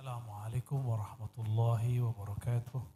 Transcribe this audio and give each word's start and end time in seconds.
السلام 0.00 0.30
عليكم 0.30 0.86
ورحمة 0.86 1.34
الله 1.38 2.02
وبركاته. 2.02 2.92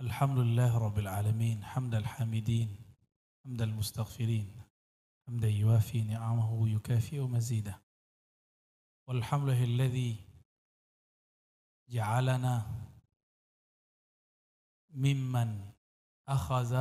الحمد 0.00 0.38
لله 0.38 0.78
رب 0.78 0.98
العالمين 0.98 1.64
حمد 1.64 1.94
الحامدين 1.94 2.76
حمد 3.44 3.62
المستغفرين 3.62 4.62
حمدا 5.26 5.48
يوافي 5.48 6.02
نعمه 6.02 6.52
ويكافئ 6.52 7.20
مزيده. 7.20 7.82
والحمد 9.08 9.48
لله 9.48 9.64
الذي 9.64 10.16
جعلنا 11.88 12.54
ممن 14.90 15.72
أخذ 16.28 16.74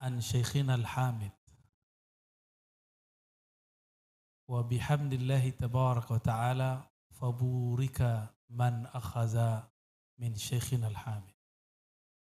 عن 0.00 0.20
شيخنا 0.20 0.74
الحامد 0.74 1.41
wa 4.52 4.60
bihamdillahi 4.60 5.56
tabaraka 5.56 6.12
wa 6.12 6.20
ta'ala 6.20 6.70
faburika 7.16 8.28
man 8.52 8.84
من 8.84 9.64
min 10.20 10.36
syekhina 10.36 10.92
al-hamid. 10.92 11.32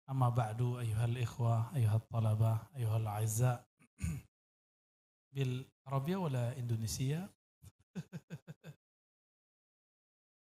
Amma 0.04 0.28
ba'du 0.28 0.84
أيها 0.84 1.08
ikhwa, 1.16 1.72
أيها 1.72 1.96
talaba, 2.12 2.68
ayuhal 2.76 3.08
azza. 3.08 3.64
Bil 5.32 5.64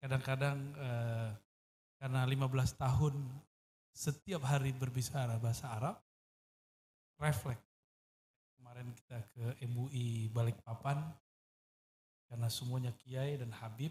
Kadang-kadang 0.02 0.58
eh, 0.74 1.30
karena 2.00 2.26
15 2.26 2.74
tahun 2.74 3.14
setiap 3.94 4.42
hari 4.48 4.72
berbicara 4.72 5.36
bahasa 5.38 5.68
Arab, 5.68 6.00
refleks. 7.20 7.60
Kemarin 8.56 8.88
kita 8.94 9.18
ke 9.36 9.44
MUI 9.68 10.32
Balikpapan, 10.32 11.12
karena 12.28 12.48
semuanya 12.52 12.92
kiai 12.92 13.40
dan 13.40 13.50
habib 13.56 13.90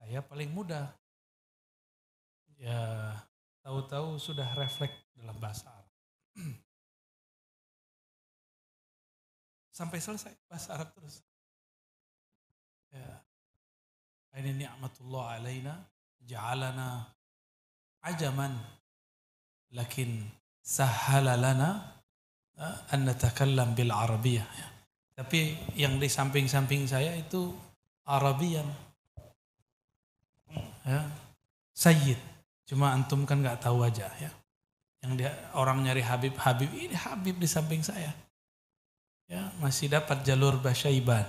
saya 0.00 0.24
paling 0.24 0.48
muda. 0.48 0.96
Ya 2.56 3.12
tahu-tahu 3.60 4.16
sudah 4.16 4.48
refleks 4.56 4.96
dalam 5.12 5.36
bahasa 5.36 5.68
Arab. 5.68 5.92
Sampai 9.76 10.00
selesai 10.00 10.32
bahasa 10.48 10.80
Arab 10.80 10.88
terus. 10.96 11.20
Ya. 12.88 13.20
Ini 14.40 14.56
ni'matullah 14.56 15.36
alaina 15.36 15.76
ja'alana 16.24 17.04
ajaman. 18.08 18.56
Lakin 19.76 20.26
sahala 20.64 21.36
lana 21.36 22.00
eh, 22.56 22.76
an 22.96 23.04
natakallam 23.04 23.76
bil 23.76 23.92
arabiyah. 23.92 24.48
Ya. 24.48 24.68
Tapi 25.20 25.52
yang 25.76 26.00
di 26.00 26.08
samping-samping 26.08 26.88
saya 26.88 27.12
itu 27.12 27.52
Arabian. 28.08 28.64
Ya. 30.80 31.04
Sayyid. 31.76 32.16
Cuma 32.64 32.96
antum 32.96 33.28
kan 33.28 33.44
nggak 33.44 33.60
tahu 33.60 33.84
aja 33.84 34.08
ya. 34.16 34.32
Yang 35.04 35.12
dia 35.20 35.30
orang 35.52 35.84
nyari 35.84 36.00
Habib, 36.00 36.32
Habib 36.40 36.72
ini 36.72 36.96
Habib 36.96 37.36
di 37.36 37.44
samping 37.44 37.84
saya. 37.84 38.16
Ya, 39.28 39.52
masih 39.60 39.92
dapat 39.92 40.24
jalur 40.24 40.56
Basyaiban. 40.56 41.28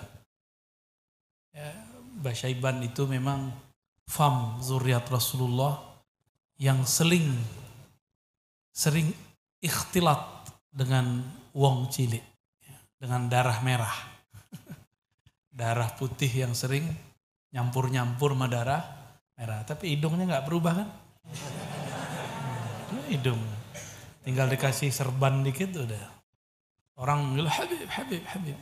Ya, 1.52 1.76
Basyaiban 2.24 2.80
itu 2.88 3.04
memang 3.04 3.52
fam 4.08 4.56
zuriat 4.64 5.04
Rasulullah 5.12 5.84
yang 6.56 6.88
seling 6.88 7.28
sering 8.72 9.12
ikhtilat 9.60 10.48
dengan 10.72 11.28
wong 11.52 11.92
cilik 11.92 12.31
dengan 13.02 13.26
darah 13.26 13.58
merah. 13.66 13.98
darah 15.50 15.90
putih 15.98 16.30
yang 16.30 16.54
sering 16.54 16.86
nyampur-nyampur 17.50 18.38
sama 18.38 18.46
darah 18.46 18.86
merah. 19.34 19.66
Tapi 19.66 19.98
hidungnya 19.98 20.30
nggak 20.30 20.46
berubah 20.46 20.86
kan? 20.86 20.90
Hmm, 22.94 23.06
hidung. 23.10 23.42
Tinggal 24.22 24.54
dikasih 24.54 24.94
serban 24.94 25.42
dikit 25.42 25.82
udah. 25.82 26.06
Orang 27.02 27.34
bilang 27.34 27.50
Habib, 27.50 27.90
Habib, 27.90 28.22
Habib. 28.30 28.58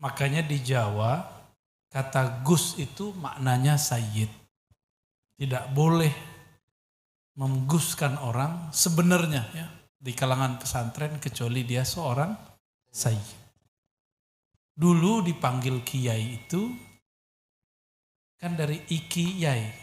Makanya 0.00 0.40
di 0.40 0.56
Jawa 0.64 1.20
kata 1.92 2.40
Gus 2.40 2.80
itu 2.80 3.12
maknanya 3.12 3.76
Sayyid. 3.76 4.32
Tidak 5.36 5.76
boleh 5.76 6.10
mengguskan 7.36 8.16
orang 8.16 8.72
sebenarnya 8.72 9.44
ya 9.52 9.81
di 10.02 10.10
kalangan 10.18 10.58
pesantren 10.58 11.22
kecuali 11.22 11.62
dia 11.62 11.86
seorang 11.86 12.34
sayyid. 12.90 13.38
Dulu 14.74 15.22
dipanggil 15.22 15.86
kiai 15.86 16.42
itu 16.42 16.74
kan 18.34 18.58
dari 18.58 18.82
iki 18.90 19.38
yai. 19.38 19.80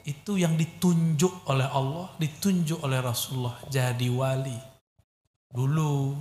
Itu 0.00 0.34
yang 0.40 0.56
ditunjuk 0.56 1.46
oleh 1.52 1.68
Allah, 1.70 2.10
ditunjuk 2.18 2.82
oleh 2.82 2.98
Rasulullah 2.98 3.62
jadi 3.70 4.08
wali. 4.10 4.58
Dulu 5.46 6.18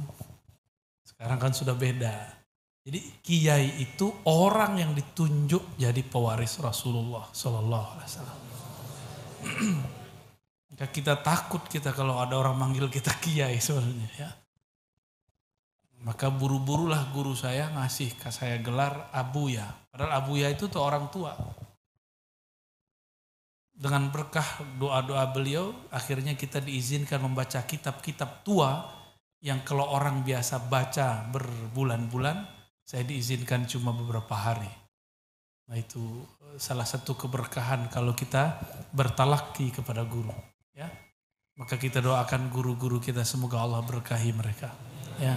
sekarang 1.01 1.41
kan 1.41 1.55
sudah 1.55 1.73
beda. 1.73 2.37
Jadi 2.85 2.99
kiai 3.23 3.81
itu 3.81 4.11
orang 4.29 4.77
yang 4.77 4.91
ditunjuk 4.93 5.79
jadi 5.79 6.01
pewaris 6.05 6.61
Rasulullah 6.61 7.25
Sallallahu 7.33 7.87
Alaihi 7.97 8.09
Wasallam. 8.13 8.39
Maka 10.79 10.95
kita 10.95 11.19
takut 11.19 11.59
kita 11.67 11.91
kalau 11.91 12.23
ada 12.23 12.39
orang 12.39 12.55
manggil 12.55 12.87
kita 12.87 13.11
kiai 13.19 13.59
sebenarnya 13.59 14.09
ya. 14.15 14.31
Maka 16.07 16.31
buru-burulah 16.31 17.11
guru 17.11 17.35
saya 17.35 17.67
ngasih 17.75 18.15
ke 18.15 18.31
saya 18.31 18.63
gelar 18.63 19.11
Abuya. 19.11 19.67
Padahal 19.91 20.23
Abuya 20.23 20.47
itu 20.47 20.71
tuh 20.71 20.79
orang 20.79 21.11
tua. 21.11 21.35
Dengan 23.75 24.07
berkah 24.07 24.63
doa-doa 24.79 25.27
beliau, 25.35 25.75
akhirnya 25.91 26.39
kita 26.39 26.63
diizinkan 26.63 27.27
membaca 27.27 27.59
kitab-kitab 27.59 28.47
tua 28.47 28.79
yang 29.43 29.59
kalau 29.67 29.83
orang 29.83 30.23
biasa 30.23 30.71
baca 30.71 31.27
berbulan-bulan, 31.27 32.47
saya 32.87 33.03
diizinkan 33.03 33.67
cuma 33.67 33.91
beberapa 33.91 34.31
hari. 34.31 34.71
Nah 35.67 35.75
itu 35.75 36.23
salah 36.55 36.87
satu 36.87 37.19
keberkahan 37.19 37.91
kalau 37.91 38.15
kita 38.15 38.63
bertalaki 38.95 39.75
kepada 39.75 40.07
guru 40.07 40.31
ya. 40.79 40.87
Maka 41.59 41.75
kita 41.75 41.99
doakan 41.99 42.47
guru-guru 42.47 43.03
kita 43.03 43.27
semoga 43.27 43.59
Allah 43.59 43.83
berkahi 43.83 44.31
mereka. 44.31 44.71
Ya. 45.19 45.35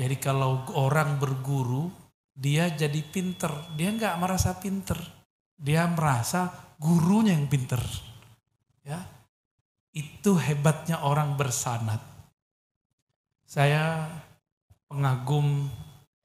Jadi 0.00 0.16
kalau 0.16 0.64
orang 0.72 1.20
berguru 1.20 1.92
dia 2.32 2.72
jadi 2.72 3.04
pinter. 3.04 3.52
Dia 3.76 3.92
nggak 3.92 4.16
merasa 4.16 4.56
pinter. 4.56 4.96
Dia 5.60 5.84
merasa 5.84 6.48
gurunya 6.80 7.36
yang 7.36 7.52
pinter. 7.52 7.84
Ya. 8.80 9.04
Itu 9.92 10.40
hebatnya 10.40 11.04
orang 11.04 11.36
bersanat. 11.36 12.00
Saya 13.44 14.08
pengagum 14.88 15.68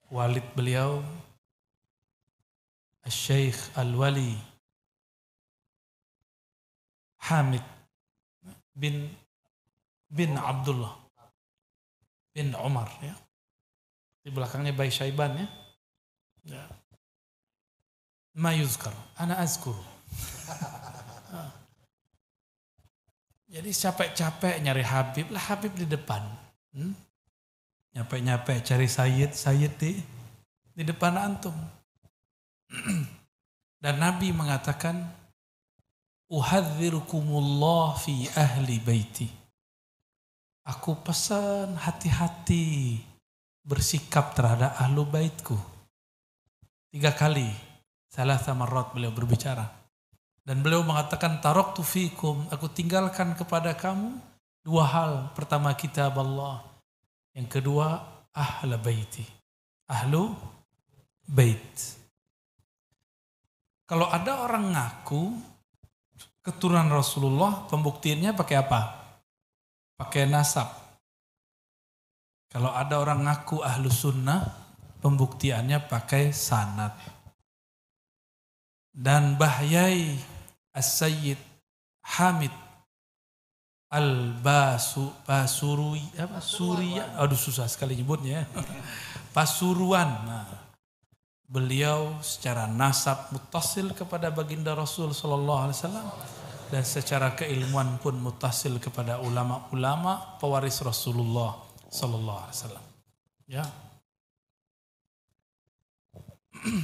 walid 0.07 0.47
beliau 0.55 1.03
Syekh 3.03 3.59
Al-Wali 3.75 4.39
Hamid 7.27 7.76
bin 8.77 9.09
bin 10.07 10.37
Abdullah 10.37 10.93
bin 12.37 12.53
Umar 12.53 12.85
ya. 13.01 13.17
Di 14.21 14.29
belakangnya 14.29 14.77
Bayi 14.77 14.93
Syaiban 14.93 15.33
ya. 15.33 15.47
ya. 16.45 16.63
Ma 18.37 18.53
yuzkar, 18.53 18.93
ana 19.17 19.41
azkuru. 19.41 19.81
Jadi 23.57 23.71
capek-capek 23.73 24.61
nyari 24.61 24.85
Habib, 24.85 25.33
lah 25.33 25.41
Habib 25.49 25.73
di 25.73 25.89
depan. 25.89 26.21
Hmm? 26.75 26.93
Nyapek-nyapek 27.97 28.61
cari 28.61 28.85
Sayyid, 28.85 29.33
Sayyid 29.33 29.73
di, 29.81 29.97
di 30.77 30.83
depan 30.85 31.17
antum. 31.17 31.55
Dan 33.81 33.97
Nabi 33.97 34.29
mengatakan, 34.35 35.01
Uhadzirukumullah 36.27 37.95
fi 37.95 38.27
ahli 38.35 38.83
baiti. 38.83 39.27
Aku 40.67 40.99
pesan 40.99 41.79
hati-hati 41.79 42.99
bersikap 43.63 44.35
terhadap 44.35 44.75
ahlu 44.75 45.07
baitku. 45.07 45.55
Tiga 46.91 47.15
kali, 47.15 47.47
salah 48.11 48.35
sama 48.35 48.67
rot 48.67 48.91
beliau 48.91 49.15
berbicara. 49.15 49.71
Dan 50.43 50.59
beliau 50.59 50.83
mengatakan, 50.83 51.39
Tarok 51.39 51.79
tufikum, 51.79 52.47
aku 52.51 52.67
tinggalkan 52.75 53.31
kepada 53.31 53.75
kamu 53.79 54.19
dua 54.67 54.83
hal. 54.83 55.13
Pertama 55.31 55.71
kitab 55.79 56.19
Allah. 56.19 56.59
Yang 57.31 57.59
kedua, 57.59 58.03
ahla 58.35 58.75
baiti. 58.75 59.23
Ahlu 59.87 60.35
bait. 61.23 61.75
Kalau 63.87 64.11
ada 64.11 64.43
orang 64.43 64.75
ngaku 64.75 65.55
keturunan 66.47 66.87
Rasulullah, 66.87 67.67
pembuktiannya 67.67 68.31
pakai 68.31 68.55
apa? 68.55 68.81
Pakai 69.99 70.23
nasab. 70.31 70.71
Kalau 72.47 72.71
ada 72.71 73.03
orang 73.03 73.27
ngaku 73.27 73.59
ahlu 73.59 73.91
sunnah, 73.91 74.47
pembuktiannya 75.03 75.83
pakai 75.91 76.31
sanat. 76.31 76.95
Dan 78.95 79.35
Bahyai 79.35 80.15
As-Sayyid 80.71 81.37
Hamid 82.15 82.55
Al-Basu 83.87 85.11
Basuri 85.23 86.03
apa 86.19 86.43
aduh 87.19 87.39
susah 87.39 87.67
sekali 87.67 87.99
nyebutnya 87.99 88.41
ya. 88.41 88.43
Pasuruan. 89.35 90.07
Nah, 90.27 90.47
beliau 91.47 92.19
secara 92.19 92.67
nasab 92.67 93.31
mutasil 93.31 93.95
kepada 93.95 94.27
baginda 94.27 94.75
Rasul 94.75 95.15
sallallahu 95.15 95.71
alaihi 95.71 95.77
wasallam 95.79 96.07
dan 96.67 96.83
secara 96.83 97.31
keilmuan 97.31 97.95
pun 98.03 98.19
mutasil 98.19 98.75
kepada 98.83 99.23
ulama-ulama 99.23 100.35
pewaris 100.39 100.83
Rasulullah 100.83 101.55
sallallahu 101.87 102.39
alaihi 102.43 102.55
wasallam. 102.55 102.85
Ya. 103.47 103.63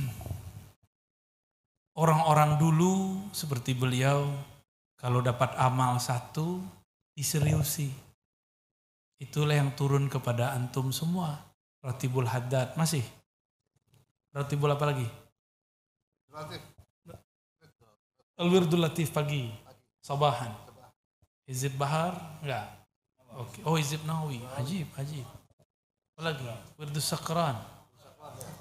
Orang-orang 2.03 2.57
dulu 2.57 3.21
seperti 3.35 3.75
beliau 3.75 4.25
kalau 4.95 5.19
dapat 5.19 5.51
amal 5.59 5.99
satu 5.99 6.63
diseriusi. 7.13 7.91
Itulah 9.19 9.59
yang 9.59 9.75
turun 9.75 10.07
kepada 10.07 10.55
antum 10.55 10.89
semua. 10.95 11.37
Ratibul 11.83 12.25
Haddad 12.25 12.79
masih. 12.79 13.03
Ratibul 14.31 14.71
apa 14.71 14.87
lagi? 14.87 15.07
Al-Wirdul 18.39 18.81
Latif 18.81 19.13
pagi. 19.13 19.72
Sabahan. 20.03 20.51
Hizib 21.47 21.79
Bahar? 21.79 22.43
Enggak. 22.43 22.67
Oke. 23.39 23.63
Oh 23.63 23.79
Hizib 23.79 24.03
Nawawi. 24.03 24.43
Ajib, 24.59 24.91
ajib. 24.99 25.23
Lagi? 26.19 26.43
Wirdul 26.75 26.99
Sakran. 26.99 27.55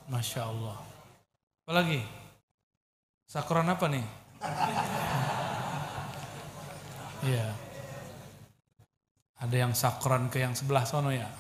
Masya 0.07 0.47
Allah. 0.47 0.79
Apa 1.67 1.73
lagi? 1.75 2.01
Sakron 3.27 3.67
apa 3.67 3.87
nih? 3.91 4.07
Iya. 7.23 7.55
Ada 9.39 9.57
yang 9.63 9.79
sakron 9.79 10.27
ke 10.27 10.43
yang 10.43 10.59
sebelah 10.59 10.83
sono 10.83 11.15
ya. 11.15 11.31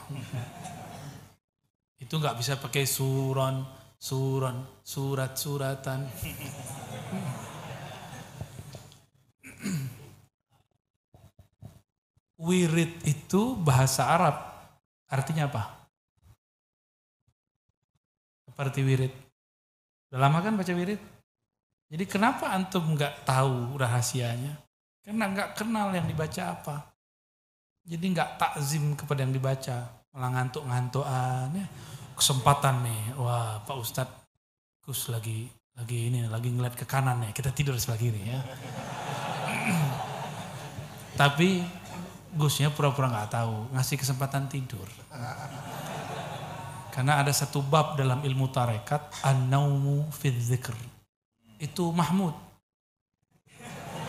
Itu 2.06 2.22
nggak 2.22 2.38
bisa 2.38 2.54
pakai 2.62 2.86
suron, 2.86 3.66
suron, 3.98 4.62
surat-suratan. 4.86 6.06
Wirid 12.42 13.06
itu 13.06 13.54
bahasa 13.54 14.10
Arab. 14.10 14.34
Artinya 15.06 15.46
apa? 15.46 15.62
Seperti 18.42 18.82
wirid. 18.82 19.14
Udah 20.10 20.26
lama 20.26 20.42
kan 20.42 20.58
baca 20.58 20.72
wirid? 20.74 20.98
Jadi 21.92 22.04
kenapa 22.08 22.50
antum 22.50 22.98
nggak 22.98 23.22
tahu 23.22 23.78
rahasianya? 23.78 24.58
Karena 25.04 25.30
nggak 25.30 25.54
kenal 25.54 25.94
yang 25.94 26.08
dibaca 26.08 26.42
apa. 26.50 26.76
Jadi 27.84 28.04
nggak 28.10 28.38
takzim 28.38 28.94
kepada 28.94 29.22
yang 29.22 29.34
dibaca, 29.34 29.76
malah 30.14 30.30
ngantuk-ngantukan. 30.34 31.50
Ya. 31.52 31.66
Kesempatan 32.16 32.86
nih, 32.86 33.02
wah 33.18 33.60
Pak 33.64 33.76
Ustadz 33.76 34.20
Gus 34.82 35.08
lagi 35.08 35.48
lagi 35.72 36.12
ini 36.12 36.28
lagi 36.28 36.52
ngeliat 36.52 36.76
ke 36.76 36.84
kanan 36.84 37.24
nih, 37.24 37.32
kita 37.32 37.50
tidur 37.52 37.76
sebelah 37.80 38.00
kiri 38.00 38.22
ya. 38.28 38.40
Tapi 41.20 41.64
Gusnya 42.32 42.72
pura-pura 42.72 43.12
nggak 43.12 43.30
tahu, 43.32 43.68
ngasih 43.76 44.00
kesempatan 44.00 44.48
tidur. 44.48 44.88
Karena 46.92 47.20
ada 47.20 47.32
satu 47.32 47.60
bab 47.60 47.96
dalam 47.96 48.24
ilmu 48.24 48.48
tarekat, 48.48 49.24
an-naumu 49.24 50.08
fi 50.12 50.32
itu 51.62 51.84
Mahmud. 51.94 52.34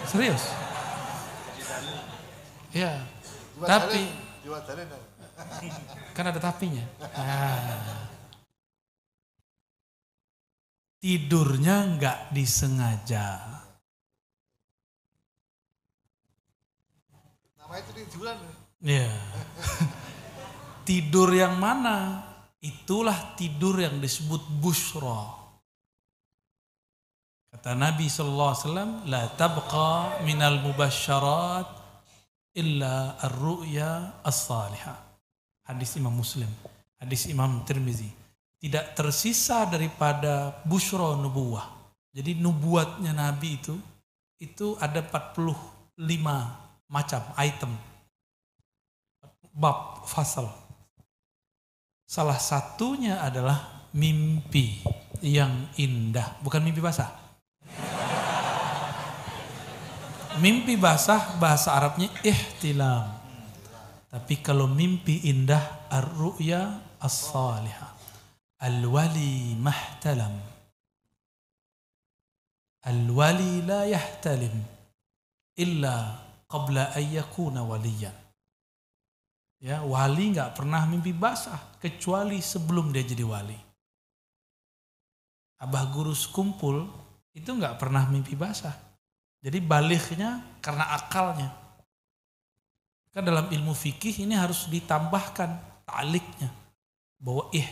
Serius? 0.10 0.50
Ya. 2.74 2.98
Tapi 3.62 4.10
kan 6.18 6.26
ada 6.34 6.42
tapinya. 6.42 6.82
Ah. 7.14 8.10
Tidurnya 10.98 11.86
nggak 11.94 12.34
disengaja. 12.34 13.53
Nama 17.74 17.82
itu 17.90 18.06
tujuan. 18.06 18.38
Ya. 18.86 19.10
Tidur 20.88 21.34
yang 21.34 21.58
mana? 21.58 22.22
Itulah 22.62 23.34
tidur 23.34 23.82
yang 23.82 23.98
disebut 23.98 24.46
busro. 24.62 25.42
Kata 27.50 27.74
Nabi 27.74 28.06
sallallahu 28.06 28.52
alaihi 28.54 28.62
wasallam, 28.62 28.92
"La 29.10 29.26
tabqa 29.26 30.22
minal 30.22 30.62
mubasyarat 30.62 31.66
illa 32.54 33.18
ar-ru'ya 33.26 34.22
as-salihah." 34.22 35.18
Hadis 35.66 35.98
Imam 35.98 36.14
Muslim, 36.14 36.54
hadis 37.02 37.26
Imam 37.26 37.66
Tirmizi. 37.66 38.14
Tidak 38.62 38.94
tersisa 38.94 39.66
daripada 39.66 40.62
busyra 40.62 41.18
nubuwah. 41.18 41.74
Jadi 42.14 42.38
nubuatnya 42.38 43.18
Nabi 43.18 43.58
itu 43.58 43.74
itu 44.38 44.78
ada 44.78 45.02
45 45.02 46.63
macam 46.94 47.26
item. 47.42 47.74
Bab 49.50 50.06
fasal. 50.06 50.46
Salah 52.06 52.38
satunya 52.38 53.18
adalah 53.26 53.90
mimpi 53.98 54.86
yang 55.26 55.74
indah, 55.82 56.38
bukan 56.46 56.62
mimpi 56.62 56.78
basah 56.78 57.24
Mimpi 60.42 60.74
basah 60.82 61.38
bahasa 61.38 61.78
Arabnya 61.78 62.10
ihtilam. 62.26 63.06
Tapi 64.10 64.42
kalau 64.42 64.66
mimpi 64.66 65.30
indah 65.30 65.86
ar-ru'ya 65.94 66.82
as-salihah. 66.98 67.94
Al-wali 68.66 69.54
mahtalam. 69.54 70.34
Al-wali 72.90 73.62
la 73.62 73.86
yahtalim 73.86 74.58
illa 75.54 76.23
qabla 76.54 76.94
ayyakuna 76.94 77.66
waliyan. 77.66 78.14
Ya, 79.58 79.82
wali 79.82 80.38
nggak 80.38 80.54
pernah 80.54 80.86
mimpi 80.86 81.10
basah 81.10 81.58
kecuali 81.82 82.38
sebelum 82.38 82.94
dia 82.94 83.02
jadi 83.02 83.26
wali. 83.26 83.58
Abah 85.58 85.90
guru 85.90 86.14
sekumpul 86.14 86.86
itu 87.34 87.50
nggak 87.50 87.82
pernah 87.82 88.06
mimpi 88.06 88.38
basah 88.38 88.94
jadi 89.44 89.60
baliknya 89.60 90.40
karena 90.64 90.96
akalnya. 90.96 91.52
Kan 93.12 93.28
dalam 93.28 93.52
ilmu 93.52 93.76
fikih 93.76 94.24
ini 94.24 94.40
harus 94.40 94.72
ditambahkan 94.72 95.84
taliknya. 95.84 96.48
Bahwa 97.20 97.52
ih, 97.52 97.68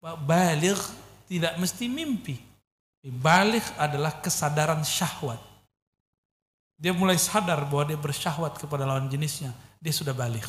balik 0.00 0.80
tidak 1.28 1.60
mesti 1.60 1.84
mimpi. 1.86 2.40
Balik 3.06 3.62
adalah 3.78 4.18
kesadaran 4.18 4.82
syahwat. 4.82 5.38
Dia 6.76 6.92
mulai 6.92 7.16
sadar 7.16 7.64
bahwa 7.66 7.88
dia 7.88 7.96
bersyahwat 7.96 8.60
kepada 8.60 8.84
lawan 8.84 9.08
jenisnya. 9.08 9.50
Dia 9.80 9.92
sudah 9.92 10.12
balik. 10.12 10.44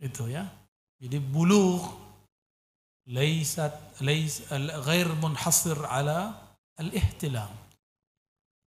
Itu 0.00 0.32
ya. 0.32 0.48
Jadi 0.96 1.20
buluh 1.20 1.82
laisat 3.06 3.74
lais 4.00 4.46
ghair 4.86 5.10
munhasir 5.18 5.76
ala 5.90 6.38
al-ihtilam 6.78 7.50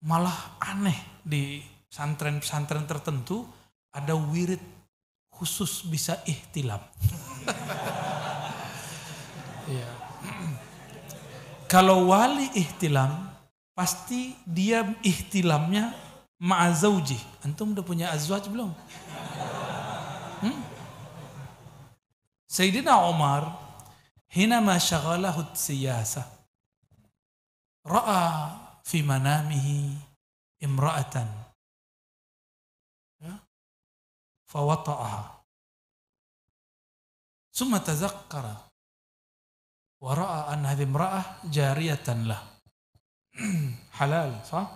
malah 0.04 0.60
aneh 0.60 1.24
di 1.24 1.64
pesantren-pesantren 1.88 2.84
tertentu 2.84 3.48
ada 3.94 4.12
wirid 4.12 4.60
khusus 5.32 5.82
bisa 5.88 6.20
ihtilam. 6.28 6.78
ya. 9.78 9.88
Kalau 11.72 12.12
wali 12.12 12.52
ihtilam, 12.54 13.33
pasti 13.74 14.38
dia 14.46 14.86
ihtilamnya 15.02 15.92
ma'azauji. 16.38 17.18
Antum 17.42 17.74
udah 17.74 17.84
punya 17.84 18.14
azwaj 18.14 18.46
belum? 18.48 18.70
Hmm? 20.40 20.58
Sayyidina 22.46 23.02
Umar, 23.10 23.50
hinama 24.30 24.78
syagalahu 24.78 25.50
siyasa, 25.58 26.22
ra'a 27.84 28.54
fi 28.84 29.04
manamihi 29.04 29.92
imra'atan 30.64 31.28
ya 33.20 33.34
summa 37.52 37.80
tazakkara 37.84 38.56
wa 40.00 40.12
ra'a 40.16 40.52
an 40.52 40.64
hadhihi 40.64 40.88
imra'ah 40.88 41.24
jariyatan 41.48 42.28
lah 42.28 42.53
halal 43.98 44.42
sah 44.46 44.66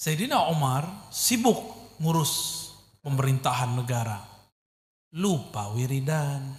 Sayyidina 0.00 0.48
Umar 0.48 1.12
sibuk 1.12 1.60
ngurus 2.00 2.32
pemerintahan 3.04 3.76
negara 3.76 4.30
lupa 5.14 5.74
wiridan. 5.74 6.54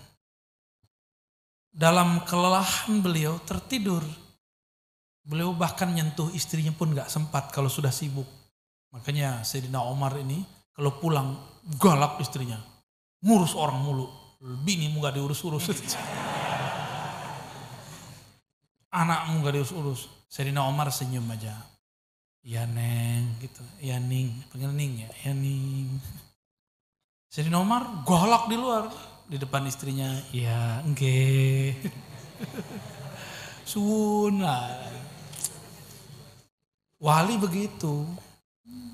Dalam 1.72 2.28
kelelahan 2.28 3.00
beliau 3.00 3.40
tertidur. 3.48 4.04
Beliau 5.22 5.56
bahkan 5.56 5.88
nyentuh 5.94 6.34
istrinya 6.36 6.74
pun 6.76 6.92
gak 6.92 7.08
sempat 7.08 7.54
kalau 7.54 7.72
sudah 7.72 7.94
sibuk. 7.94 8.28
Makanya 8.92 9.46
Sayyidina 9.48 9.80
Omar 9.80 10.20
ini 10.20 10.44
kalau 10.76 11.00
pulang 11.00 11.40
galak 11.80 12.20
istrinya. 12.20 12.60
Ngurus 13.24 13.56
orang 13.56 13.80
mulu. 13.80 14.06
Binimu 14.42 15.00
gak 15.00 15.16
diurus-urus. 15.16 15.72
Anakmu 18.92 19.40
gak 19.48 19.56
diurus-urus. 19.56 20.12
Sayyidina 20.28 20.68
Omar 20.68 20.92
senyum 20.92 21.24
aja. 21.32 21.56
Ya 22.44 22.68
Neng 22.68 23.40
gitu. 23.40 23.64
Ya 23.80 23.96
Ning. 24.04 24.36
Panggil 24.52 24.76
Ning 24.76 25.08
ya. 25.08 25.10
Ya 25.24 25.32
Ning. 25.32 25.96
Sayyidina 27.32 27.64
Omar 27.64 28.04
galak 28.04 28.52
di 28.52 28.60
luar. 28.60 28.92
Di 29.32 29.40
depan 29.40 29.64
istrinya. 29.64 30.12
Ya 30.36 30.84
enggak. 30.84 31.88
Sun 33.72 34.44
Wali 37.00 37.36
begitu. 37.40 38.04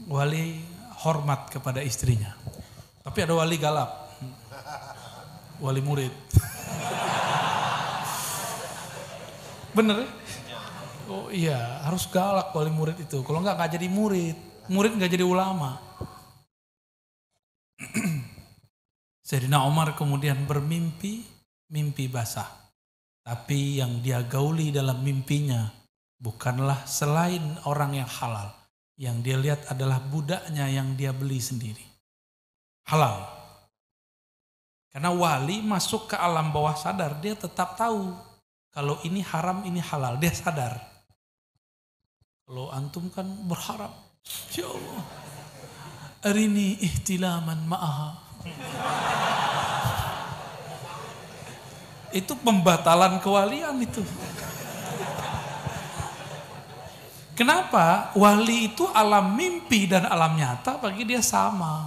Wali 0.05 0.61
hormat 1.01 1.49
kepada 1.49 1.81
istrinya. 1.81 2.37
Tapi 3.01 3.17
ada 3.25 3.33
wali 3.33 3.57
galak. 3.57 3.89
Wali 5.57 5.81
murid. 5.81 6.13
Bener 9.77 10.01
ya? 10.01 10.09
Oh 11.07 11.29
iya, 11.29 11.85
harus 11.85 12.09
galak 12.09 12.49
wali 12.49 12.73
murid 12.73 12.97
itu. 12.97 13.21
Kalau 13.21 13.45
enggak 13.45 13.61
nggak 13.61 13.71
jadi 13.77 13.87
murid. 13.93 14.35
Murid 14.73 14.97
nggak 14.97 15.13
jadi 15.13 15.21
ulama. 15.21 15.77
Sayyidina 19.27 19.61
Umar 19.69 19.93
kemudian 19.93 20.49
bermimpi, 20.49 21.21
mimpi 21.69 22.09
basah. 22.09 22.73
Tapi 23.21 23.77
yang 23.77 24.01
dia 24.01 24.25
gauli 24.25 24.73
dalam 24.73 24.97
mimpinya 25.05 25.69
bukanlah 26.17 26.89
selain 26.89 27.61
orang 27.69 28.01
yang 28.01 28.09
halal. 28.09 28.49
Yang 28.97 29.17
dia 29.21 29.37
lihat 29.37 29.61
adalah 29.69 30.01
budaknya 30.01 30.65
yang 30.73 30.97
dia 30.97 31.13
beli 31.13 31.37
sendiri. 31.37 31.85
Halal. 32.89 33.29
Karena 34.89 35.13
wali 35.13 35.61
masuk 35.61 36.09
ke 36.09 36.17
alam 36.17 36.49
bawah 36.49 36.73
sadar, 36.73 37.21
dia 37.21 37.37
tetap 37.37 37.77
tahu 37.77 38.26
kalau 38.71 39.01
ini 39.03 39.21
haram, 39.25 39.63
ini 39.65 39.81
halal. 39.81 40.19
Dia 40.21 40.33
sadar. 40.33 40.77
Kalau 42.47 42.71
antum 42.71 43.11
kan 43.11 43.27
berharap, 43.43 43.91
ya 44.55 44.63
Allah, 44.71 45.03
hari 46.23 46.47
ini 46.47 46.79
ihtilaman 46.79 47.67
ma'aha. 47.67 48.09
itu 52.15 52.33
pembatalan 52.39 53.19
kewalian 53.19 53.75
itu. 53.83 53.99
Kenapa? 57.37 58.15
Wali 58.17 58.73
itu 58.73 58.87
alam 58.89 59.37
mimpi 59.37 59.85
dan 59.85 60.09
alam 60.09 60.33
nyata 60.33 60.81
bagi 60.81 61.05
dia 61.05 61.21
sama. 61.21 61.85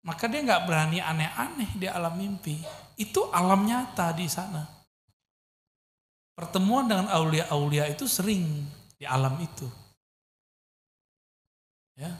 Maka 0.00 0.24
dia 0.24 0.40
nggak 0.40 0.64
berani 0.64 1.04
aneh-aneh 1.04 1.68
di 1.76 1.84
alam 1.84 2.16
mimpi. 2.16 2.56
Itu 2.96 3.28
alam 3.28 3.68
nyata 3.68 4.14
di 4.16 4.24
sana. 4.24 4.77
Pertemuan 6.38 6.86
dengan 6.86 7.10
aulia-aulia 7.10 7.90
itu 7.90 8.06
sering 8.06 8.46
di 8.94 9.02
alam 9.02 9.34
itu. 9.42 9.66
Ya. 11.98 12.14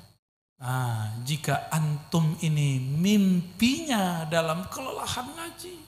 Nah, 0.59 1.23
jika 1.23 1.71
antum 1.71 2.35
ini 2.43 2.83
mimpinya 2.83 4.27
dalam 4.27 4.67
kelelahan 4.75 5.23
ngaji, 5.23 5.79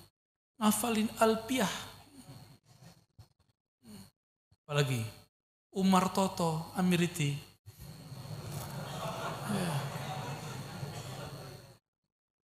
ngafalin 0.62 1.10
alpiah. 1.18 1.74
Apalagi 4.62 5.02
Umar 5.74 6.14
Toto 6.14 6.70
Amiriti. 6.78 7.34
Ya. 9.50 9.74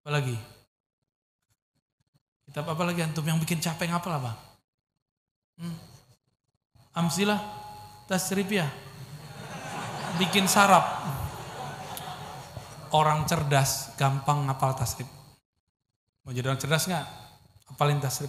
Apalagi? 0.06 0.38
Kitab 2.46 2.70
apa 2.70 2.82
lagi 2.86 3.02
antum 3.02 3.26
yang 3.26 3.42
bikin 3.42 3.58
capek 3.58 3.90
apa? 3.90 4.51
Hmm. 5.58 5.76
Amsilah 6.92 7.40
ya. 8.52 8.68
Bikin 10.20 10.44
sarap. 10.44 10.84
Orang 12.92 13.24
cerdas 13.24 13.96
gampang 13.96 14.44
ngapal 14.44 14.76
tasrif. 14.76 15.08
Mau 16.22 16.36
jadi 16.36 16.52
orang 16.52 16.60
cerdas 16.60 16.84
nggak? 16.84 17.06
Apalin 17.72 17.96
tasrif. 17.96 18.28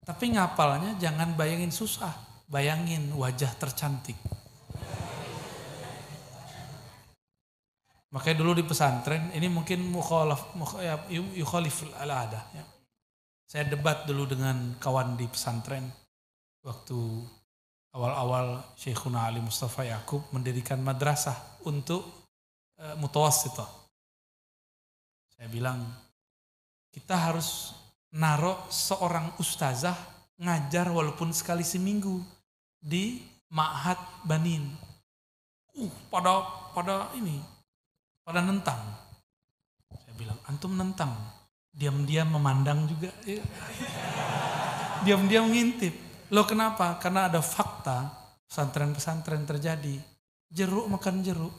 Tapi 0.00 0.32
ngapalnya 0.32 0.96
jangan 0.96 1.36
bayangin 1.36 1.68
susah. 1.68 2.12
Bayangin 2.48 3.12
wajah 3.12 3.52
tercantik. 3.60 4.16
Makanya 8.16 8.36
dulu 8.40 8.56
di 8.56 8.64
pesantren, 8.64 9.28
ini 9.36 9.50
mungkin 9.50 9.92
mukhalaf, 9.92 10.56
yukhalif 11.12 11.84
al-ada. 12.00 12.48
Ya. 12.56 12.64
Saya 13.44 13.68
debat 13.68 14.08
dulu 14.08 14.24
dengan 14.24 14.72
kawan 14.80 15.20
di 15.20 15.28
pesantren. 15.28 15.84
Waktu 16.66 16.98
awal-awal 17.94 18.74
Syekhuna 18.74 19.30
Ali 19.30 19.38
Mustafa 19.38 19.86
Yakub 19.86 20.18
mendirikan 20.34 20.82
madrasah 20.82 21.62
untuk 21.62 22.02
e, 22.74 22.84
mutawassitah. 22.98 23.70
Saya 25.30 25.46
bilang, 25.46 25.86
kita 26.90 27.14
harus 27.14 27.70
naruh 28.10 28.58
seorang 28.66 29.30
ustazah 29.38 29.94
ngajar 30.42 30.90
walaupun 30.90 31.30
sekali 31.30 31.62
seminggu 31.62 32.18
di 32.82 33.22
Ma'had 33.46 34.26
Banin. 34.26 34.66
Uh, 35.76 35.92
pada 36.10 36.42
pada 36.74 37.14
ini, 37.14 37.38
pada 38.26 38.42
nentang. 38.42 38.80
Saya 40.02 40.18
bilang, 40.18 40.40
antum 40.50 40.74
nentang. 40.74 41.14
Diam-diam 41.70 42.26
memandang 42.26 42.90
juga. 42.90 43.12
Diam-diam 45.04 45.52
ngintip 45.52 46.05
Lo 46.34 46.42
kenapa? 46.42 46.98
Karena 46.98 47.30
ada 47.30 47.38
fakta 47.38 48.10
pesantren-pesantren 48.50 49.46
terjadi. 49.46 49.94
Jeruk 50.50 50.90
makan 50.90 51.22
jeruk. 51.22 51.54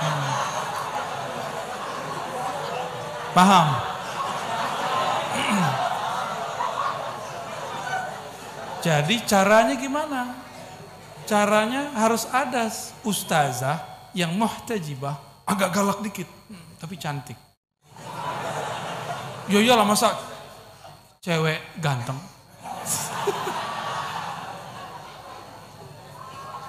Hmm. 0.00 0.32
Paham? 3.32 3.68
Jadi 8.84 9.16
caranya 9.24 9.80
gimana? 9.80 10.36
Caranya 11.24 11.96
harus 11.96 12.28
ada 12.28 12.68
ustazah 13.06 13.78
yang 14.12 14.34
muhtajibah, 14.34 15.14
agak 15.46 15.70
galak 15.70 16.02
dikit, 16.02 16.26
tapi 16.80 16.96
cantik. 16.98 17.38
Yo 19.46 19.62
iyalah 19.62 19.86
masa 19.86 20.29
cewek 21.20 21.60
ganteng. 21.80 22.16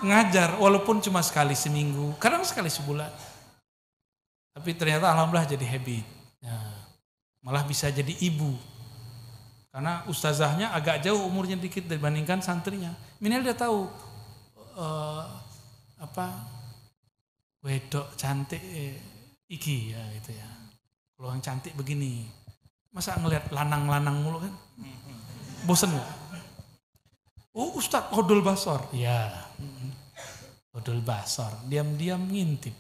Ngajar 0.01 0.58
walaupun 0.58 1.00
cuma 1.00 1.22
sekali 1.22 1.53
seminggu, 1.53 2.17
kadang 2.17 2.43
sekali 2.43 2.67
sebulan. 2.67 3.12
Tapi 4.51 4.75
ternyata 4.75 5.08
alhamdulillah 5.13 5.48
jadi 5.48 5.65
habit. 5.65 6.05
Ya, 6.41 6.58
malah 7.46 7.63
bisa 7.63 7.88
jadi 7.88 8.12
ibu. 8.20 8.58
Karena 9.72 10.03
ustazahnya 10.12 10.75
agak 10.75 11.00
jauh 11.00 11.24
umurnya 11.24 11.55
dikit 11.55 11.88
dibandingkan 11.88 12.43
santrinya. 12.43 12.91
Minimal 13.24 13.46
dia 13.48 13.55
tahu 13.55 13.88
uh, 14.75 15.24
apa 16.01 16.27
wedok 17.63 18.17
cantik 18.20 18.60
eh, 18.60 19.00
iki 19.48 19.96
ya 19.96 20.01
gitu 20.20 20.36
ya. 20.36 20.50
Kalau 21.15 21.29
yang 21.31 21.46
cantik 21.46 21.77
begini, 21.77 22.25
Masa 22.91 23.15
ngelihat 23.15 23.48
lanang-lanang 23.55 24.19
mulu 24.19 24.43
kan? 24.43 24.53
Bosen 25.63 25.95
gak? 25.95 26.10
Oh 27.51 27.75
Ustadz 27.75 28.12
Odol 28.15 28.43
Basor. 28.43 28.88
Ya. 28.95 29.31
Odol 30.71 31.03
Basor. 31.03 31.51
Diam-diam 31.67 32.24
ngintip. 32.27 32.75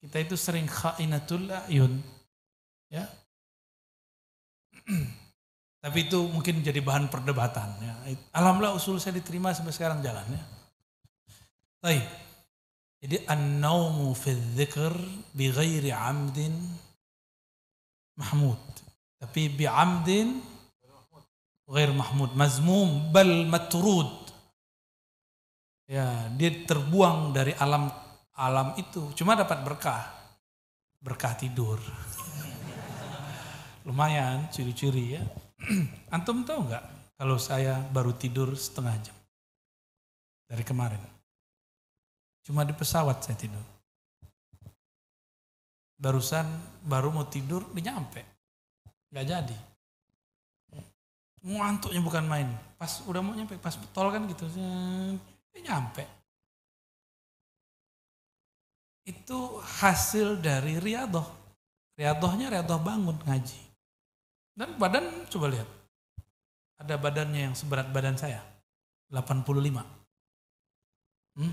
Kita 0.00 0.16
itu 0.18 0.34
sering 0.34 0.66
khainatul 0.66 1.50
ayun. 1.70 2.02
Ya. 2.90 3.06
Tapi 5.84 5.98
itu 6.10 6.18
mungkin 6.28 6.62
jadi 6.62 6.82
bahan 6.82 7.06
perdebatan. 7.10 7.68
Ya. 7.82 7.94
Alhamdulillah 8.34 8.74
usul 8.74 8.98
saya 8.98 9.14
diterima 9.18 9.54
sampai 9.54 9.74
sekarang 9.74 10.02
jalan. 10.02 10.26
Ya. 10.30 10.42
Baik. 11.80 12.06
Jadi 13.00 13.16
an-naumu 13.24 14.12
fi 14.12 14.36
dzikr 14.36 14.92
bi 15.32 15.48
ghairi 15.48 15.88
amdin 15.88 16.52
mahmud. 18.20 18.60
Tapi 19.16 19.48
bi'amdin 19.48 20.44
ghair 21.64 21.90
mahmud. 21.96 22.36
Mazmum 22.36 23.08
bal 23.08 23.48
matrud. 23.48 24.28
Ya, 25.90 26.28
dia 26.36 26.50
terbuang 26.68 27.32
dari 27.32 27.56
alam 27.56 27.88
alam 28.36 28.76
itu. 28.76 29.10
Cuma 29.16 29.32
dapat 29.34 29.64
berkah. 29.64 30.20
berkah 31.00 31.32
tidur. 31.32 31.80
Lumayan 33.88 34.52
ciri-ciri 34.52 35.16
ya. 35.16 35.24
Antum 36.14 36.44
tahu 36.44 36.68
nggak 36.68 36.84
kalau 37.16 37.40
saya 37.40 37.80
baru 37.88 38.12
tidur 38.12 38.52
setengah 38.52 39.00
jam 39.00 39.16
dari 40.44 40.60
kemarin? 40.60 41.00
Cuma 42.44 42.68
di 42.68 42.76
pesawat 42.76 43.24
saya 43.24 43.40
tidur. 43.40 43.79
Barusan 46.00 46.48
baru 46.80 47.12
mau 47.12 47.28
tidur, 47.28 47.60
dia 47.76 47.92
nyampe. 47.92 48.24
Nggak 49.12 49.26
jadi. 49.28 49.56
Ngantuknya 51.44 52.00
bukan 52.00 52.24
main. 52.24 52.48
Pas 52.80 53.04
udah 53.04 53.20
mau 53.20 53.36
nyampe, 53.36 53.60
pas 53.60 53.76
tol 53.92 54.08
kan 54.08 54.24
gitu. 54.24 54.48
Dia 55.52 55.60
nyampe. 55.60 56.08
Itu 59.04 59.60
hasil 59.60 60.40
dari 60.40 60.80
riadoh. 60.80 61.24
Riadohnya 62.00 62.48
riadoh 62.48 62.80
bangun 62.80 63.20
ngaji. 63.28 63.60
Dan 64.56 64.80
badan 64.80 65.28
coba 65.28 65.52
lihat. 65.52 65.68
Ada 66.80 66.96
badannya 66.96 67.52
yang 67.52 67.54
seberat 67.56 67.92
badan 67.92 68.16
saya. 68.16 68.40
85. 69.12 69.84
Hmm? 71.36 71.52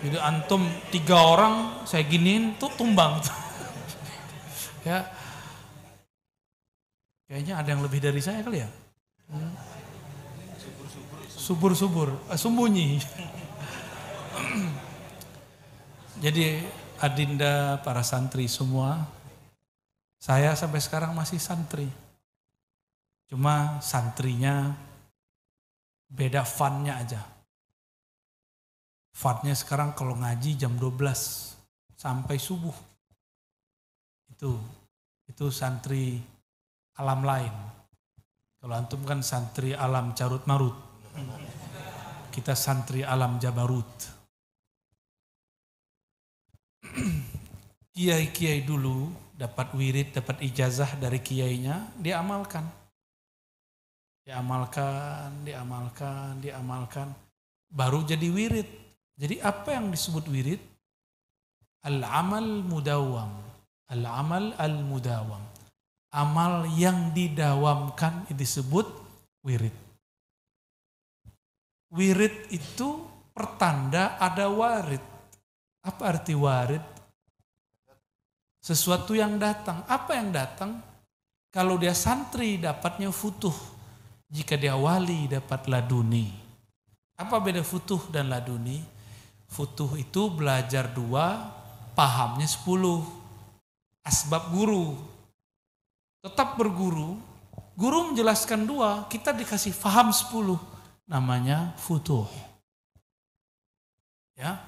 Jadi 0.00 0.16
antum 0.16 0.64
tiga 0.88 1.20
orang 1.20 1.84
saya 1.84 2.08
giniin 2.08 2.56
tuh 2.56 2.72
tumbang. 2.72 3.20
ya. 4.88 5.04
Kayaknya 7.28 7.54
ada 7.60 7.68
yang 7.68 7.84
lebih 7.84 8.00
dari 8.00 8.24
saya 8.24 8.40
kali 8.40 8.64
ya. 8.64 8.70
Hmm. 9.30 9.54
Subur-subur, 11.30 12.16
eh, 12.32 12.40
sembunyi. 12.40 12.96
Jadi 16.24 16.64
Adinda, 17.00 17.80
para 17.80 18.04
santri 18.04 18.44
semua, 18.44 19.08
saya 20.20 20.52
sampai 20.52 20.84
sekarang 20.84 21.16
masih 21.16 21.40
santri. 21.40 21.88
Cuma 23.24 23.80
santrinya 23.80 24.76
beda 26.12 26.44
funnya 26.44 27.00
aja. 27.00 27.24
Fatnya 29.10 29.52
sekarang 29.52 29.92
kalau 29.92 30.16
ngaji 30.16 30.56
jam 30.56 30.74
12 30.78 30.96
sampai 31.98 32.36
subuh. 32.40 32.74
Itu 34.30 34.56
itu 35.30 35.46
santri 35.54 36.18
alam 36.98 37.22
lain. 37.22 37.54
Kalau 38.60 38.74
antum 38.76 39.00
kan 39.06 39.22
santri 39.24 39.72
alam 39.72 40.12
carut 40.12 40.44
marut. 40.44 40.76
Kita 42.30 42.52
santri 42.52 43.00
alam 43.06 43.40
jabarut. 43.40 43.88
Kiai-kiai 47.90 48.64
dulu 48.64 49.12
dapat 49.34 49.72
wirid, 49.72 50.12
dapat 50.12 50.44
ijazah 50.44 51.00
dari 51.00 51.24
kiainya, 51.24 51.88
dia 51.96 52.20
amalkan. 52.20 52.68
Diamalkan, 54.20 55.42
diamalkan, 55.48 56.38
diamalkan. 56.44 57.08
Baru 57.72 58.04
jadi 58.04 58.28
wirid. 58.28 58.89
Jadi 59.20 59.36
apa 59.44 59.76
yang 59.76 59.92
disebut 59.92 60.24
wirid? 60.32 60.64
Al-amal 61.84 62.64
mudawam. 62.64 63.28
Al-amal 63.92 64.56
al-mudawam. 64.56 65.44
Amal 66.08 66.64
yang 66.72 67.12
didawamkan 67.12 68.24
disebut 68.32 68.88
wirid. 69.44 69.76
Wirid 71.92 72.48
itu 72.48 73.04
pertanda 73.36 74.16
ada 74.16 74.48
warid. 74.48 75.04
Apa 75.84 76.16
arti 76.16 76.32
warid? 76.32 76.80
Sesuatu 78.64 79.12
yang 79.12 79.36
datang. 79.36 79.84
Apa 79.84 80.16
yang 80.16 80.32
datang? 80.32 80.80
Kalau 81.52 81.76
dia 81.76 81.92
santri 81.92 82.56
dapatnya 82.56 83.12
futuh. 83.12 83.54
Jika 84.32 84.56
dia 84.56 84.80
wali 84.80 85.28
dapat 85.28 85.68
laduni. 85.68 86.32
Apa 87.20 87.36
beda 87.36 87.60
futuh 87.60 88.00
dan 88.08 88.32
laduni? 88.32 88.99
Futuh 89.50 89.98
itu 89.98 90.30
belajar 90.30 90.86
dua, 90.94 91.50
pahamnya 91.98 92.46
sepuluh. 92.46 93.02
Asbab 94.06 94.54
guru. 94.54 94.94
Tetap 96.22 96.54
berguru. 96.54 97.18
Guru 97.74 98.14
menjelaskan 98.14 98.62
dua, 98.62 99.10
kita 99.10 99.34
dikasih 99.34 99.74
faham 99.74 100.14
sepuluh. 100.14 100.56
Namanya 101.10 101.74
futuh. 101.82 102.30
Ya. 104.38 104.62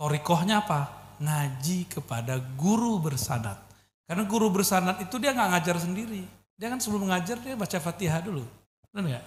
Torikohnya 0.00 0.64
apa? 0.64 0.88
Ngaji 1.20 1.92
kepada 1.92 2.40
guru 2.56 2.96
bersanat. 2.98 3.60
Karena 4.08 4.24
guru 4.24 4.48
bersanat 4.48 4.98
itu 5.04 5.20
dia 5.20 5.36
nggak 5.36 5.50
ngajar 5.54 5.76
sendiri. 5.76 6.24
Dia 6.56 6.72
kan 6.72 6.80
sebelum 6.80 7.06
ngajar 7.12 7.36
dia 7.38 7.52
baca 7.52 7.76
fatihah 7.78 8.24
dulu. 8.24 8.42
Benar 8.90 9.02
nggak? 9.12 9.26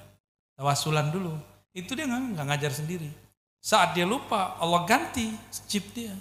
Tawasulan 0.58 1.13
dulu. 1.13 1.38
Itu 1.71 1.93
dia 1.93 2.10
nggak 2.10 2.47
ngajar 2.49 2.73
sendiri. 2.73 3.24
Saat 3.65 3.97
dia 3.97 4.06
lupa, 4.06 4.62
Allah 4.62 4.86
ganti 4.86 5.34
chip 5.65 5.89
dia. 5.97 6.13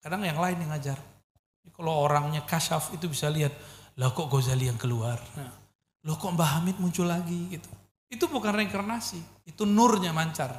Kadang 0.00 0.24
yang 0.24 0.40
lain 0.40 0.64
yang 0.64 0.72
ngajar. 0.72 0.96
Kalau 1.76 1.92
orangnya 1.92 2.40
kasyaf 2.40 2.96
itu 2.96 3.04
bisa 3.04 3.28
lihat, 3.28 3.52
lah 4.00 4.08
kok 4.16 4.32
Ghazali 4.32 4.64
yang 4.64 4.80
keluar. 4.80 5.20
Nah, 5.36 5.52
loh 6.08 6.16
kok 6.16 6.32
Mbah 6.32 6.56
Hamid 6.56 6.80
muncul 6.80 7.04
lagi 7.04 7.52
gitu. 7.52 7.68
Itu 8.08 8.32
bukan 8.32 8.56
reinkarnasi, 8.56 9.44
itu 9.44 9.68
nurnya 9.68 10.16
mancar. 10.16 10.56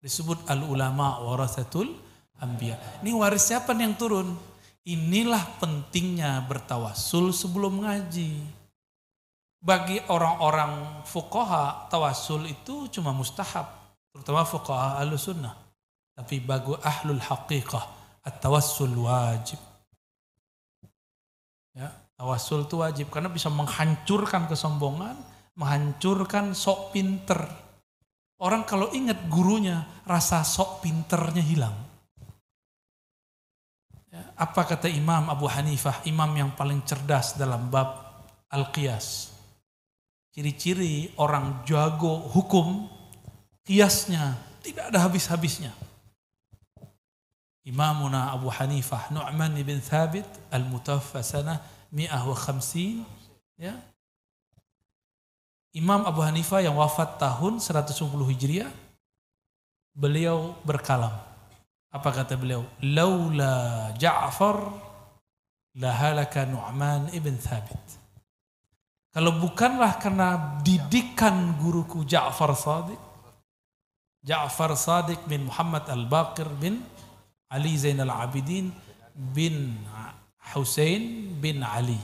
Disebut 0.00 0.48
al-ulama 0.48 1.20
warasatul 1.28 1.92
anbiya. 2.40 2.80
Ini 3.04 3.12
waris 3.12 3.52
siapa 3.52 3.76
yang 3.76 4.00
turun? 4.00 4.32
Inilah 4.88 5.60
pentingnya 5.60 6.40
bertawasul 6.48 7.36
sebelum 7.36 7.84
ngaji. 7.84 8.32
Bagi 9.60 10.00
orang-orang 10.08 11.04
fukoha, 11.04 11.84
tawasul 11.92 12.48
itu 12.48 12.88
cuma 12.88 13.12
mustahab 13.12 13.79
terutama 14.12 14.42
fuqaha 14.46 14.98
ahlu 15.02 15.14
sunnah. 15.16 15.54
Tapi 16.14 16.42
bagi 16.42 16.76
ahlul 16.84 17.22
haqiqah, 17.22 17.84
at-tawassul 18.28 18.92
wajib. 18.92 19.56
Ya, 21.72 21.88
tawassul 22.18 22.68
itu 22.68 22.76
wajib 22.76 23.08
karena 23.08 23.32
bisa 23.32 23.48
menghancurkan 23.48 24.44
kesombongan, 24.50 25.16
menghancurkan 25.56 26.52
sok 26.52 26.92
pinter. 26.92 27.40
Orang 28.40 28.68
kalau 28.68 28.92
ingat 28.92 29.16
gurunya, 29.32 29.86
rasa 30.04 30.44
sok 30.44 30.84
pinternya 30.84 31.40
hilang. 31.40 31.76
Ya, 34.10 34.26
apa 34.36 34.66
kata 34.66 34.90
Imam 34.90 35.30
Abu 35.30 35.46
Hanifah, 35.46 36.02
imam 36.04 36.34
yang 36.34 36.50
paling 36.58 36.82
cerdas 36.82 37.38
dalam 37.38 37.70
bab 37.70 38.10
Al-Qiyas. 38.50 39.30
Ciri-ciri 40.34 41.14
orang 41.16 41.62
jago 41.62 42.28
hukum 42.34 42.99
kiasnya 43.64 44.36
tidak 44.60 44.92
ada 44.92 44.98
habis-habisnya. 45.04 45.72
Imamuna 47.64 48.32
Abu 48.32 48.48
Hanifah 48.48 49.12
Nu'man 49.12 49.52
bin 49.60 49.80
Thabit 49.84 50.24
al-mutawaffa 50.48 51.20
sanah 51.20 51.60
150 51.92 53.60
ya. 53.60 53.76
Imam 55.70 56.02
Abu 56.02 56.24
Hanifah 56.24 56.66
yang 56.66 56.74
wafat 56.74 57.20
tahun 57.20 57.62
110 57.62 58.10
Hijriah 58.34 58.72
beliau 59.94 60.56
berkalam. 60.66 61.14
Apa 61.90 62.10
kata 62.10 62.34
beliau? 62.38 62.66
Laula 62.82 63.90
Ja'far 63.98 64.70
lahalaka 65.78 66.46
Nu'man 66.46 67.10
ibn 67.14 67.38
Thabit. 67.38 67.82
Kalau 69.10 69.42
bukanlah 69.42 69.98
karena 69.98 70.58
didikan 70.62 71.58
guruku 71.58 72.06
Ja'far 72.06 72.54
Sadiq, 72.54 73.09
Ja'far 74.20 74.76
Sadiq 74.76 75.24
bin 75.24 75.48
Muhammad 75.48 75.88
Al-Baqir 75.88 76.48
bin 76.60 76.84
Ali 77.48 77.74
Zainal 77.80 78.12
Abidin 78.12 78.68
bin 79.16 79.80
Hussein 80.52 81.34
bin 81.40 81.64
Ali. 81.64 81.98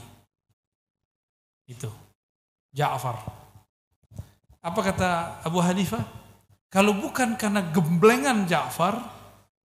Itu. 1.69 1.91
Ja'far. 2.73 3.21
Apa 4.61 4.79
kata 4.81 5.09
Abu 5.45 5.61
Hanifah? 5.61 6.03
Kalau 6.67 6.91
bukan 6.91 7.39
karena 7.39 7.63
gemblengan 7.71 8.43
Ja'far, 8.43 8.99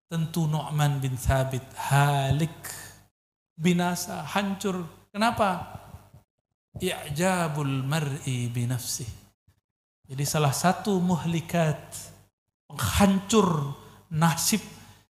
tentu 0.07 0.46
Nu'man 0.46 1.02
bin 1.02 1.18
Thabit 1.18 1.64
halik, 1.90 2.54
binasa, 3.59 4.22
hancur. 4.22 4.87
Kenapa? 5.11 5.80
I'jabul 6.78 7.83
mar'i 7.87 8.50
binafsih. 8.50 9.07
Jadi 10.04 10.24
salah 10.26 10.54
satu 10.54 10.98
muhlikat 11.02 12.13
hancur 12.72 13.77
nasib 14.14 14.62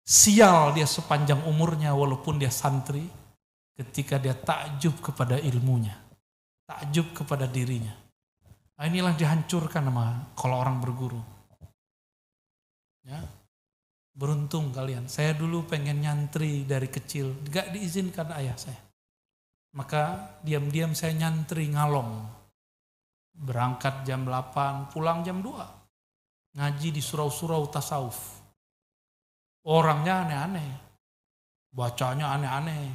sial 0.03 0.73
dia 0.73 0.89
sepanjang 0.89 1.45
umurnya 1.45 1.93
walaupun 1.93 2.41
dia 2.41 2.51
santri 2.51 3.05
ketika 3.77 4.17
dia 4.17 4.33
takjub 4.33 4.99
kepada 5.01 5.37
ilmunya 5.37 5.95
takjub 6.65 7.13
kepada 7.13 7.45
dirinya 7.45 7.93
nah, 8.77 8.85
inilah 8.89 9.13
dihancurkan 9.13 9.85
sama 9.85 10.33
kalau 10.37 10.57
orang 10.59 10.81
berguru 10.81 11.21
ya 13.05 13.21
Beruntung 14.13 14.77
kalian. 14.77 15.09
Saya 15.09 15.33
dulu 15.33 15.65
pengen 15.65 16.05
nyantri 16.05 16.69
dari 16.69 16.93
kecil. 16.93 17.33
Gak 17.49 17.73
diizinkan 17.73 18.29
ayah 18.37 18.57
saya. 18.61 18.81
Maka 19.73 20.37
diam-diam 20.45 20.93
saya 20.93 21.17
nyantri 21.17 21.73
ngalong. 21.73 22.21
Berangkat 23.33 24.05
jam 24.05 24.29
8, 24.29 24.93
pulang 24.93 25.25
jam 25.25 25.41
2. 25.41 25.82
Ngaji 26.53 26.89
di 26.93 27.01
surau-surau 27.01 27.65
tasawuf. 27.73 28.17
Orangnya 29.65 30.27
aneh-aneh. 30.27 30.71
Bacanya 31.73 32.37
aneh-aneh. 32.37 32.93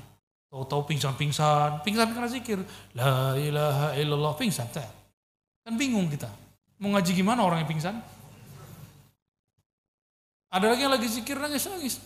Tahu-tahu 0.52 0.94
pingsan-pingsan. 0.94 1.82
Pingsan 1.82 2.14
karena 2.14 2.30
zikir. 2.30 2.62
La 2.94 3.34
ilaha 3.34 3.98
illallah. 3.98 4.38
Pingsan. 4.38 4.70
Kan 4.70 5.74
bingung 5.74 6.08
kita. 6.08 6.30
Mau 6.78 6.94
ngaji 6.94 7.12
gimana 7.18 7.42
orang 7.42 7.66
yang 7.66 7.70
pingsan? 7.70 7.98
Ada 10.48 10.66
lagi 10.72 10.82
yang 10.86 10.94
lagi 10.94 11.08
zikir 11.10 11.36
nangis-nangis. 11.42 12.00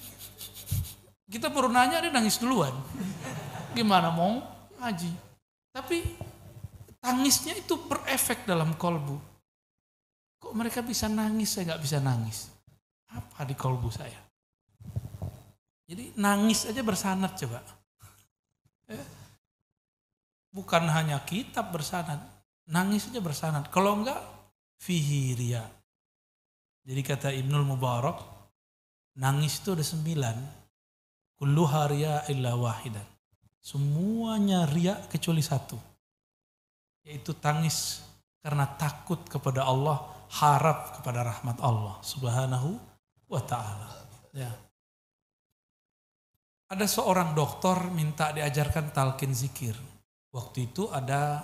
Kita 1.31 1.51
baru 1.51 1.71
nanya 1.71 1.99
dia 1.99 2.11
nangis 2.11 2.39
duluan. 2.39 2.73
Gimana 3.75 4.11
mau 4.11 4.43
ngaji? 4.79 5.11
Tapi 5.71 6.03
tangisnya 6.99 7.55
itu 7.55 7.75
berefek 7.87 8.43
dalam 8.43 8.75
kolbu. 8.75 9.30
Kok 10.41 10.57
mereka 10.57 10.81
bisa 10.81 11.05
nangis, 11.05 11.53
saya 11.53 11.71
nggak 11.71 11.83
bisa 11.85 12.01
nangis. 12.01 12.49
Apa 13.13 13.45
di 13.45 13.53
kolbu 13.53 13.93
saya? 13.93 14.17
Jadi 15.85 16.17
nangis 16.17 16.65
aja 16.65 16.81
bersanat 16.81 17.37
coba. 17.37 17.61
Eh, 18.89 19.05
bukan 20.49 20.87
hanya 20.89 21.21
kitab 21.21 21.69
bersanat, 21.69 22.19
nangis 22.71 23.11
aja 23.11 23.21
bersanat. 23.21 23.69
Kalau 23.69 24.01
enggak, 24.01 24.17
fihiria. 24.81 25.61
Jadi 26.81 27.01
kata 27.05 27.29
Ibnul 27.29 27.67
Mubarak, 27.67 28.17
nangis 29.21 29.61
itu 29.61 29.77
ada 29.77 29.85
sembilan. 29.85 30.37
Kullu 31.37 31.65
haria 31.69 32.25
illa 32.29 32.57
wahidan. 32.57 33.05
Semuanya 33.61 34.65
ria 34.65 34.97
kecuali 35.05 35.41
satu. 35.45 35.77
Yaitu 37.05 37.37
tangis 37.37 38.01
karena 38.41 38.65
takut 38.65 39.21
kepada 39.29 39.65
Allah, 39.65 40.01
harap 40.31 40.99
kepada 40.99 41.27
rahmat 41.27 41.59
Allah 41.59 41.99
subhanahu 41.99 42.79
wa 43.27 43.41
ta'ala. 43.43 43.89
Ya. 44.31 44.51
Ada 46.71 46.87
seorang 46.87 47.35
dokter 47.35 47.75
minta 47.91 48.31
diajarkan 48.31 48.95
talqin 48.95 49.35
zikir. 49.35 49.75
Waktu 50.31 50.71
itu 50.71 50.87
ada 50.87 51.43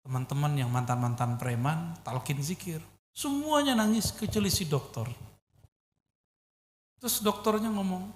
teman-teman 0.00 0.56
yang 0.56 0.72
mantan-mantan 0.72 1.36
preman 1.36 1.92
talqin 2.00 2.40
zikir. 2.40 2.80
Semuanya 3.12 3.76
nangis 3.76 4.08
kecuali 4.16 4.48
si 4.48 4.64
dokter. 4.64 5.04
Terus 6.96 7.20
dokternya 7.20 7.68
ngomong, 7.68 8.08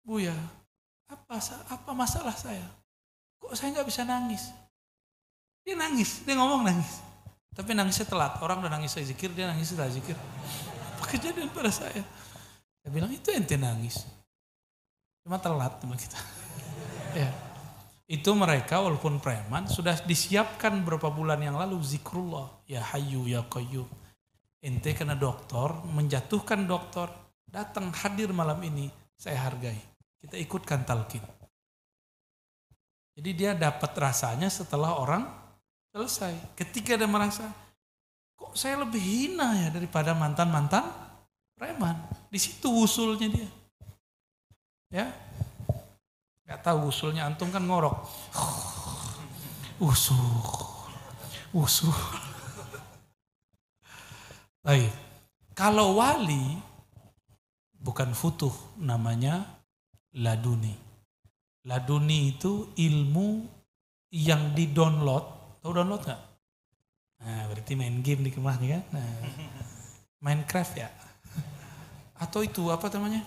Bu 0.00 0.16
ya, 0.24 0.32
apa, 1.12 1.36
apa 1.68 1.90
masalah 1.92 2.32
saya? 2.32 2.64
Kok 3.36 3.52
saya 3.52 3.76
nggak 3.76 3.88
bisa 3.92 4.08
nangis? 4.08 4.48
Dia 5.60 5.76
nangis, 5.76 6.24
dia 6.24 6.32
ngomong 6.40 6.64
nangis. 6.64 7.04
Tapi 7.58 7.74
nangisnya 7.74 8.06
telat. 8.06 8.38
Orang 8.38 8.62
udah 8.62 8.70
nangis 8.70 8.94
saya 8.94 9.02
zikir, 9.02 9.34
dia 9.34 9.50
nangis 9.50 9.74
setelah 9.74 9.90
zikir. 9.90 10.14
Apa 10.94 11.04
kejadian 11.10 11.50
pada 11.50 11.74
saya? 11.74 12.06
Saya 12.78 12.90
bilang, 12.94 13.10
itu 13.10 13.34
ente 13.34 13.58
nangis. 13.58 14.06
Cuma 15.26 15.42
telat 15.42 15.74
sama 15.82 15.98
kita. 15.98 16.22
ya. 17.26 17.34
Itu 18.06 18.38
mereka 18.38 18.78
walaupun 18.78 19.18
preman 19.18 19.66
sudah 19.66 19.98
disiapkan 20.06 20.86
beberapa 20.86 21.10
bulan 21.10 21.42
yang 21.42 21.58
lalu 21.58 21.82
zikrullah. 21.82 22.62
Ya 22.70 22.78
hayu 22.94 23.26
ya 23.26 23.42
qayyum. 23.50 23.90
Ente 24.62 24.94
kena 24.94 25.18
dokter, 25.18 25.74
menjatuhkan 25.82 26.62
dokter, 26.62 27.10
datang 27.42 27.90
hadir 27.90 28.30
malam 28.30 28.62
ini, 28.62 28.86
saya 29.18 29.50
hargai. 29.50 29.76
Kita 30.22 30.38
ikutkan 30.38 30.86
talqin. 30.86 31.26
Jadi 33.18 33.30
dia 33.34 33.50
dapat 33.58 33.90
rasanya 33.98 34.46
setelah 34.46 34.94
orang 34.94 35.47
selesai. 35.92 36.34
Ketika 36.58 36.96
dia 36.96 37.08
merasa, 37.08 37.48
kok 38.34 38.56
saya 38.56 38.82
lebih 38.82 39.00
hina 39.00 39.66
ya 39.66 39.68
daripada 39.72 40.12
mantan-mantan 40.12 40.84
preman. 41.54 41.96
Di 42.28 42.38
situ 42.40 42.68
usulnya 42.70 43.28
dia. 43.28 43.48
Ya, 44.88 45.12
Gak 46.48 46.64
tahu 46.64 46.88
usulnya 46.88 47.28
antum 47.28 47.52
kan 47.52 47.60
ngorok. 47.60 48.08
Usul. 49.84 50.16
Usul. 51.52 51.92
Baik. 54.64 54.88
Kalau 55.52 56.00
wali 56.00 56.56
bukan 57.76 58.16
futuh 58.16 58.52
namanya 58.80 59.44
laduni. 60.16 60.72
Laduni 61.68 62.32
itu 62.32 62.72
ilmu 62.80 63.44
yang 64.08 64.56
di-download. 64.56 65.37
Tahu 65.62 65.72
download 65.74 66.02
gak? 66.06 66.20
Nah, 67.18 67.50
berarti 67.50 67.72
main 67.74 67.98
game 67.98 68.26
di 68.26 68.30
rumah 68.30 68.54
nih 68.56 68.78
kan? 68.78 68.82
Nah, 68.94 69.10
Minecraft 70.22 70.74
ya? 70.78 70.88
Atau 72.18 72.42
itu 72.46 72.66
apa 72.70 72.90
namanya? 72.94 73.22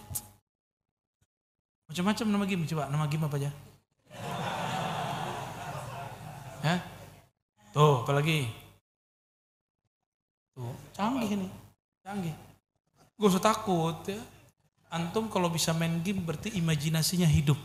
Macam-macam 1.92 2.26
nama 2.32 2.46
game, 2.48 2.64
coba 2.72 2.88
nama 2.88 3.06
game 3.08 3.28
apa 3.28 3.36
aja? 3.36 3.52
Ya? 6.64 6.76
Tuh, 7.76 8.04
apa 8.04 8.12
lagi? 8.16 8.48
Tuh, 10.56 10.76
canggih 10.96 11.32
ini. 11.36 11.48
Canggih. 12.04 12.36
Gue 13.20 13.28
usah 13.28 13.44
takut 13.44 13.96
ya. 14.08 14.20
Antum 14.92 15.32
kalau 15.32 15.48
bisa 15.48 15.72
main 15.72 16.04
game 16.04 16.20
berarti 16.20 16.52
imajinasinya 16.56 17.28
hidup. 17.28 17.60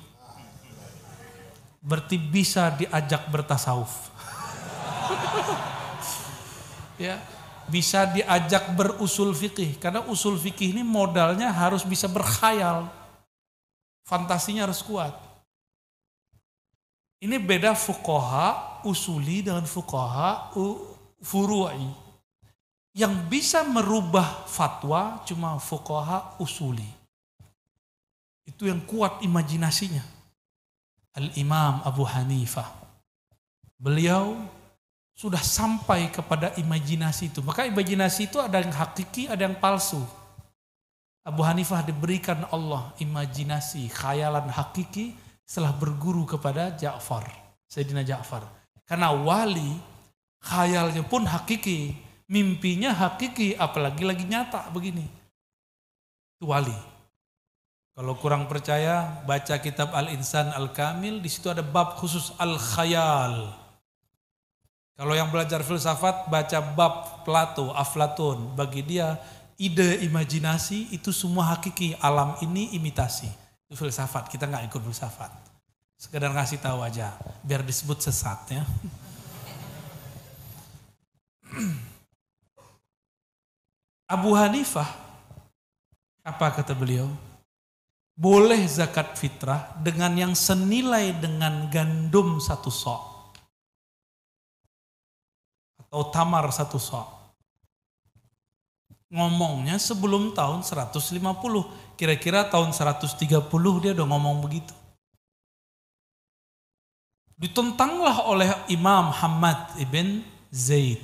Berarti 1.82 2.18
bisa 2.18 2.70
diajak 2.74 3.30
bertasawuf. 3.30 4.10
ya, 7.06 7.20
bisa 7.66 8.06
diajak 8.10 8.72
berusul 8.74 9.34
fikih 9.34 9.78
karena 9.78 10.02
usul 10.06 10.38
fikih 10.38 10.74
ini 10.76 10.82
modalnya 10.86 11.50
harus 11.50 11.82
bisa 11.82 12.06
berkhayal 12.06 12.86
Fantasinya 14.06 14.70
harus 14.70 14.86
kuat. 14.86 15.10
Ini 17.18 17.42
beda 17.42 17.74
fukoha 17.74 18.78
usuli 18.86 19.42
dengan 19.42 19.66
fukoha 19.66 20.54
furu'i. 21.18 21.90
Yang 22.94 23.14
bisa 23.26 23.66
merubah 23.66 24.46
fatwa 24.46 25.20
cuma 25.26 25.58
fukoha 25.58 26.38
usuli. 26.38 26.86
Itu 28.46 28.70
yang 28.70 28.86
kuat 28.86 29.26
imajinasinya. 29.26 30.06
Al-Imam 31.18 31.82
Abu 31.82 32.06
Hanifah. 32.06 32.70
Beliau 33.74 34.38
sudah 35.16 35.40
sampai 35.40 36.12
kepada 36.12 36.52
imajinasi 36.60 37.32
itu. 37.32 37.40
Maka 37.40 37.64
imajinasi 37.64 38.28
itu 38.28 38.36
ada 38.36 38.60
yang 38.60 38.70
hakiki, 38.70 39.32
ada 39.32 39.48
yang 39.48 39.56
palsu. 39.56 40.04
Abu 41.26 41.42
Hanifah 41.42 41.82
diberikan 41.82 42.44
Allah 42.52 42.92
imajinasi, 43.02 43.90
khayalan 43.90 44.46
hakiki 44.52 45.16
setelah 45.42 45.74
berguru 45.74 46.22
kepada 46.28 46.70
Ja'far, 46.76 47.26
Sayyidina 47.66 48.06
Ja'far. 48.06 48.46
Karena 48.86 49.10
wali, 49.10 49.74
khayalnya 50.38 51.02
pun 51.02 51.26
hakiki, 51.26 51.98
mimpinya 52.30 52.94
hakiki, 52.94 53.58
apalagi 53.58 54.06
lagi 54.06 54.22
nyata 54.22 54.70
begini. 54.70 55.02
Itu 56.38 56.52
wali. 56.52 56.76
Kalau 57.96 58.14
kurang 58.20 58.46
percaya, 58.46 59.24
baca 59.24 59.56
kitab 59.58 59.96
Al-Insan 59.96 60.52
Al-Kamil, 60.52 61.18
di 61.24 61.32
situ 61.32 61.48
ada 61.48 61.64
bab 61.64 61.96
khusus 61.98 62.36
Al-Khayal. 62.36 63.65
Kalau 64.96 65.12
yang 65.12 65.28
belajar 65.28 65.60
filsafat, 65.60 66.32
baca 66.32 66.58
bab 66.72 67.20
Plato, 67.20 67.68
Aflatun. 67.76 68.56
Bagi 68.56 68.80
dia, 68.80 69.20
ide 69.60 70.00
imajinasi 70.08 70.88
itu 70.88 71.12
semua 71.12 71.52
hakiki, 71.52 71.92
alam 72.00 72.32
ini 72.40 72.72
imitasi. 72.72 73.28
Itu 73.68 73.76
filsafat, 73.76 74.32
kita 74.32 74.48
nggak 74.48 74.72
ikut 74.72 74.80
filsafat. 74.80 75.28
Sekedar 76.00 76.32
ngasih 76.32 76.64
tahu 76.64 76.80
aja, 76.80 77.12
biar 77.44 77.60
disebut 77.60 78.00
sesat 78.00 78.40
ya. 78.48 78.64
Abu 84.16 84.32
Hanifah, 84.32 84.88
apa 86.24 86.56
kata 86.56 86.72
beliau? 86.72 87.12
Boleh 88.16 88.64
zakat 88.64 89.12
fitrah 89.20 89.76
dengan 89.84 90.16
yang 90.16 90.32
senilai 90.32 91.12
dengan 91.20 91.68
gandum 91.68 92.40
satu 92.40 92.72
sok. 92.72 93.15
Atau 95.96 96.12
tamar 96.12 96.44
satu 96.52 96.76
sok 96.76 97.16
ngomongnya 99.08 99.80
sebelum 99.80 100.36
tahun 100.36 100.60
150. 100.60 101.24
Kira-kira 101.96 102.44
tahun 102.44 102.76
130 102.76 103.16
dia 103.80 103.96
udah 103.96 104.04
ngomong 104.04 104.44
begitu. 104.44 104.76
Ditentanglah 107.40 108.28
oleh 108.28 108.52
Imam 108.68 109.08
Hamad 109.08 109.80
ibn 109.80 110.20
Zaid. 110.52 111.00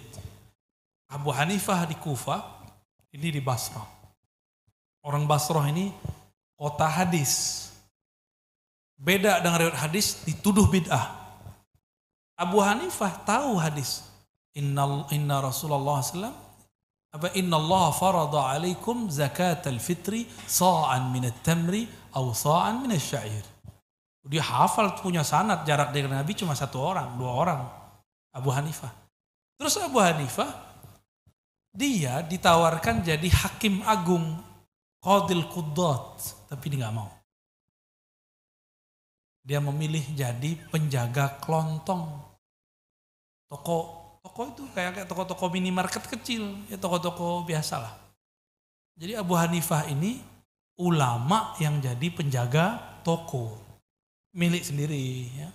Abu 1.08 1.32
Hanifah 1.32 1.88
di 1.88 1.96
Kufah, 1.96 2.40
ini 3.16 3.32
di 3.32 3.40
Basrah. 3.40 3.88
Orang 5.00 5.24
Basroh 5.24 5.64
ini 5.64 5.88
kota 6.52 6.84
hadis. 6.84 7.68
Beda 9.00 9.40
dengan 9.40 9.56
riwayat 9.56 9.88
hadis 9.88 10.20
dituduh 10.28 10.68
bid'ah. 10.68 11.16
Abu 12.36 12.60
Hanifah 12.60 13.24
tahu 13.24 13.56
hadis. 13.56 14.11
Inna, 14.52 15.08
inna 15.16 15.40
Rasulullah 15.40 16.04
SAW 16.04 16.42
apa 17.12 17.28
inna 17.36 17.60
Allah 17.60 17.92
farada 17.92 18.56
alaikum 18.56 19.12
zakat 19.12 19.68
al-fitri 19.68 20.24
sa'an 20.48 21.12
min 21.12 21.28
at-tamri 21.28 21.84
aw 22.16 22.24
sa'an 22.32 22.80
min 22.80 22.96
asy-sya'ir. 22.96 23.44
Dia 24.24 24.40
hafal 24.40 24.96
punya 24.96 25.20
sanad 25.20 25.68
jarak 25.68 25.92
dari 25.92 26.08
Nabi 26.08 26.32
cuma 26.32 26.56
satu 26.56 26.80
orang, 26.80 27.20
dua 27.20 27.32
orang. 27.36 27.60
Abu 28.32 28.48
Hanifah. 28.48 28.88
Terus 29.60 29.76
Abu 29.76 30.00
Hanifah 30.00 30.48
dia 31.72 32.24
ditawarkan 32.24 33.04
jadi 33.04 33.28
hakim 33.28 33.84
agung 33.84 34.40
Qadil 35.02 35.44
Qudat, 35.52 36.48
tapi 36.48 36.64
dia 36.72 36.86
nggak 36.86 36.96
mau. 36.96 37.10
Dia 39.42 39.58
memilih 39.58 40.04
jadi 40.14 40.54
penjaga 40.70 41.42
kelontong. 41.42 42.08
Toko 43.50 44.01
toko 44.22 44.54
itu 44.54 44.62
kayak 44.70 45.02
kayak 45.02 45.08
toko-toko 45.10 45.50
minimarket 45.50 46.06
kecil, 46.06 46.54
ya 46.70 46.78
toko-toko 46.78 47.42
biasa 47.42 47.74
lah. 47.82 47.94
Jadi 48.94 49.18
Abu 49.18 49.34
Hanifah 49.34 49.90
ini 49.90 50.22
ulama 50.78 51.58
yang 51.58 51.82
jadi 51.82 52.08
penjaga 52.14 52.78
toko 53.02 53.58
milik 54.32 54.62
sendiri. 54.62 55.28
Ya. 55.34 55.50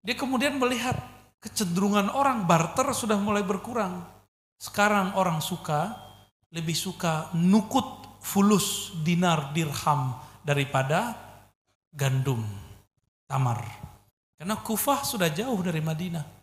Dia 0.00 0.16
kemudian 0.16 0.56
melihat 0.56 0.96
kecenderungan 1.44 2.08
orang 2.16 2.48
barter 2.48 2.88
sudah 2.96 3.20
mulai 3.20 3.44
berkurang. 3.44 4.00
Sekarang 4.56 5.12
orang 5.16 5.44
suka 5.44 5.96
lebih 6.48 6.74
suka 6.74 7.28
nukut 7.36 8.20
fulus 8.24 8.92
dinar 9.04 9.52
dirham 9.52 10.16
daripada 10.44 11.16
gandum 11.92 12.40
tamar. 13.28 13.60
Karena 14.40 14.56
Kufah 14.56 15.04
sudah 15.04 15.28
jauh 15.28 15.60
dari 15.60 15.84
Madinah. 15.84 16.39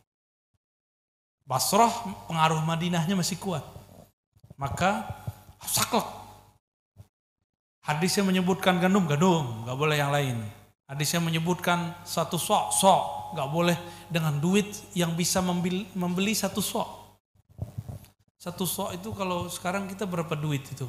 Basrah 1.48 1.90
pengaruh 2.28 2.60
Madinahnya 2.68 3.16
masih 3.16 3.40
kuat. 3.40 3.64
Maka 4.60 5.08
saklek. 5.64 6.04
Hadisnya 7.88 8.28
menyebutkan 8.28 8.84
gandum, 8.84 9.08
gandum, 9.08 9.64
nggak 9.64 9.78
boleh 9.80 9.96
yang 9.96 10.12
lain. 10.12 10.44
Hadisnya 10.92 11.24
menyebutkan 11.24 11.96
satu 12.04 12.36
sok, 12.36 12.76
sok, 12.76 13.32
nggak 13.32 13.48
boleh 13.48 13.78
dengan 14.12 14.36
duit 14.36 14.68
yang 14.92 15.16
bisa 15.16 15.40
membeli, 15.40 15.88
membeli 15.96 16.36
satu 16.36 16.60
sok. 16.60 16.84
Satu 18.36 18.68
sok 18.68 19.00
itu 19.00 19.16
kalau 19.16 19.48
sekarang 19.48 19.88
kita 19.88 20.04
berapa 20.04 20.36
duit 20.36 20.68
itu? 20.68 20.84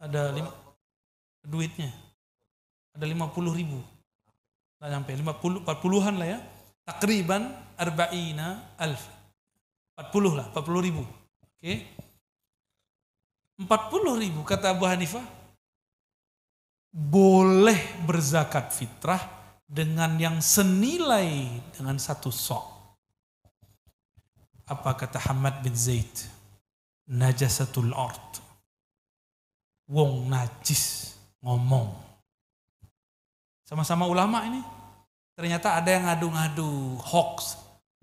Ada 0.00 0.32
lima, 0.32 0.48
duitnya. 1.44 1.92
Ada 2.96 3.04
lima 3.04 3.28
puluh 3.28 3.52
ribu. 3.52 3.84
Nggak 4.80 4.90
sampai, 4.96 5.12
lima 5.12 5.32
puluh, 5.36 5.60
empat 5.60 5.76
puluhan 5.84 6.16
lah 6.16 6.28
ya. 6.36 6.40
Takriban 6.90 7.46
arba'ina 7.78 8.74
alf. 8.74 9.06
Empat 9.94 10.10
puluh 10.10 10.34
lah, 10.34 10.50
empat 10.50 10.64
puluh 10.66 10.82
ribu. 10.82 11.06
Oke. 11.38 11.86
Empat 13.62 13.94
puluh 13.94 14.18
ribu 14.18 14.42
kata 14.42 14.74
Abu 14.74 14.90
Hanifah. 14.90 15.22
Boleh 16.90 17.78
berzakat 18.02 18.74
fitrah 18.74 19.22
dengan 19.62 20.18
yang 20.18 20.42
senilai 20.42 21.62
dengan 21.70 21.94
satu 21.94 22.34
sok. 22.34 22.66
Apa 24.66 24.98
kata 24.98 25.22
Hamad 25.30 25.62
bin 25.62 25.78
Zaid? 25.78 26.10
Najasatul 27.06 27.94
art. 27.94 28.42
Wong 29.86 30.26
najis 30.26 31.14
ngomong. 31.38 31.94
Sama-sama 33.62 34.10
ulama 34.10 34.42
ini. 34.50 34.79
Ternyata 35.40 35.80
ada 35.80 35.88
yang 35.88 36.04
ngadu-ngadu 36.04 37.00
hoax. 37.00 37.56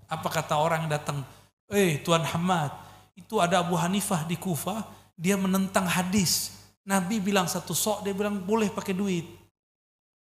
Apa 0.10 0.26
kata 0.26 0.58
orang 0.58 0.90
yang 0.90 0.98
datang? 0.98 1.22
Eh 1.70 2.02
Tuan 2.02 2.26
Hamad, 2.26 2.74
itu 3.14 3.38
ada 3.38 3.62
Abu 3.62 3.78
Hanifah 3.78 4.26
di 4.26 4.34
Kufah, 4.34 4.82
dia 5.14 5.38
menentang 5.38 5.86
hadis. 5.86 6.58
Nabi 6.82 7.22
bilang 7.22 7.46
satu 7.46 7.78
sok, 7.78 8.02
dia 8.02 8.18
bilang 8.18 8.42
boleh 8.42 8.74
pakai 8.74 8.98
duit. 8.98 9.30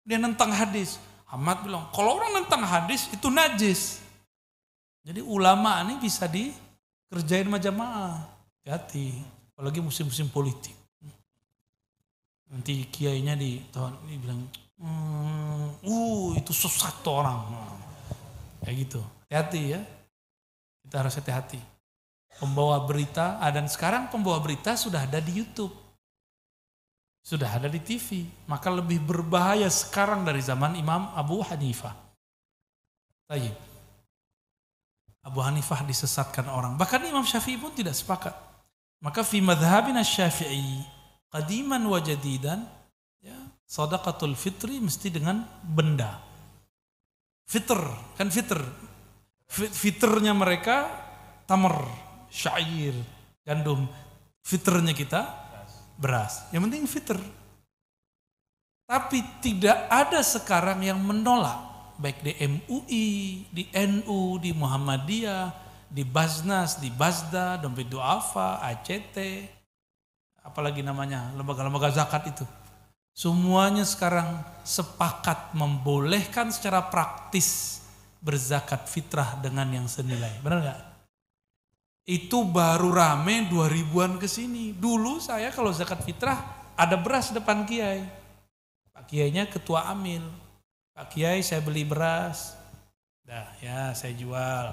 Dia 0.06 0.22
nentang 0.22 0.54
hadis. 0.54 1.02
Hamad 1.34 1.65
bilang, 1.65 1.89
kalau 1.89 2.22
orang 2.22 2.45
nentang 2.45 2.62
hadis 2.62 3.10
itu 3.10 3.26
najis. 3.34 4.06
Jadi 5.02 5.26
ulama 5.26 5.82
ini 5.89 5.98
bisa 5.98 6.30
dikerjain 6.30 7.50
sama. 7.50 8.22
Hati, 8.69 9.17
apalagi 9.50 9.82
musim-musim 9.82 10.30
politik. 10.30 10.78
Nanti 12.54 12.86
kiainya 12.86 13.34
di 13.34 13.65
tahun 13.74 13.98
ini 14.06 14.15
bilang, 14.22 14.45
hmm, 14.80 15.84
uh 15.84 16.28
itu 16.36 16.52
sesat 16.56 17.04
orang. 17.06 17.44
Kayak 18.63 18.76
gitu. 18.88 19.02
Hati-hati 19.28 19.62
ya. 19.78 19.82
Kita 20.84 20.96
harus 21.06 21.13
hati-hati. 21.15 21.62
Pembawa 22.39 22.80
berita, 22.88 23.36
ah, 23.44 23.52
dan 23.52 23.68
sekarang 23.68 24.08
pembawa 24.08 24.39
berita 24.39 24.74
sudah 24.80 25.04
ada 25.04 25.20
di 25.20 25.44
Youtube. 25.44 25.76
Sudah 27.20 27.60
ada 27.60 27.68
di 27.68 27.84
TV. 27.84 28.26
Maka 28.48 28.72
lebih 28.72 29.04
berbahaya 29.04 29.68
sekarang 29.68 30.24
dari 30.24 30.39
zaman 30.39 30.80
Imam 30.80 31.12
Abu 31.13 31.44
Hanifah. 31.44 31.94
Tayyip. 33.28 33.58
Abu 35.28 35.39
Hanifah 35.44 35.84
disesatkan 35.84 36.48
orang. 36.48 36.80
Bahkan 36.80 37.06
Imam 37.06 37.28
Syafi'i 37.28 37.60
pun 37.60 37.76
tidak 37.76 37.94
sepakat. 37.94 38.34
Maka 39.00 39.24
fi 39.24 39.39
madhabina 39.39 40.04
syafi'i 40.04 40.84
qadiman 41.32 41.80
wa 41.88 42.00
jadidan 42.04 42.68
sadaqatul 43.69 44.34
fitri 44.34 44.82
mesti 44.82 45.13
dengan 45.13 45.45
benda. 45.62 46.17
Fitr, 47.45 47.77
kan 48.17 48.34
fitr. 48.34 48.58
Fitrnya 49.49 50.34
mereka 50.34 50.89
tamar, 51.45 51.86
syair, 52.29 52.97
gandum. 53.45 53.86
Fitrnya 54.41 54.93
kita 54.97 55.21
beras. 55.97 56.49
Yang 56.49 56.62
penting 56.65 56.84
fitr. 56.89 57.17
Tapi 58.89 59.21
tidak 59.45 59.86
ada 59.89 60.21
sekarang 60.25 60.82
yang 60.82 60.97
menolak 60.97 61.69
baik 62.01 62.25
di 62.25 62.34
MUI, 62.41 63.08
di 63.53 63.63
NU, 63.75 64.39
di 64.41 64.49
Muhammadiyah, 64.55 65.51
di 65.86 66.01
Basnas, 66.08 66.79
di 66.79 66.89
Basda, 66.89 67.60
Dompet 67.60 67.91
Duafa, 67.91 68.63
ACT, 68.65 69.17
apalagi 70.41 70.79
namanya, 70.82 71.29
lembaga-lembaga 71.36 71.91
zakat 71.91 72.32
itu. 72.32 72.45
Semuanya 73.19 73.84
sekarang 73.84 74.47
sepakat 74.63 75.51
membolehkan 75.51 76.55
secara 76.55 76.88
praktis 76.88 77.84
berzakat 78.23 78.88
fitrah 78.88 79.36
dengan 79.43 79.67
yang 79.67 79.91
senilai. 79.91 80.39
Benar 80.39 80.60
nggak? 80.63 80.82
Itu 82.08 82.47
baru 82.47 82.95
rame 82.95 83.51
2000-an 83.51 84.15
ke 84.23 84.27
sini. 84.32 84.71
Dulu 84.71 85.19
saya 85.19 85.51
kalau 85.51 85.75
zakat 85.75 85.99
fitrah 86.08 86.39
ada 86.79 86.95
beras 86.95 87.36
depan 87.36 87.67
kiai. 87.67 88.08
Pak 88.95 89.03
kiainya 89.12 89.51
ketua 89.51 89.91
amil 89.91 90.23
Pak 90.99 91.15
Kiai 91.15 91.39
saya 91.39 91.63
beli 91.63 91.88
beras, 91.88 92.60
dah 93.23 93.55
ya 93.63 93.95
saya 93.95 94.12
jual. 94.19 94.67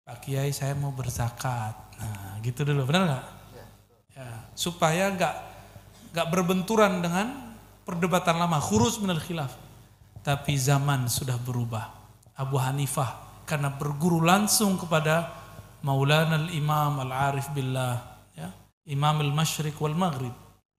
Pak 0.00 0.24
Kiai 0.24 0.48
saya 0.48 0.72
mau 0.72 0.96
berzakat. 0.96 1.76
Nah 2.00 2.40
gitu 2.40 2.64
dulu, 2.64 2.88
benar 2.88 3.04
nggak? 3.04 3.26
Ya, 4.16 4.48
supaya 4.56 5.12
nggak 5.12 5.34
nggak 6.16 6.28
berbenturan 6.32 7.04
dengan 7.04 7.47
perdebatan 7.88 8.36
lama, 8.36 8.60
khurus 8.60 9.00
minal 9.00 9.16
khilaf. 9.16 9.56
Tapi 10.20 10.52
zaman 10.60 11.08
sudah 11.08 11.40
berubah. 11.40 11.88
Abu 12.36 12.60
Hanifah 12.60 13.42
karena 13.48 13.72
berguru 13.72 14.20
langsung 14.20 14.76
kepada 14.76 15.32
Maulana 15.80 16.36
al-Imam 16.36 17.00
al-Arif 17.00 17.48
billah, 17.56 17.96
ya, 18.36 18.52
Imam 18.84 19.24
al-Mashriq 19.24 19.80
wal 19.80 19.96
Maghrib, 19.96 20.34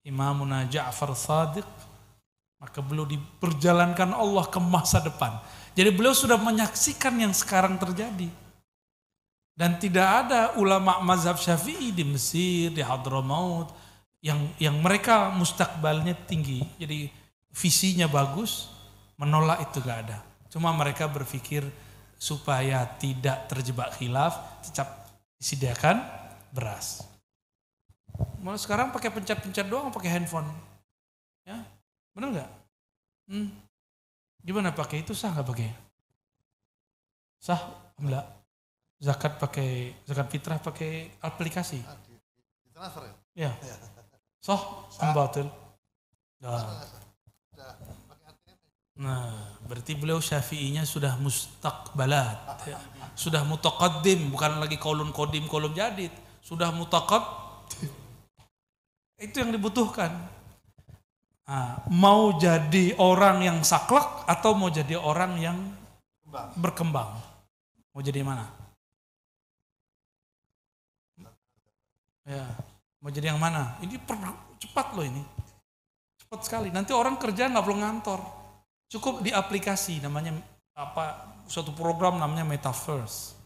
Imamuna 0.05 0.69
Ja'far 0.69 1.17
Sadiq 1.17 1.65
maka 2.59 2.83
beliau 2.83 3.07
diperjalankan 3.07 4.11
Allah 4.11 4.45
ke 4.51 4.59
masa 4.59 4.99
depan. 4.99 5.39
Jadi 5.73 5.89
beliau 5.95 6.11
sudah 6.11 6.35
menyaksikan 6.35 7.15
yang 7.15 7.31
sekarang 7.31 7.79
terjadi. 7.79 8.27
Dan 9.55 9.79
tidak 9.79 10.07
ada 10.27 10.55
ulama 10.59 10.99
mazhab 11.03 11.39
syafi'i 11.39 11.91
di 11.95 12.03
Mesir, 12.03 12.71
di 12.71 12.83
Hadramaut, 12.83 13.71
yang 14.19 14.39
yang 14.59 14.75
mereka 14.79 15.31
mustakbalnya 15.31 16.15
tinggi. 16.27 16.63
Jadi 16.79 17.07
visinya 17.55 18.07
bagus, 18.07 18.67
menolak 19.15 19.69
itu 19.69 19.79
gak 19.83 19.99
ada. 20.07 20.19
Cuma 20.51 20.73
mereka 20.75 21.07
berpikir 21.07 21.63
supaya 22.19 22.83
tidak 22.99 23.47
terjebak 23.47 23.95
khilaf, 23.95 24.63
tetap 24.65 25.07
disediakan 25.39 26.03
beras. 26.51 27.05
Malah 28.43 28.59
sekarang 28.59 28.91
pakai 28.91 29.13
pencet-pencet 29.13 29.67
doang, 29.71 29.93
pakai 29.93 30.11
handphone. 30.19 30.47
Ya, 31.47 31.63
Benar 32.19 32.35
nggak? 32.35 32.49
Hmm. 33.31 33.47
Gimana 34.43 34.75
pakai 34.75 35.07
itu 35.07 35.15
sah 35.15 35.31
nggak 35.31 35.47
pakai? 35.47 35.69
Sah 37.39 37.61
enggak? 37.95 38.27
Zakat 38.99 39.39
pakai 39.39 39.95
zakat 40.03 40.27
fitrah 40.27 40.59
pakai 40.59 41.15
aplikasi. 41.23 41.79
Transfer 42.75 43.07
ya? 43.35 43.51
Ya. 43.63 43.75
Soh, 44.39 44.87
am 45.03 45.11
batil. 45.11 45.47
Nah. 46.39 46.83
Nah, 48.99 49.55
berarti 49.63 49.95
beliau 49.95 50.19
syafi'inya 50.19 50.83
sudah 50.83 51.15
mustaqbalat. 51.23 52.67
Ya. 52.67 52.75
Sudah 53.15 53.47
mutaqaddim, 53.47 54.27
bukan 54.27 54.59
lagi 54.59 54.75
kolun 54.75 55.15
kodim, 55.15 55.47
kolum 55.47 55.71
jadid. 55.71 56.11
Sudah 56.43 56.67
mutaqad. 56.75 57.23
Itu 59.15 59.39
yang 59.39 59.55
dibutuhkan. 59.55 60.11
Nah, 61.47 61.79
mau 61.87 62.35
jadi 62.35 62.99
orang 62.99 63.39
yang 63.39 63.57
saklek 63.63 64.27
atau 64.27 64.51
mau 64.51 64.67
jadi 64.67 64.99
orang 64.99 65.33
yang 65.39 65.57
berkembang? 66.59 67.15
Mau 67.95 68.03
jadi 68.03 68.19
mana? 68.19 68.51
Ya, 72.27 72.45
mau 72.99 73.09
jadi 73.11 73.31
yang 73.31 73.39
mana? 73.39 73.79
Ini 73.79 73.95
cepat 74.59 74.87
loh 74.95 75.05
ini. 75.05 75.23
Cepat 76.19 76.39
sekali. 76.45 76.69
Nanti 76.69 76.91
orang 76.91 77.15
kerja 77.15 77.47
nggak 77.47 77.63
perlu 77.63 77.79
ngantor 77.79 78.39
Cukup 78.89 79.21
di 79.21 79.29
aplikasi 79.29 80.01
namanya 80.01 80.33
apa 80.73 81.29
suatu 81.45 81.69
program 81.77 82.17
namanya 82.17 82.41
Metaverse. 82.41 83.37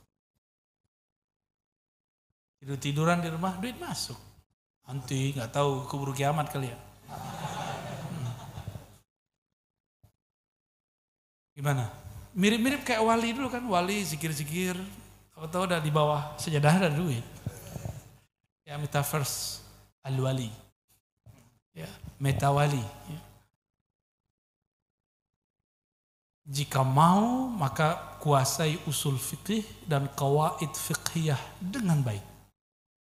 Tidur 2.64 2.80
tiduran 2.80 3.20
di 3.20 3.28
rumah 3.28 3.60
duit 3.60 3.76
masuk. 3.76 4.16
Nanti 4.88 5.36
nggak 5.36 5.52
tahu 5.52 5.84
keburu 5.84 6.16
kiamat 6.16 6.48
kali 6.48 6.72
ya. 6.72 6.80
Hmm. 7.12 8.32
Gimana? 11.60 11.92
Mirip-mirip 12.40 12.88
kayak 12.88 13.04
wali 13.04 13.36
dulu 13.36 13.52
kan, 13.52 13.62
wali 13.68 14.00
zikir-zikir, 14.00 14.80
tahu-tahu 15.36 15.70
udah 15.70 15.84
di 15.84 15.92
bawah 15.92 16.40
sejadah 16.40 16.88
ada 16.88 16.90
duit. 16.90 17.22
Ya 18.64 18.80
metaverse 18.80 19.60
al-wali. 20.04 20.48
Ya, 21.76 21.90
metawali. 22.20 22.80
Ya. 22.80 23.20
Jika 26.44 26.84
mau 26.84 27.48
maka 27.48 28.20
kuasai 28.20 28.80
usul 28.88 29.16
fikih 29.16 29.64
dan 29.88 30.08
kawaid 30.12 30.72
fiqhiyah 30.76 31.40
dengan 31.60 32.04
baik. 32.04 32.24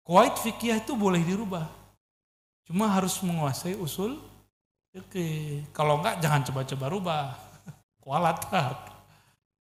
Kawaid 0.02 0.34
fikih 0.42 0.82
itu 0.82 0.98
boleh 0.98 1.22
dirubah. 1.22 1.66
Cuma 2.66 2.90
harus 2.90 3.18
menguasai 3.22 3.78
usul 3.78 4.18
fikih. 4.90 5.66
Kalau 5.70 6.02
enggak 6.02 6.18
jangan 6.22 6.42
coba-coba 6.46 6.86
rubah. 6.90 7.26
Kualatar. 8.02 8.78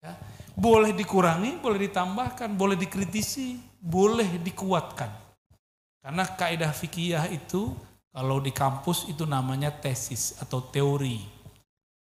Ya. 0.02 0.18
Boleh 0.58 0.94
dikurangi, 0.98 1.62
boleh 1.62 1.90
ditambahkan, 1.90 2.54
boleh 2.58 2.78
dikritisi, 2.78 3.58
boleh 3.78 4.42
dikuatkan. 4.42 5.21
Karena 6.02 6.26
kaidah 6.26 6.74
fikih 6.74 7.18
itu 7.30 7.78
kalau 8.12 8.42
di 8.42 8.50
kampus 8.50 9.08
itu 9.08 9.24
namanya 9.24 9.70
tesis 9.70 10.36
atau 10.42 10.60
teori 10.60 11.42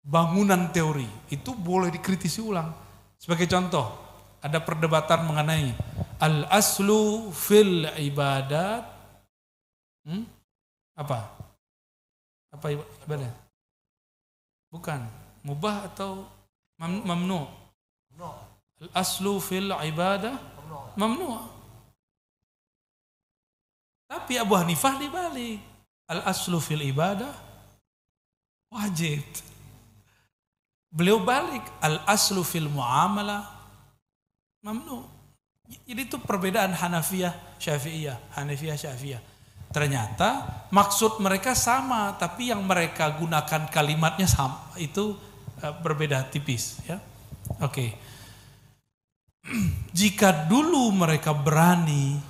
bangunan 0.04 0.68
teori 0.76 1.08
itu 1.32 1.56
boleh 1.56 1.88
dikritisi 1.88 2.44
ulang. 2.44 2.76
Sebagai 3.16 3.48
contoh, 3.48 3.88
ada 4.44 4.60
perdebatan 4.60 5.24
mengenai 5.24 5.72
al 6.20 6.44
aslu 6.52 7.32
fil 7.32 7.88
ibadat 7.96 8.84
hmm? 10.04 10.24
apa? 11.00 11.32
Apa 12.52 12.68
ibadah? 12.76 13.32
Bukan, 14.68 15.00
mubah 15.48 15.88
atau 15.88 16.28
mamnu? 16.78 17.48
Al 18.84 18.90
aslu 18.92 19.40
fil 19.40 19.72
ibadah 19.72 20.36
mamnu. 21.00 21.53
Tapi 24.08 24.38
Abu 24.38 24.54
Hanifah 24.58 25.00
dibalik. 25.00 25.60
Al 26.10 26.26
aslu 26.28 26.60
fil 26.60 26.84
ibadah 26.84 27.32
wajib. 28.74 29.22
Beliau 30.94 31.22
balik 31.22 31.64
al 31.82 32.02
aslu 32.10 32.42
fil 32.42 32.70
muamalah 32.70 33.46
mamnu. 34.66 35.06
Jadi 35.88 36.02
itu 36.06 36.18
perbedaan 36.20 36.76
Hanafiyah 36.76 37.58
Syafi'iyah, 37.58 38.36
Hanafiyah 38.36 38.78
Syafi'iyah. 38.78 39.22
Ternyata 39.74 40.46
maksud 40.70 41.18
mereka 41.18 41.58
sama, 41.58 42.14
tapi 42.20 42.54
yang 42.54 42.62
mereka 42.62 43.10
gunakan 43.18 43.66
kalimatnya 43.74 44.30
sama 44.30 44.70
itu 44.78 45.18
uh, 45.66 45.74
berbeda 45.82 46.30
tipis, 46.30 46.78
ya. 46.86 47.02
Oke. 47.58 47.66
Okay. 47.74 47.90
Jika 49.98 50.46
dulu 50.46 50.94
mereka 50.94 51.34
berani 51.34 52.22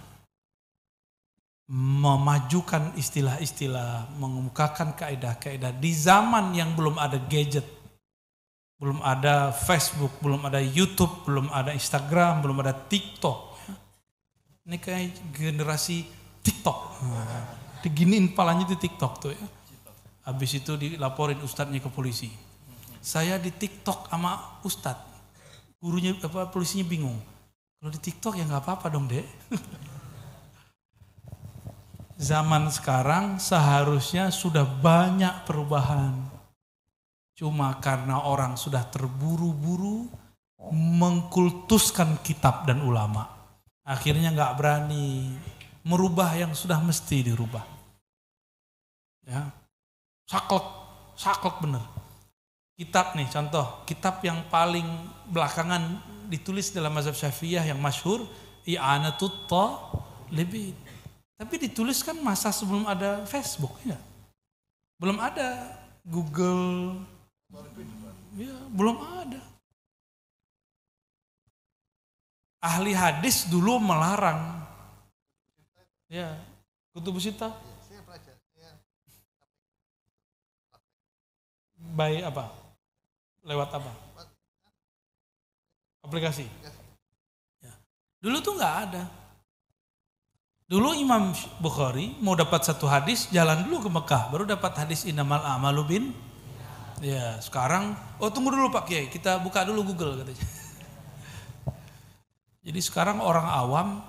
memajukan 1.71 2.91
istilah-istilah, 2.99 4.12
mengemukakan 4.19 4.91
kaidah-kaidah 4.99 5.71
di 5.71 5.91
zaman 5.95 6.52
yang 6.52 6.76
belum 6.76 6.99
ada 6.99 7.15
gadget, 7.15 7.63
belum 8.76 8.99
ada 8.99 9.56
Facebook, 9.56 10.19
belum 10.19 10.43
ada 10.43 10.60
YouTube, 10.60 11.23
belum 11.23 11.47
ada 11.56 11.71
Instagram, 11.71 12.43
belum 12.43 12.60
ada 12.60 12.76
TikTok. 12.76 13.56
Ini 14.67 14.80
kayak 14.80 15.36
generasi 15.36 16.04
TikTok. 16.43 17.04
Diginiin 17.84 18.36
palanya 18.36 18.67
di 18.67 18.76
TikTok 18.80 19.13
tuh 19.19 19.32
ya. 19.32 19.43
Habis 20.23 20.63
itu 20.63 20.80
dilaporin 20.80 21.39
ustadznya 21.43 21.84
ke 21.84 21.91
polisi. 21.91 22.32
Saya 23.04 23.36
di 23.36 23.52
TikTok 23.52 24.08
sama 24.08 24.63
ustadz. 24.63 25.12
Gurunya 25.84 26.15
apa 26.15 26.47
polisinya 26.47 26.88
bingung. 26.88 27.19
Kalau 27.76 27.91
di 27.91 27.99
TikTok 27.99 28.39
ya 28.39 28.47
nggak 28.47 28.63
apa-apa 28.63 28.88
dong 28.88 29.12
dek. 29.12 29.28
Zaman 32.24 32.72
sekarang 32.72 33.36
seharusnya 33.36 34.32
sudah 34.32 34.64
banyak 34.64 35.44
perubahan 35.44 36.34
Cuma 37.34 37.82
karena 37.82 38.22
orang 38.30 38.54
sudah 38.54 38.86
terburu-buru 38.94 40.06
mengkultuskan 40.72 42.22
kitab 42.22 42.70
dan 42.70 42.86
ulama. 42.86 43.26
Akhirnya 43.84 44.30
nggak 44.32 44.54
berani 44.56 45.34
merubah 45.84 46.38
yang 46.38 46.54
sudah 46.54 46.78
mesti 46.80 47.26
dirubah. 47.26 47.66
Ya, 49.26 49.50
saklek, 50.30 50.64
saklek 51.18 51.58
bener. 51.58 51.84
Kitab 52.78 53.18
nih 53.18 53.28
contoh, 53.28 53.82
kitab 53.90 54.22
yang 54.22 54.46
paling 54.48 54.86
belakangan 55.28 56.00
ditulis 56.30 56.70
dalam 56.70 56.94
mazhab 56.94 57.18
syafi'iyah 57.18 57.66
yang 57.66 57.82
masyhur, 57.82 58.24
I'anatut 58.64 59.50
lebih. 60.30 60.78
Tapi 61.38 61.56
ditulis 61.67 62.00
kan 62.06 62.15
masa 62.22 62.54
sebelum 62.54 62.86
ada 62.86 63.26
Facebook 63.26 63.74
ya. 63.84 63.98
Belum 65.02 65.17
ada 65.19 65.76
Google, 66.06 67.00
Ya, 68.34 68.58
belum 68.74 68.98
ada. 68.98 69.41
Ahli 72.63 72.98
hadis 72.98 73.46
dulu 73.46 73.78
melarang. 73.78 74.65
Ya, 76.10 76.34
kutub 76.98 77.22
sita. 77.22 77.54
Baik 81.93 82.26
apa? 82.26 82.50
Lewat 83.46 83.69
apa? 83.69 83.91
Aplikasi. 86.02 86.50
Ya. 87.62 87.74
Dulu 88.17 88.41
tuh 88.41 88.58
nggak 88.58 88.76
ada. 88.89 89.04
Dulu 90.74 90.90
Imam 90.98 91.30
Bukhari 91.62 92.18
mau 92.18 92.34
dapat 92.34 92.66
satu 92.66 92.90
hadis, 92.90 93.30
jalan 93.30 93.70
dulu 93.70 93.86
ke 93.86 93.90
Mekah, 93.94 94.34
baru 94.34 94.50
dapat 94.50 94.74
hadis 94.82 95.06
inamal 95.06 95.46
amalu 95.46 95.84
bin 95.86 96.04
Ya, 96.98 97.38
sekarang 97.46 97.94
oh 98.17 98.34
tunggu 98.34 98.50
dulu 98.50 98.74
Pak 98.74 98.90
Kiai, 98.90 99.06
kita 99.06 99.38
buka 99.38 99.62
dulu 99.67 99.94
Google 99.94 100.24
katanya. 100.24 100.40
Jadi 102.65 102.80
sekarang 102.82 103.21
orang 103.21 103.44
awam 103.44 104.02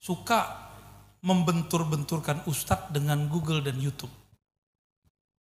suka 0.00 0.72
membentur-benturkan 1.20 2.48
ustadz 2.48 2.96
dengan 2.96 3.28
Google 3.28 3.60
dan 3.60 3.76
YouTube. 3.76 4.14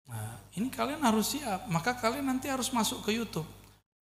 Nah, 0.09 0.41
ini 0.57 0.73
kalian 0.73 1.05
harus 1.05 1.37
siap, 1.37 1.69
maka 1.69 2.01
kalian 2.01 2.33
nanti 2.33 2.49
harus 2.49 2.73
masuk 2.73 3.05
ke 3.05 3.13
YouTube. 3.13 3.45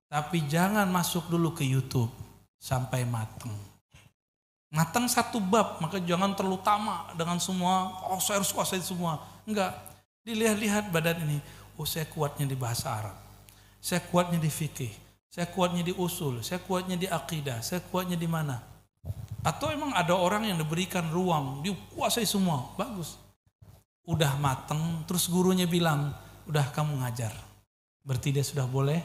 Tapi 0.05 0.45
jangan 0.45 0.85
masuk 0.85 1.33
dulu 1.33 1.49
ke 1.55 1.65
YouTube 1.65 2.13
sampai 2.61 3.09
mateng. 3.09 3.72
Mateng 4.73 5.05
satu 5.05 5.37
bab, 5.37 5.77
maka 5.77 6.01
jangan 6.01 6.33
terlalu 6.33 6.57
tamak 6.65 7.13
dengan 7.13 7.37
semua, 7.37 7.93
oh 8.09 8.17
saya 8.17 8.41
harus 8.41 8.49
kuasai 8.49 8.81
semua. 8.81 9.21
Enggak, 9.45 9.69
dilihat-lihat 10.25 10.89
badan 10.89 11.21
ini 11.29 11.37
oh 11.77 11.87
saya 11.87 12.05
kuatnya 12.09 12.45
di 12.45 12.57
bahasa 12.57 12.89
Arab, 12.93 13.17
saya 13.81 14.01
kuatnya 14.01 14.37
di 14.37 14.49
fikih, 14.49 14.93
saya 15.29 15.49
kuatnya 15.49 15.81
di 15.81 15.93
usul, 15.93 16.45
saya 16.45 16.61
kuatnya 16.61 16.97
di 16.97 17.07
akidah, 17.09 17.61
saya 17.65 17.81
kuatnya 17.81 18.17
di 18.17 18.29
mana. 18.29 18.61
Atau 19.43 19.73
emang 19.75 19.91
ada 19.91 20.15
orang 20.15 20.47
yang 20.47 20.55
diberikan 20.55 21.03
ruang, 21.11 21.65
dikuasai 21.65 22.23
semua, 22.23 22.71
bagus. 22.79 23.19
Udah 24.07 24.35
mateng, 24.39 25.03
terus 25.03 25.27
gurunya 25.27 25.67
bilang, 25.67 26.15
udah 26.47 26.63
kamu 26.71 27.03
ngajar. 27.03 27.35
Berarti 28.03 28.35
dia 28.35 28.43
sudah 28.43 28.67
boleh 28.67 28.99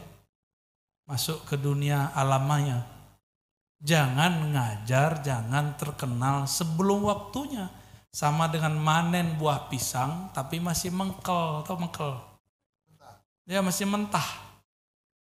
masuk 1.07 1.43
ke 1.47 1.59
dunia 1.59 2.15
alamanya. 2.15 2.87
Jangan 3.79 4.51
ngajar, 4.51 5.23
jangan 5.23 5.79
terkenal 5.79 6.51
sebelum 6.51 7.07
waktunya. 7.07 7.71
sama 8.09 8.49
dengan 8.49 8.73
manen 8.75 9.37
buah 9.37 9.69
pisang 9.69 10.33
tapi 10.33 10.59
masih 10.59 10.91
mengkel 10.91 11.63
atau 11.63 11.77
mengkel. 11.77 12.17
Ya 13.45 13.61
masih 13.61 13.85
mentah. 13.85 14.27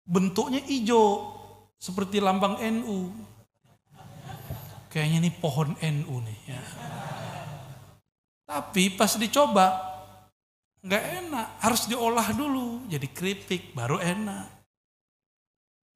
Bentuknya 0.09 0.65
hijau 0.65 1.37
seperti 1.79 2.19
lambang 2.19 2.59
NU. 2.59 3.13
Kayaknya 4.89 5.17
ini 5.21 5.31
pohon 5.31 5.77
NU 5.79 6.17
nih 6.25 6.41
ya. 6.49 6.63
Tapi 8.49 8.97
pas 8.97 9.15
dicoba 9.21 9.85
nggak 10.81 11.05
enak, 11.23 11.47
harus 11.61 11.85
diolah 11.87 12.33
dulu 12.33 12.89
jadi 12.89 13.05
keripik 13.13 13.77
baru 13.77 14.01
enak. 14.01 14.58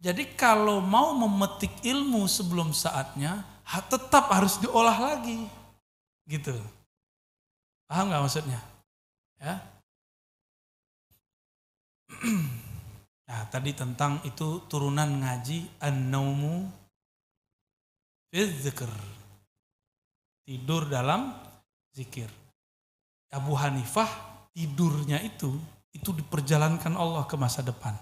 Jadi 0.03 0.35
kalau 0.35 0.83
mau 0.83 1.15
memetik 1.15 1.79
ilmu 1.87 2.27
sebelum 2.27 2.75
saatnya, 2.75 3.47
tetap 3.87 4.35
harus 4.35 4.59
diolah 4.59 4.99
lagi. 4.99 5.47
Gitu. 6.27 6.59
Paham 7.87 8.11
nggak 8.11 8.23
maksudnya? 8.27 8.61
Ya. 9.39 9.63
Nah, 13.33 13.49
tadi 13.49 13.73
tentang 13.73 14.21
itu 14.29 14.61
turunan 14.69 15.09
ngaji 15.09 15.65
an-naumu 15.81 16.69
Tidur 20.45 20.85
dalam 20.85 21.33
zikir. 21.97 22.29
Abu 23.33 23.57
Hanifah 23.57 24.11
tidurnya 24.53 25.25
itu 25.25 25.49
itu 25.97 26.13
diperjalankan 26.13 26.93
Allah 26.93 27.25
ke 27.25 27.41
masa 27.41 27.65
depan. 27.65 27.97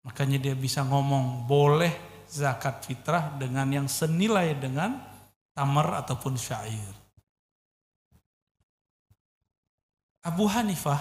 Makanya 0.00 0.40
dia 0.40 0.54
bisa 0.56 0.80
ngomong 0.80 1.44
boleh 1.44 2.24
zakat 2.30 2.86
fitrah 2.86 3.36
dengan 3.36 3.68
yang 3.68 3.88
senilai 3.90 4.56
dengan 4.56 4.96
tamar 5.52 6.00
ataupun 6.00 6.38
syair. 6.40 6.88
Abu 10.24 10.44
Hanifah 10.48 11.00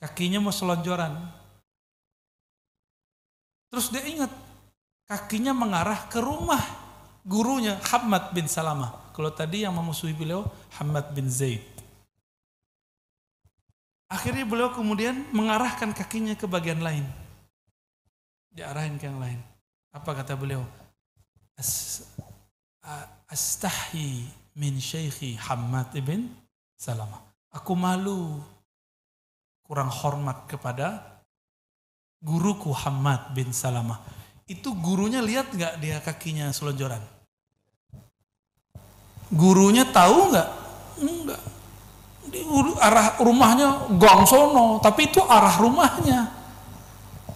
kakinya 0.00 0.40
mau 0.40 0.52
selonjoran. 0.52 1.12
Terus 3.72 3.88
dia 3.88 4.04
ingat 4.04 4.32
kakinya 5.08 5.56
mengarah 5.56 6.08
ke 6.12 6.20
rumah 6.20 6.60
gurunya 7.24 7.80
Hamad 7.88 8.36
bin 8.36 8.48
Salamah. 8.48 9.12
Kalau 9.12 9.32
tadi 9.32 9.64
yang 9.64 9.76
memusuhi 9.76 10.16
beliau 10.16 10.44
Hamad 10.80 11.12
bin 11.12 11.28
Zaid. 11.28 11.64
Akhirnya 14.12 14.44
beliau 14.44 14.68
kemudian 14.76 15.24
mengarahkan 15.32 15.96
kakinya 15.96 16.36
ke 16.36 16.44
bagian 16.44 16.84
lain. 16.84 17.21
Diarahin 18.52 19.00
ke 19.00 19.08
yang 19.08 19.16
lain. 19.16 19.40
Apa 19.92 20.12
kata 20.12 20.36
beliau? 20.36 20.60
As, 21.56 22.04
astahi 23.28 24.28
min 24.56 24.76
syekhi 24.76 25.40
Hamad 25.40 25.92
bin 26.04 26.28
Salamah. 26.76 27.20
Aku 27.52 27.72
malu 27.72 28.40
kurang 29.64 29.88
hormat 29.88 30.44
kepada 30.48 31.00
guruku 32.20 32.72
Hamad 32.76 33.32
bin 33.32 33.56
Salamah. 33.56 34.00
Itu 34.44 34.76
gurunya 34.76 35.24
lihat 35.24 35.48
nggak 35.52 35.80
dia 35.80 35.96
kakinya 36.04 36.52
selonjoran? 36.52 37.00
Gurunya 39.32 39.88
tahu 39.88 40.28
nggak? 40.28 40.48
Enggak. 41.00 41.40
Di 42.28 42.44
arah 42.80 43.16
rumahnya 43.16 43.96
gongsono, 43.96 44.76
tapi 44.84 45.08
itu 45.08 45.24
arah 45.24 45.56
rumahnya. 45.56 46.41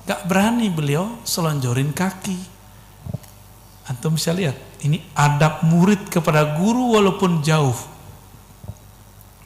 Gak 0.07 0.23
berani 0.31 0.71
beliau 0.71 1.19
selonjorin 1.27 1.91
kaki. 1.91 2.39
Antum 3.91 4.15
bisa 4.15 4.35
lihat, 4.35 4.55
ini 4.83 5.03
adab 5.15 5.67
murid 5.67 6.11
kepada 6.11 6.59
guru 6.59 6.99
walaupun 6.99 7.43
jauh 7.43 7.75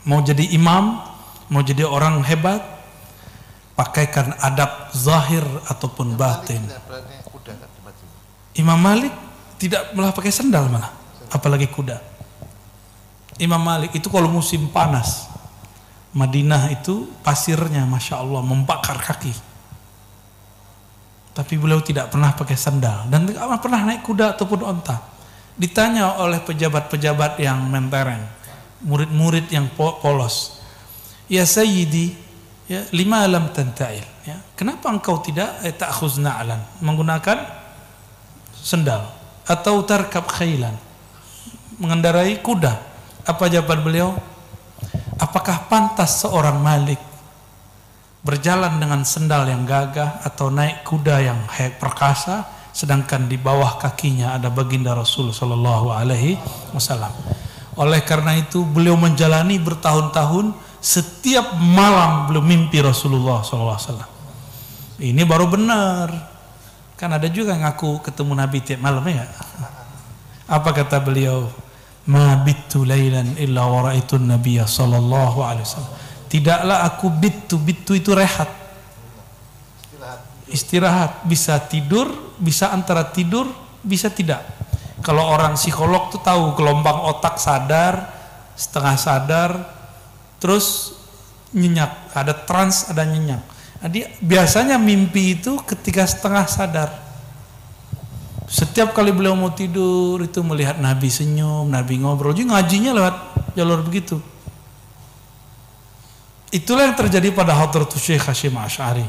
Mau 0.09 0.25
jadi 0.25 0.49
imam, 0.57 0.97
mau 1.53 1.61
jadi 1.61 1.85
orang 1.85 2.25
hebat, 2.25 2.65
pakaikan 3.77 4.33
adab 4.41 4.89
zahir 4.97 5.45
ataupun 5.69 6.17
batin. 6.17 6.65
Imam 8.57 8.81
Malik 8.81 9.13
tidak 9.61 9.93
malah 9.93 10.17
pakai 10.17 10.33
sendal 10.33 10.73
malah, 10.73 10.89
apalagi 11.29 11.69
kuda. 11.69 12.01
Imam 13.37 13.61
Malik 13.61 13.93
itu 13.93 14.09
kalau 14.09 14.33
musim 14.33 14.73
panas, 14.73 15.29
Madinah 16.17 16.73
itu 16.73 17.05
pasirnya 17.21 17.85
Masya 17.85 18.25
Allah 18.25 18.41
membakar 18.41 18.97
kaki. 19.05 19.49
Tapi 21.41 21.57
beliau 21.57 21.80
tidak 21.80 22.12
pernah 22.12 22.36
pakai 22.36 22.53
sandal 22.53 23.09
dan 23.09 23.24
tidak 23.24 23.49
pernah 23.64 23.88
naik 23.88 24.05
kuda 24.05 24.36
ataupun 24.36 24.61
onta. 24.61 25.01
Ditanya 25.57 26.20
oleh 26.20 26.36
pejabat-pejabat 26.45 27.41
yang 27.41 27.64
mentereng, 27.64 28.20
murid-murid 28.84 29.49
yang 29.49 29.72
polos. 29.72 30.61
Ya 31.32 31.49
Sayyidi, 31.49 32.12
ya 32.68 32.84
lima 32.93 33.24
alam 33.24 33.49
tantail. 33.57 34.05
Ya, 34.28 34.36
kenapa 34.53 34.93
engkau 34.93 35.16
tidak 35.24 35.64
eh, 35.64 35.72
ta'khuz 35.72 36.20
na'lan 36.20 36.61
menggunakan 36.84 37.41
sendal 38.53 39.09
atau 39.49 39.80
tarkab 39.80 40.28
khailan 40.28 40.76
mengendarai 41.80 42.36
kuda? 42.45 42.76
Apa 43.24 43.49
jawaban 43.49 43.80
beliau? 43.80 44.12
Apakah 45.16 45.72
pantas 45.72 46.20
seorang 46.20 46.61
malik 46.61 47.01
berjalan 48.21 48.77
dengan 48.81 49.01
sendal 49.05 49.49
yang 49.49 49.64
gagah 49.64 50.21
atau 50.25 50.53
naik 50.53 50.85
kuda 50.85 51.16
yang 51.25 51.41
perkasa 51.81 52.45
sedangkan 52.71 53.27
di 53.27 53.35
bawah 53.35 53.81
kakinya 53.81 54.39
ada 54.39 54.49
baginda 54.53 54.95
Rasul 54.95 55.35
sallallahu 55.35 55.91
alaihi 55.91 56.39
wasallam. 56.71 57.11
Oleh 57.81 58.05
karena 58.05 58.37
itu 58.37 58.61
beliau 58.66 58.95
menjalani 58.95 59.57
bertahun-tahun 59.57 60.53
setiap 60.81 61.61
malam 61.61 62.29
belum 62.29 62.45
mimpi 62.45 62.81
Rasulullah 62.81 63.45
SAW. 63.45 64.05
Ini 65.01 65.23
baru 65.25 65.49
benar. 65.49 66.09
Kan 66.97 67.16
ada 67.16 67.29
juga 67.29 67.57
ngaku 67.57 68.05
ketemu 68.05 68.33
Nabi 68.37 68.59
tiap 68.61 68.81
malam 68.85 69.05
ya. 69.09 69.25
Apa 70.49 70.77
kata 70.77 71.01
beliau? 71.01 71.49
Ma 72.09 72.37
bittu 72.41 72.85
lailan 72.85 73.37
illa 73.37 73.64
wa 73.64 73.89
ra'aitu 73.89 74.16
Nabiy 74.21 74.61
sallallahu 74.64 75.41
alaihi 75.41 75.64
wasallam. 75.64 75.95
Tidaklah 76.31 76.87
aku 76.87 77.11
bittu, 77.11 77.59
bittu 77.59 77.99
itu 77.99 78.14
rehat. 78.14 78.49
Istirahat, 80.47 81.26
bisa 81.26 81.59
tidur, 81.59 82.11
bisa 82.39 82.70
antara 82.70 83.07
tidur, 83.11 83.51
bisa 83.83 84.11
tidak 84.11 84.61
kalau 85.01 85.24
orang 85.33 85.57
psikolog 85.57 86.12
tuh 86.12 86.20
tahu 86.20 86.53
gelombang 86.57 87.09
otak 87.09 87.41
sadar, 87.41 88.12
setengah 88.53 88.97
sadar, 89.01 89.51
terus 90.37 90.97
nyenyak, 91.57 92.12
ada 92.12 92.37
trans, 92.37 92.93
ada 92.93 93.09
nyenyak. 93.09 93.41
Jadi 93.81 94.05
biasanya 94.20 94.76
mimpi 94.76 95.41
itu 95.41 95.57
ketika 95.64 96.05
setengah 96.05 96.45
sadar. 96.45 96.91
Setiap 98.45 98.93
kali 98.93 99.09
beliau 99.14 99.33
mau 99.33 99.49
tidur 99.57 100.20
itu 100.20 100.45
melihat 100.45 100.76
Nabi 100.76 101.09
senyum, 101.09 101.64
Nabi 101.70 101.97
ngobrol. 102.03 102.37
Jadi 102.37 102.53
ngajinya 102.53 102.93
lewat 102.93 103.16
jalur 103.57 103.81
begitu. 103.81 104.20
Itulah 106.51 106.90
yang 106.90 106.98
terjadi 106.98 107.30
pada 107.30 107.55
Hadratus 107.55 108.03
Syekh 108.03 108.26
Hashim 108.26 108.59
Ash'ari. 108.59 109.07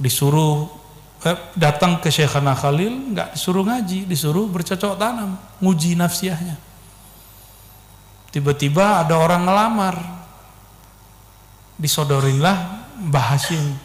Disuruh 0.00 0.80
Eh, 1.20 1.36
datang 1.52 2.00
ke 2.00 2.08
Syekhana 2.08 2.56
Khalil 2.56 3.12
nggak 3.12 3.36
disuruh 3.36 3.60
ngaji, 3.60 4.08
disuruh 4.08 4.48
bercocok 4.48 4.96
tanam, 4.96 5.36
nguji 5.60 5.92
nafsiahnya. 5.92 6.56
Tiba-tiba 8.32 9.04
ada 9.04 9.20
orang 9.20 9.44
ngelamar, 9.44 10.00
disodorinlah 11.76 12.88
Mbah 13.04 13.26
Hashim, 13.36 13.76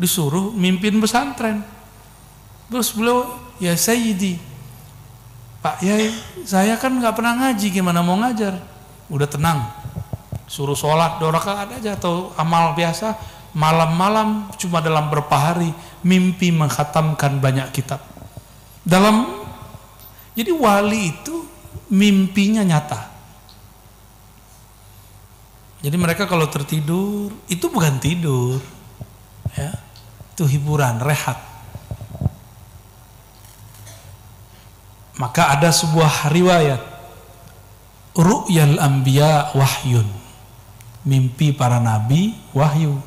disuruh 0.00 0.48
mimpin 0.56 0.96
pesantren. 0.96 1.60
Terus 2.72 2.88
beliau, 2.96 3.28
ya 3.60 3.76
Sayyidi, 3.76 4.40
Pak 5.60 5.84
Yai, 5.84 6.08
saya 6.48 6.80
kan 6.80 6.96
nggak 6.96 7.20
pernah 7.20 7.36
ngaji, 7.36 7.68
gimana 7.68 8.00
mau 8.00 8.16
ngajar? 8.16 8.56
Udah 9.12 9.28
tenang, 9.28 9.87
suruh 10.48 10.74
sholat 10.74 11.20
dua 11.20 11.36
rakaat 11.36 11.78
aja 11.78 11.94
atau 11.94 12.32
amal 12.40 12.72
biasa, 12.72 13.14
malam-malam 13.52 14.48
cuma 14.56 14.80
dalam 14.80 15.12
berapa 15.12 15.36
hari 15.36 15.70
mimpi 16.00 16.48
menghatamkan 16.48 17.36
banyak 17.38 17.68
kitab. 17.70 18.00
Dalam 18.82 19.28
jadi 20.32 20.50
wali 20.56 21.12
itu 21.12 21.44
mimpinya 21.92 22.64
nyata. 22.64 23.12
Jadi 25.78 25.94
mereka 25.94 26.26
kalau 26.26 26.50
tertidur 26.50 27.30
itu 27.46 27.66
bukan 27.70 28.02
tidur, 28.02 28.58
ya, 29.54 29.70
itu 30.34 30.42
hiburan, 30.48 30.98
rehat. 30.98 31.38
Maka 35.18 35.54
ada 35.54 35.74
sebuah 35.74 36.30
riwayat 36.30 36.82
Ru'yal 38.18 38.78
anbiya 38.78 39.50
wahyun 39.54 40.06
Mimpi 41.08 41.56
para 41.56 41.80
nabi 41.80 42.36
wahyu 42.52 43.00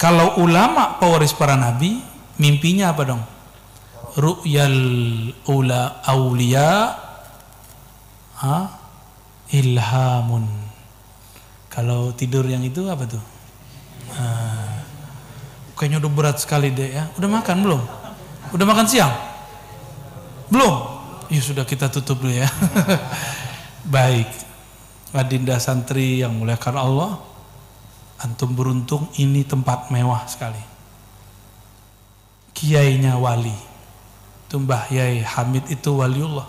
kalau 0.00 0.40
ulama 0.40 0.96
pewaris 0.96 1.36
para 1.36 1.60
nabi, 1.60 2.00
mimpinya 2.40 2.96
apa 2.96 3.04
dong? 3.04 3.20
Ru'yal 4.16 4.80
ula 5.44 6.00
aulia 6.08 6.96
ha? 8.40 8.56
ilhamun. 9.52 10.48
Kalau 11.68 12.16
tidur 12.16 12.48
yang 12.48 12.64
itu 12.64 12.88
apa 12.88 13.04
tuh? 13.04 13.20
Kayaknya 15.76 16.00
udah 16.00 16.12
berat 16.16 16.36
sekali 16.40 16.72
deh 16.72 16.96
ya. 16.96 17.04
Udah 17.20 17.28
makan 17.28 17.56
belum? 17.60 17.82
Udah 18.56 18.66
makan 18.66 18.88
siang? 18.88 19.12
Belum? 20.48 20.96
Ya 21.28 21.44
sudah 21.44 21.68
kita 21.68 21.92
tutup 21.92 22.24
dulu 22.24 22.32
ya. 22.32 22.48
Baik. 23.94 24.32
Adinda 25.10 25.58
santri 25.58 26.22
yang 26.22 26.38
muliakan 26.38 26.76
Allah. 26.78 27.12
Antum 28.20 28.52
beruntung 28.52 29.08
ini 29.16 29.42
tempat 29.42 29.88
mewah 29.88 30.28
sekali. 30.28 30.60
Kiainya 32.52 33.16
wali. 33.16 33.54
Tumbah 34.46 34.86
Yai 34.92 35.24
Hamid 35.24 35.66
itu 35.72 35.96
waliullah. 35.96 36.46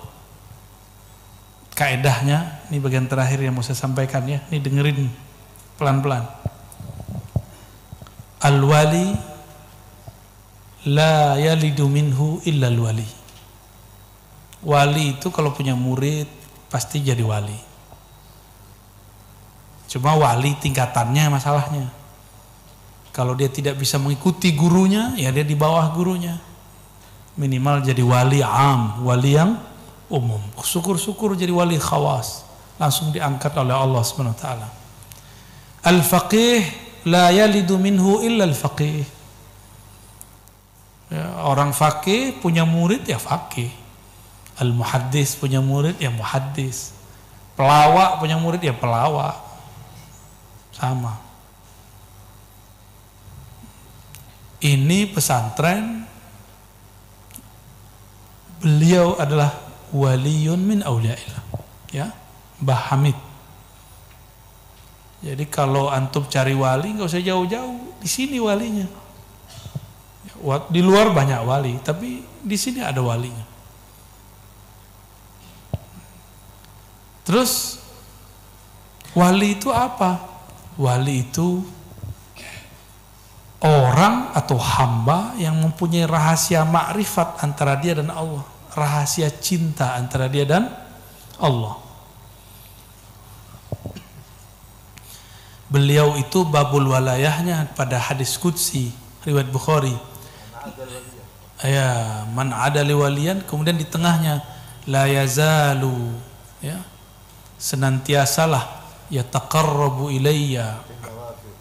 Kaedahnya, 1.72 2.68
ini 2.70 2.78
bagian 2.84 3.08
terakhir 3.08 3.40
yang 3.40 3.56
mau 3.56 3.64
saya 3.64 3.80
sampaikan 3.80 4.28
ya. 4.28 4.44
Ini 4.52 4.60
dengerin 4.60 5.00
pelan-pelan. 5.80 6.28
Al-wali 8.42 9.16
la 10.92 11.40
yalidu 11.40 11.88
minhu 11.88 12.44
illa 12.44 12.68
al-wali. 12.68 13.08
Wali 14.62 15.18
itu 15.18 15.34
kalau 15.34 15.56
punya 15.56 15.74
murid 15.74 16.28
pasti 16.70 17.02
jadi 17.02 17.24
wali. 17.26 17.71
Cuma 19.92 20.16
wali 20.16 20.56
tingkatannya 20.56 21.28
masalahnya. 21.28 21.92
Kalau 23.12 23.36
dia 23.36 23.52
tidak 23.52 23.76
bisa 23.76 24.00
mengikuti 24.00 24.56
gurunya, 24.56 25.12
ya 25.20 25.36
dia 25.36 25.44
di 25.44 25.52
bawah 25.52 25.84
gurunya. 25.92 26.40
Minimal 27.36 27.84
jadi 27.84 28.00
wali 28.00 28.40
am, 28.40 29.04
wali 29.04 29.36
yang 29.36 29.60
umum. 30.08 30.40
Syukur-syukur 30.64 31.36
jadi 31.36 31.52
wali 31.52 31.76
khawas. 31.76 32.48
Langsung 32.80 33.12
diangkat 33.12 33.52
oleh 33.60 33.76
Allah 33.76 34.00
taala. 34.32 34.72
Al-faqih 35.84 36.64
la 37.12 37.36
yalidu 37.36 37.76
minhu 37.76 38.24
illa 38.24 38.48
al-faqih. 38.48 39.04
Ya, 41.12 41.44
orang 41.44 41.76
faqih 41.76 42.40
punya 42.40 42.64
murid 42.64 43.04
ya 43.04 43.20
faqih. 43.20 43.68
Al-muhaddis 44.56 45.36
punya 45.36 45.60
murid 45.60 46.00
ya 46.00 46.08
muhaddis. 46.08 46.96
Pelawak 47.60 48.24
punya 48.24 48.40
murid 48.40 48.64
ya 48.64 48.72
pelawak. 48.72 49.51
Sama. 50.72 51.14
Ini 54.62 55.10
pesantren 55.10 56.06
beliau 58.62 59.18
adalah 59.18 59.58
waliyun 59.90 60.62
min 60.62 60.80
auliaillah. 60.86 61.44
Ya, 61.92 62.14
Mbah 62.62 62.94
Hamid. 62.94 63.18
Jadi 65.22 65.46
kalau 65.50 65.90
antum 65.90 66.26
cari 66.26 66.58
wali 66.58 66.98
nggak 66.98 67.10
usah 67.10 67.22
jauh-jauh, 67.22 68.02
di 68.02 68.10
sini 68.10 68.38
walinya. 68.42 68.90
Di 70.70 70.82
luar 70.82 71.14
banyak 71.14 71.42
wali, 71.46 71.78
tapi 71.86 72.26
di 72.42 72.58
sini 72.58 72.82
ada 72.82 73.02
walinya. 73.06 73.46
Terus 77.22 77.78
wali 79.14 79.58
itu 79.58 79.70
apa? 79.70 80.31
Wali 80.82 81.30
itu 81.30 81.62
orang 83.62 84.34
atau 84.34 84.58
hamba 84.58 85.38
yang 85.38 85.62
mempunyai 85.62 86.10
rahasia 86.10 86.66
makrifat 86.66 87.46
antara 87.46 87.78
dia 87.78 88.02
dan 88.02 88.10
Allah, 88.10 88.42
rahasia 88.74 89.30
cinta 89.30 89.94
antara 89.94 90.26
dia 90.26 90.42
dan 90.42 90.74
Allah. 91.38 91.78
Beliau 95.70 96.18
itu 96.18 96.42
babul 96.50 96.90
walayahnya 96.90 97.70
pada 97.78 98.02
hadis 98.02 98.36
qudsi 98.42 98.90
riwayat 99.22 99.54
Bukhari. 99.54 99.94
Ya, 101.62 102.26
man 102.34 102.50
ada 102.50 102.82
walian 102.82 103.46
kemudian 103.46 103.78
di 103.78 103.86
tengahnya 103.86 104.42
la 104.90 105.06
yazalu 105.06 106.18
ya. 106.58 106.82
Senantiasalah 107.62 108.81
yataqarrabu 109.12 110.10
ilayya 110.10 110.80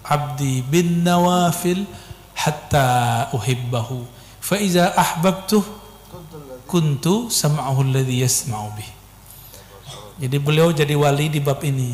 abdi 0.07 0.63
bin 0.65 1.03
nawafil 1.05 1.85
hatta 2.39 3.29
uhibbahu. 3.37 4.07
Fa 4.41 4.57
iza 4.57 4.95
ahbabtuh 4.97 5.63
kuntu 6.65 7.29
sam'ahu 7.29 7.85
alladhi 7.85 8.25
yasma'u 8.25 8.73
bih. 8.79 8.91
Jadi 10.21 10.37
beliau 10.41 10.73
jadi 10.73 10.95
wali 10.97 11.29
di 11.29 11.41
bab 11.43 11.61
ini. 11.67 11.93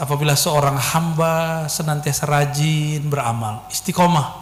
Apabila 0.00 0.32
seorang 0.32 0.80
hamba 0.80 1.66
senantiasa 1.68 2.24
rajin 2.24 3.04
beramal 3.04 3.68
istiqomah 3.68 4.32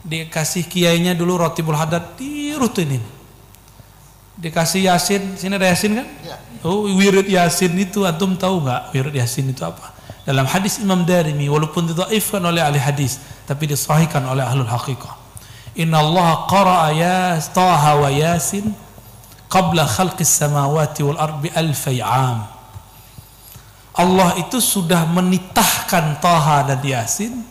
dikasih 0.00 0.64
kiainya 0.64 1.12
dulu 1.12 1.44
rotibul 1.44 1.76
hadad 1.76 2.16
dirutinin 2.16 3.04
dikasih 4.40 4.88
yasin 4.88 5.36
sini 5.36 5.60
ada 5.60 5.68
yasin 5.68 5.92
kan? 5.92 6.08
Ya. 6.24 6.40
Oh 6.66 6.86
wirid 6.86 7.26
yasin 7.26 7.74
itu 7.78 8.04
antum 8.04 8.36
tahu 8.36 8.64
nggak 8.64 8.92
wirid 8.94 9.14
yasin 9.16 9.48
itu 9.50 9.62
apa? 9.64 9.92
Dalam 10.24 10.44
hadis 10.44 10.78
Imam 10.78 11.02
Darimi 11.02 11.48
walaupun 11.48 11.90
didhaifkan 11.90 12.44
oleh 12.44 12.60
ahli 12.60 12.78
hadis 12.78 13.18
tapi 13.48 13.66
disahihkan 13.66 14.22
oleh 14.28 14.44
ahlul 14.44 14.68
haqiqah. 14.68 15.16
Inna 15.78 16.02
Allah 16.02 16.44
qara'a 16.50 16.88
ya 16.92 17.38
taha 17.54 17.98
wa 17.98 18.10
yasin 18.10 18.74
qabla 19.50 19.84
khalqis 19.84 20.30
samawati 20.30 21.02
wal 21.02 21.18
ardi 21.18 21.50
alfai 21.50 21.98
am 21.98 22.46
Allah 24.00 24.38
itu 24.38 24.62
sudah 24.62 25.04
menitahkan 25.10 26.22
Taha 26.22 26.72
dan 26.72 26.80
Yasin 26.80 27.42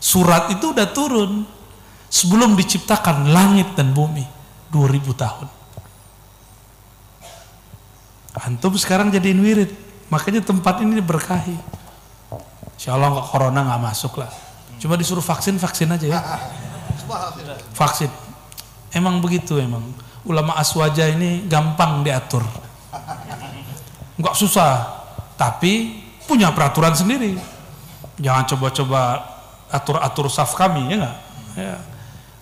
surat 0.00 0.48
itu 0.50 0.72
udah 0.72 0.88
turun 0.90 1.44
sebelum 2.08 2.56
diciptakan 2.56 3.30
langit 3.30 3.76
dan 3.76 3.92
bumi 3.92 4.24
2000 4.72 5.12
tahun 5.14 5.46
antum 8.36 8.72
sekarang 8.80 9.12
jadiin 9.12 9.40
wirid. 9.40 9.70
Makanya 10.08 10.44
tempat 10.44 10.80
ini 10.84 11.00
diberkahi. 11.00 11.56
Insya 12.76 12.96
Allah 12.96 13.24
corona 13.24 13.64
nggak 13.64 13.80
masuk 13.80 14.20
lah. 14.20 14.28
Cuma 14.76 14.96
disuruh 14.96 15.24
vaksin 15.24 15.56
vaksin 15.56 15.88
aja 15.88 16.06
ya. 16.08 16.20
Vaksin. 17.76 18.12
Emang 18.92 19.20
begitu 19.24 19.56
emang. 19.56 19.80
Ulama 20.28 20.56
aswaja 20.60 21.08
ini 21.08 21.48
gampang 21.48 22.04
diatur. 22.04 22.44
Nggak 24.20 24.36
susah. 24.36 25.00
Tapi 25.40 26.02
punya 26.28 26.52
peraturan 26.52 26.92
sendiri. 26.92 27.36
Jangan 28.20 28.44
coba-coba 28.54 29.00
atur-atur 29.72 30.28
saf 30.28 30.52
kami 30.52 30.92
ya 30.92 30.96
nggak? 31.00 31.16
Ya. 31.56 31.76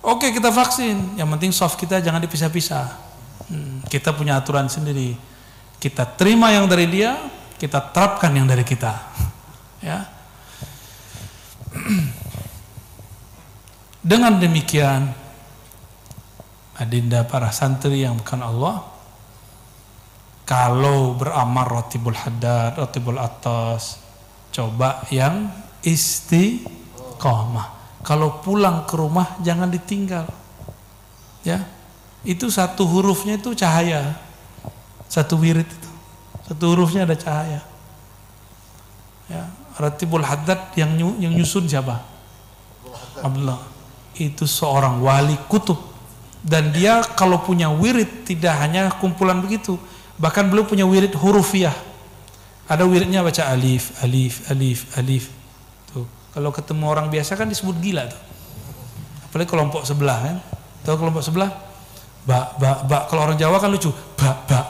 oke 0.02 0.26
kita 0.34 0.50
vaksin. 0.50 1.14
Yang 1.14 1.28
penting 1.38 1.52
soft 1.54 1.78
kita 1.78 2.02
jangan 2.02 2.18
dipisah-pisah. 2.18 2.86
Hmm, 3.46 3.82
kita 3.86 4.10
punya 4.10 4.38
aturan 4.38 4.66
sendiri 4.66 5.29
kita 5.80 6.04
terima 6.04 6.52
yang 6.52 6.68
dari 6.68 6.86
dia, 6.86 7.16
kita 7.56 7.80
terapkan 7.90 8.28
yang 8.36 8.44
dari 8.44 8.60
kita. 8.60 8.92
Ya. 9.80 10.04
Dengan 14.10 14.36
demikian, 14.36 15.08
adinda 16.76 17.24
para 17.24 17.48
santri 17.48 18.04
yang 18.04 18.20
bukan 18.20 18.44
Allah, 18.44 18.84
kalau 20.44 21.16
beramal 21.16 21.64
rotibul 21.64 22.16
haddad, 22.16 22.76
rotibul 22.76 23.16
atas, 23.16 24.04
coba 24.52 25.08
yang 25.08 25.48
istiqomah. 25.80 27.80
Kalau 28.04 28.40
pulang 28.44 28.88
ke 28.88 28.96
rumah 28.96 29.36
jangan 29.40 29.68
ditinggal. 29.68 30.28
Ya. 31.44 31.64
Itu 32.20 32.52
satu 32.52 32.84
hurufnya 32.84 33.40
itu 33.40 33.56
cahaya. 33.56 34.29
Satu 35.10 35.34
wirid 35.42 35.66
itu. 35.66 35.90
Satu 36.46 36.70
hurufnya 36.70 37.02
ada 37.02 37.18
cahaya. 37.18 37.60
Ya, 39.26 39.50
Ratibul 39.78 40.22
Haddad 40.22 40.70
yang 40.78 40.94
yang 41.18 41.34
nyusun 41.34 41.66
siapa? 41.66 41.98
Abdullah. 43.18 43.58
Itu 44.14 44.46
seorang 44.46 45.02
wali 45.02 45.34
kutub 45.50 45.90
dan 46.40 46.72
dia 46.72 47.04
kalau 47.04 47.44
punya 47.44 47.68
wirid 47.68 48.24
tidak 48.24 48.56
hanya 48.64 48.88
kumpulan 48.96 49.44
begitu, 49.44 49.76
bahkan 50.16 50.48
belum 50.48 50.64
punya 50.64 50.88
wirid 50.88 51.12
hurufiah. 51.12 51.76
Ada 52.64 52.88
wiridnya 52.88 53.20
baca 53.20 53.50
alif, 53.50 53.92
alif, 54.00 54.48
alif, 54.48 54.88
alif. 54.96 55.28
Tuh. 55.92 56.06
Kalau 56.32 56.54
ketemu 56.54 56.84
orang 56.86 57.10
biasa 57.12 57.36
kan 57.36 57.50
disebut 57.50 57.76
gila 57.82 58.08
tuh. 58.08 58.20
Apalagi 59.26 59.50
kelompok 59.50 59.82
sebelah 59.84 60.18
kan. 60.22 60.36
Tahu 60.86 60.96
kelompok 60.96 61.22
sebelah? 61.26 61.50
Ba, 62.24 62.54
ba, 62.56 62.86
ba. 62.86 63.10
Kalau 63.10 63.26
orang 63.26 63.36
Jawa 63.36 63.58
kan 63.58 63.68
lucu. 63.68 63.90
Ba, 64.14 64.46
ba, 64.46 64.69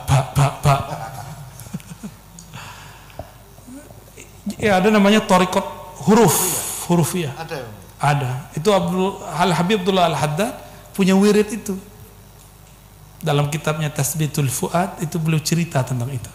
Ya 4.61 4.77
ada 4.77 4.93
namanya 4.93 5.25
torikot 5.25 5.65
huruf. 6.05 6.37
Huruf 6.85 7.17
ya. 7.17 7.33
Ada. 7.33 7.65
Ada. 7.97 8.31
Itu 8.53 8.69
Abdul 8.69 9.17
Al 9.25 9.53
Habib 9.53 9.81
Abdullah 9.81 10.09
Al 10.09 10.17
Haddad 10.17 10.53
punya 10.93 11.17
wirid 11.17 11.49
itu. 11.49 11.73
Dalam 13.21 13.53
kitabnya 13.53 13.89
Tasbitul 13.93 14.49
Fuad 14.49 14.97
itu 15.01 15.21
beliau 15.21 15.41
cerita 15.41 15.85
tentang 15.85 16.09
itu. 16.09 16.29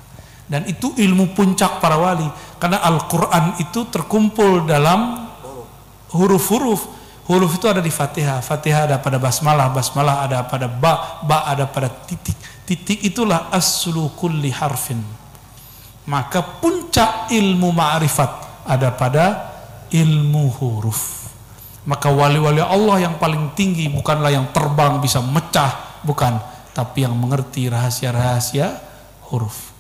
Dan 0.47 0.63
itu 0.71 0.95
ilmu 0.95 1.35
puncak 1.35 1.83
para 1.83 1.99
wali. 1.99 2.27
Karena 2.63 2.79
Al-Quran 2.87 3.59
itu 3.59 3.91
terkumpul 3.91 4.63
dalam 4.63 5.27
huruf-huruf. 6.15 6.87
Huruf 7.27 7.59
itu 7.59 7.67
ada 7.67 7.83
di 7.83 7.91
Fatihah. 7.91 8.39
Fatihah 8.39 8.87
ada 8.87 8.97
pada 9.03 9.19
basmalah. 9.19 9.75
Basmalah 9.75 10.23
ada 10.23 10.47
pada 10.47 10.71
ba. 10.71 11.27
Ba 11.27 11.51
ada 11.51 11.67
pada 11.67 11.91
titik. 11.91 12.39
Titik 12.63 13.03
itulah 13.03 13.51
aslu 13.51 14.07
kulli 14.15 14.55
harfin. 14.55 15.03
Maka 16.07 16.63
puncak 16.63 17.35
ilmu 17.35 17.75
ma'rifat 17.75 18.63
ada 18.67 18.95
pada 18.95 19.27
ilmu 19.91 20.51
huruf. 20.59 21.31
Maka 21.87 22.11
wali-wali 22.11 22.59
Allah 22.59 23.07
yang 23.07 23.15
paling 23.19 23.55
tinggi 23.55 23.87
bukanlah 23.87 24.35
yang 24.35 24.51
terbang 24.51 24.99
bisa 24.99 25.23
mecah, 25.23 26.03
bukan, 26.03 26.39
tapi 26.75 27.07
yang 27.07 27.15
mengerti 27.15 27.71
rahasia-rahasia 27.71 28.75
huruf. 29.31 29.71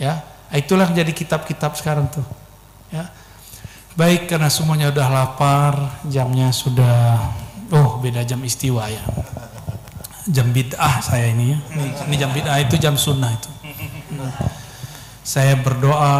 Ya, 0.00 0.24
itulah 0.52 0.88
yang 0.88 1.04
jadi 1.04 1.12
kitab-kitab 1.12 1.76
sekarang 1.76 2.08
tuh. 2.08 2.24
Ya. 2.88 3.12
Baik 3.92 4.32
karena 4.32 4.48
semuanya 4.48 4.88
udah 4.88 5.08
lapar, 5.12 6.00
jamnya 6.08 6.48
sudah 6.48 7.20
oh 7.68 8.00
beda 8.00 8.24
jam 8.24 8.40
istiwa 8.40 8.88
ya. 8.88 9.04
Jam 10.32 10.48
bid'ah 10.56 11.04
saya 11.04 11.28
ini 11.28 11.52
ya. 11.52 11.58
Ini 12.08 12.16
jam 12.16 12.32
bid'ah 12.32 12.56
itu 12.64 12.80
jam 12.80 12.96
sunnah 12.96 13.28
itu. 13.28 13.50
Saya 15.22 15.54
berdoa 15.54 16.14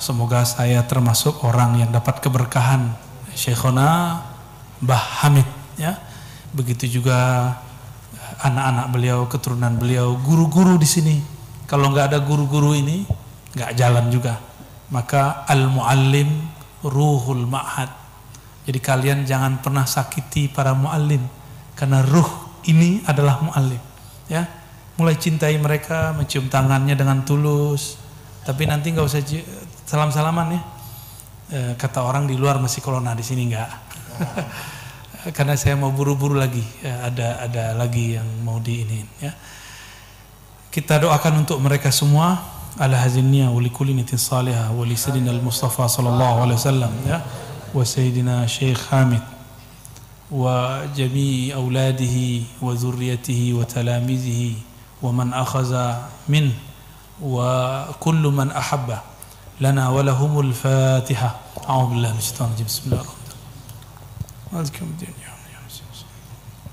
semoga 0.00 0.40
saya 0.48 0.80
termasuk 0.88 1.44
orang 1.44 1.76
yang 1.76 1.92
dapat 1.92 2.24
keberkahan 2.24 2.88
Syekhona 3.36 4.24
Mbah 4.80 5.04
Hamid 5.20 5.44
ya. 5.76 6.00
Begitu 6.56 7.00
juga 7.00 7.52
anak-anak 8.40 8.86
beliau, 8.96 9.28
keturunan 9.28 9.76
beliau, 9.76 10.16
guru-guru 10.24 10.80
di 10.80 10.88
sini. 10.88 11.16
Kalau 11.68 11.92
nggak 11.92 12.16
ada 12.16 12.18
guru-guru 12.24 12.72
ini, 12.72 13.04
nggak 13.52 13.76
jalan 13.76 14.08
juga. 14.08 14.40
Maka 14.88 15.44
al-muallim 15.52 16.48
ruhul 16.80 17.44
ma'had. 17.44 17.92
Jadi 18.64 18.80
kalian 18.80 19.28
jangan 19.28 19.60
pernah 19.60 19.84
sakiti 19.84 20.48
para 20.48 20.72
muallim 20.72 21.20
karena 21.76 22.00
ruh 22.00 22.64
ini 22.64 23.04
adalah 23.04 23.36
muallim. 23.44 23.84
Ya, 24.32 24.48
mulai 24.96 25.20
cintai 25.20 25.60
mereka, 25.60 26.16
mencium 26.16 26.48
tangannya 26.48 26.96
dengan 26.96 27.20
tulus. 27.20 28.05
Tapi 28.46 28.62
nanti 28.70 28.94
nggak 28.94 29.02
usah 29.02 29.20
salam-salaman 29.82 30.48
ya. 30.54 30.60
E, 31.46 31.58
kata 31.74 32.06
orang 32.06 32.30
di 32.30 32.38
luar 32.38 32.62
masih 32.62 32.78
corona 32.78 33.10
di 33.18 33.26
sini 33.26 33.50
nggak. 33.50 33.70
Karena 35.36 35.58
saya 35.58 35.74
mau 35.74 35.90
buru-buru 35.90 36.38
lagi 36.38 36.62
e, 36.62 36.86
ada 36.86 37.42
ada 37.42 37.74
lagi 37.74 38.14
yang 38.14 38.28
mau 38.46 38.62
di 38.62 38.86
ini 38.86 39.02
ya. 39.18 39.34
Kita 40.70 41.02
doakan 41.02 41.42
untuk 41.42 41.58
mereka 41.58 41.90
semua 41.90 42.38
ala 42.78 43.00
hazinnya 43.00 43.48
wali 43.50 43.72
kulinitin 43.72 44.20
salihah 44.20 44.68
wali 44.70 44.94
al-Mustafa 44.94 45.88
sallallahu 45.88 46.44
alaihi 46.44 46.58
wasallam 46.60 46.92
ya 47.08 47.24
wa 47.72 47.80
sayyidina 47.82 48.44
Syekh 48.44 48.76
Hamid 48.92 49.24
wa 50.28 50.84
jami' 50.92 51.56
auladihi 51.56 52.60
wa 52.60 52.76
zurriyatihi 52.76 53.56
wa 53.56 53.64
talamizihi 53.64 54.60
wa 55.00 55.08
man 55.12 55.32
akhaza 55.32 56.12
min 56.28 56.52
وكل 57.22 58.22
من 58.22 58.52
أحب 58.52 58.88
لنا 59.60 59.88
ولهم 59.88 60.40
الفاتحة. 60.40 61.30
أعوذ 61.68 61.86
بالله 61.90 62.12
من 62.12 62.18
الشيطان 62.18 62.48
الرجيم. 62.48 62.66
بسم 62.66 62.82
الله 62.86 63.00
الرحمن 63.00 63.24
الرحيم. 63.24 64.52
مالكم 64.52 64.86
الدنيا 64.86 65.30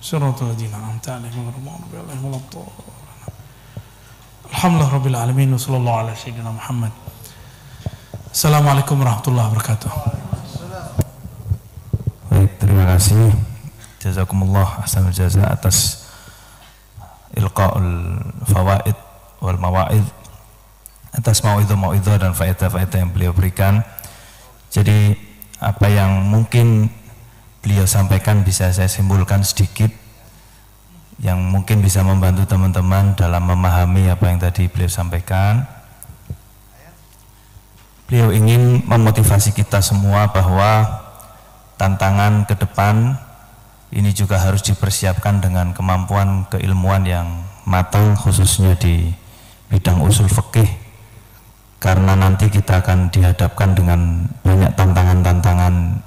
صراط 0.03 0.43
الذين 0.43 0.67
أنعمت 0.67 1.09
عليهم 1.09 1.47
غير 1.47 1.55
المغضوب 1.55 1.95
عليهم 1.95 2.25
ولا 2.27 2.39
الحمد 4.51 4.75
لله 4.75 4.89
رب 4.93 5.07
العالمين 5.07 5.53
وصلى 5.53 5.77
الله 5.77 5.95
على 5.95 6.11
سيدنا 6.15 6.51
محمد. 6.51 6.91
السلام 8.35 8.67
عليكم 8.67 8.95
ورحمة 8.99 9.25
الله 9.27 9.45
وبركاته. 9.47 9.91
Baik, 12.27 12.51
terima 12.59 12.83
kasih. 12.91 13.31
Jazakumullah 14.03 14.83
asal 14.83 15.07
jaza 15.15 15.47
atas 15.47 16.03
ilqaul 17.31 18.19
fawaid 18.43 18.99
wal 19.39 19.55
atas 21.13 21.45
mauidhah 21.45 21.77
mauidhah 21.77 22.17
dan 22.17 22.33
faedah-faedah 22.33 22.97
yang 22.97 23.11
beliau 23.13 23.31
berikan 23.31 23.85
jadi 24.73 25.13
apa 25.61 25.85
yang 25.85 26.25
mungkin 26.27 26.89
beliau 27.63 27.87
sampaikan 27.87 28.43
bisa 28.43 28.67
saya 28.73 28.91
simpulkan 28.91 29.45
sedikit 29.45 29.93
yang 31.23 31.39
mungkin 31.39 31.79
bisa 31.79 32.03
membantu 32.03 32.43
teman-teman 32.43 33.15
dalam 33.15 33.47
memahami 33.47 34.11
apa 34.11 34.27
yang 34.27 34.43
tadi 34.43 34.67
beliau 34.67 34.91
sampaikan. 34.91 35.63
Beliau 38.09 38.35
ingin 38.35 38.83
memotivasi 38.83 39.55
kita 39.55 39.79
semua 39.79 40.27
bahwa 40.35 40.83
tantangan 41.79 42.43
ke 42.43 42.59
depan 42.59 43.15
ini 43.95 44.11
juga 44.11 44.41
harus 44.43 44.59
dipersiapkan 44.65 45.39
dengan 45.39 45.71
kemampuan 45.71 46.49
keilmuan 46.51 47.07
yang 47.07 47.45
matang 47.63 48.19
khususnya 48.19 48.75
di 48.75 49.15
bidang 49.71 50.03
usul 50.03 50.27
fikih 50.27 50.82
karena 51.83 52.15
nanti 52.15 52.47
kita 52.47 52.79
akan 52.79 53.11
dihadapkan 53.11 53.75
dengan 53.75 54.23
banyak 54.39 54.71
tantangan-tantangan 54.79 55.99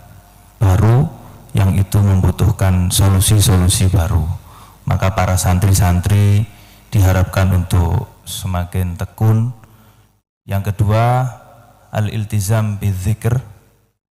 baru 0.56 1.04
yang 1.52 1.76
itu 1.76 2.00
membutuhkan 2.00 2.88
solusi-solusi 2.88 3.92
baru 3.92 4.24
maka 4.86 5.12
para 5.12 5.34
santri-santri 5.34 6.46
diharapkan 6.94 7.50
untuk 7.52 8.22
semakin 8.24 8.94
tekun. 8.94 9.50
Yang 10.46 10.72
kedua, 10.72 11.26
al-iltizam 11.90 12.78
bidzikr 12.78 13.42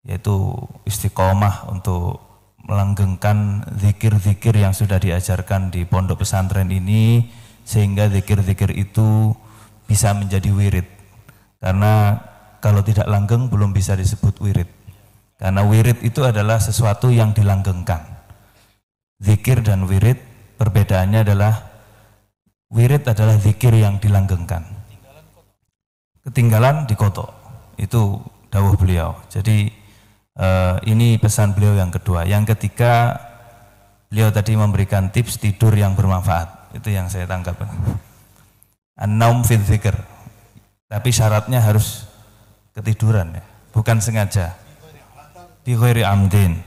yaitu 0.06 0.56
istiqomah 0.88 1.68
untuk 1.68 2.22
melanggengkan 2.64 3.66
zikir-zikir 3.76 4.56
yang 4.56 4.72
sudah 4.72 4.96
diajarkan 4.96 5.74
di 5.74 5.84
pondok 5.84 6.24
pesantren 6.24 6.70
ini 6.70 7.28
sehingga 7.66 8.08
zikir-zikir 8.08 8.72
itu 8.78 9.34
bisa 9.90 10.14
menjadi 10.14 10.54
wirid. 10.54 10.86
Karena 11.60 12.16
kalau 12.64 12.80
tidak 12.80 13.06
langgeng 13.06 13.52
belum 13.52 13.76
bisa 13.76 13.94
disebut 13.94 14.40
wirid. 14.40 14.68
Karena 15.36 15.60
wirid 15.64 16.00
itu 16.02 16.24
adalah 16.24 16.56
sesuatu 16.60 17.12
yang 17.12 17.36
dilanggengkan. 17.36 18.00
Zikir 19.20 19.60
dan 19.60 19.84
wirid 19.84 20.30
Perbedaannya 20.60 21.24
adalah 21.24 21.72
wirid 22.68 23.08
adalah 23.08 23.40
zikir 23.40 23.72
yang 23.72 23.96
dilanggengkan. 23.96 24.60
Ketinggalan 26.20 26.84
di 26.84 26.92
koto. 27.00 27.32
Itu 27.80 28.20
dawuh 28.52 28.76
beliau. 28.76 29.16
Jadi 29.32 29.72
uh, 30.36 30.76
ini 30.84 31.16
pesan 31.16 31.56
beliau 31.56 31.80
yang 31.80 31.88
kedua. 31.88 32.28
Yang 32.28 32.52
ketiga 32.52 33.16
beliau 34.12 34.28
tadi 34.28 34.52
memberikan 34.52 35.08
tips 35.08 35.40
tidur 35.40 35.72
yang 35.72 35.96
bermanfaat. 35.96 36.76
Itu 36.76 36.92
yang 36.92 37.08
saya 37.08 37.24
tangkap. 37.24 37.56
An-naum 39.00 39.40
fil 39.48 39.64
zikr. 39.64 39.96
Tapi 40.90 41.14
syaratnya 41.14 41.62
harus 41.62 42.02
ketiduran 42.74 43.30
ya, 43.38 43.46
bukan 43.70 44.02
sengaja. 44.02 44.58
Bi 45.62 45.78
amdin. 46.02 46.58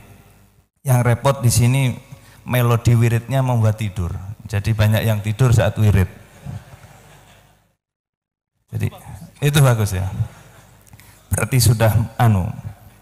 Yang 0.80 1.00
repot 1.04 1.44
di 1.44 1.52
sini 1.52 1.92
melodi 2.48 2.96
wiridnya 2.96 3.44
membuat 3.44 3.84
tidur. 3.84 4.16
Jadi 4.48 4.72
banyak 4.72 5.04
yang 5.04 5.20
tidur 5.20 5.52
saat 5.52 5.76
wirid. 5.76 6.08
Jadi 8.72 8.88
itu 9.44 9.60
bagus 9.60 9.92
ya. 9.92 10.08
Berarti 11.28 11.58
sudah 11.60 11.92
anu 12.16 12.48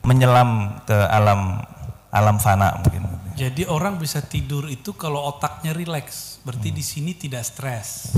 menyelam 0.02 0.82
ke 0.90 0.96
alam 0.96 1.62
alam 2.10 2.38
fana 2.42 2.82
mungkin. 2.82 3.06
Jadi 3.38 3.66
orang 3.66 3.98
bisa 3.98 4.22
tidur 4.22 4.68
itu 4.68 4.94
kalau 4.94 5.24
otaknya 5.32 5.72
rileks, 5.72 6.44
berarti 6.44 6.70
hmm. 6.70 6.78
di 6.78 6.84
sini 6.84 7.12
tidak 7.16 7.48
stres. 7.48 8.14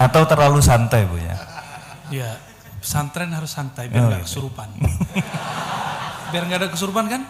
Atau 0.00 0.24
terlalu 0.28 0.60
santai 0.64 1.08
bu 1.08 1.16
ya? 1.18 1.49
Ya, 2.10 2.42
pesantren 2.82 3.30
harus 3.30 3.54
santai 3.54 3.86
biar 3.86 4.02
oh, 4.02 4.08
nggak 4.10 4.22
oh, 4.22 4.26
kesurupan. 4.26 4.68
biar 6.34 6.42
nggak 6.50 6.60
ada 6.66 6.68
kesurupan 6.74 7.06
kan? 7.06 7.22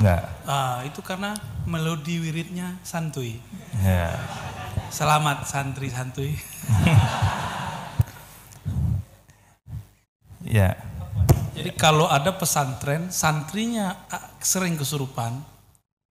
Enggak. 0.00 0.22
Ah, 0.48 0.80
itu 0.88 1.04
karena 1.04 1.36
melodi 1.68 2.18
wiridnya 2.20 2.80
santuy. 2.80 3.36
Ya. 3.84 4.16
Selamat 4.88 5.44
santri 5.44 5.92
santuy. 5.92 6.32
ya. 10.56 10.72
Jadi 11.54 11.70
kalau 11.78 12.10
ada 12.10 12.34
pesantren, 12.34 13.12
santrinya 13.12 14.08
ah, 14.10 14.34
sering 14.42 14.74
kesurupan, 14.74 15.38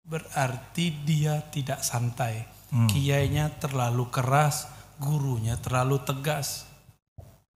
berarti 0.07 0.93
dia 1.03 1.41
tidak 1.49 1.81
santai. 1.81 2.47
Hmm. 2.73 2.89
Kiainya 2.89 3.53
terlalu 3.57 4.09
keras, 4.09 4.69
gurunya 5.01 5.59
terlalu 5.59 6.01
tegas. 6.05 6.72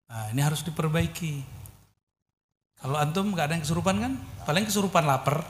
Nah, 0.05 0.29
ini 0.29 0.41
harus 0.41 0.61
diperbaiki. 0.61 1.41
Kalau 2.77 3.01
antum 3.01 3.33
nggak 3.33 3.45
ada 3.49 3.53
yang 3.57 3.63
kesurupan 3.65 3.95
kan? 3.97 4.13
Paling 4.45 4.69
kesurupan 4.69 5.03
lapar. 5.09 5.41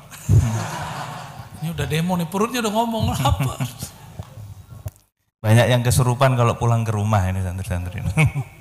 ini 1.60 1.68
udah 1.76 1.86
demo 1.90 2.16
nih, 2.16 2.30
perutnya 2.32 2.64
udah 2.64 2.74
ngomong 2.74 3.06
lapar. 3.12 3.60
Banyak 5.46 5.68
yang 5.70 5.84
kesurupan 5.84 6.34
kalau 6.40 6.56
pulang 6.56 6.88
ke 6.88 6.96
rumah 6.96 7.22
ini 7.28 7.44
santri-santri. 7.44 8.02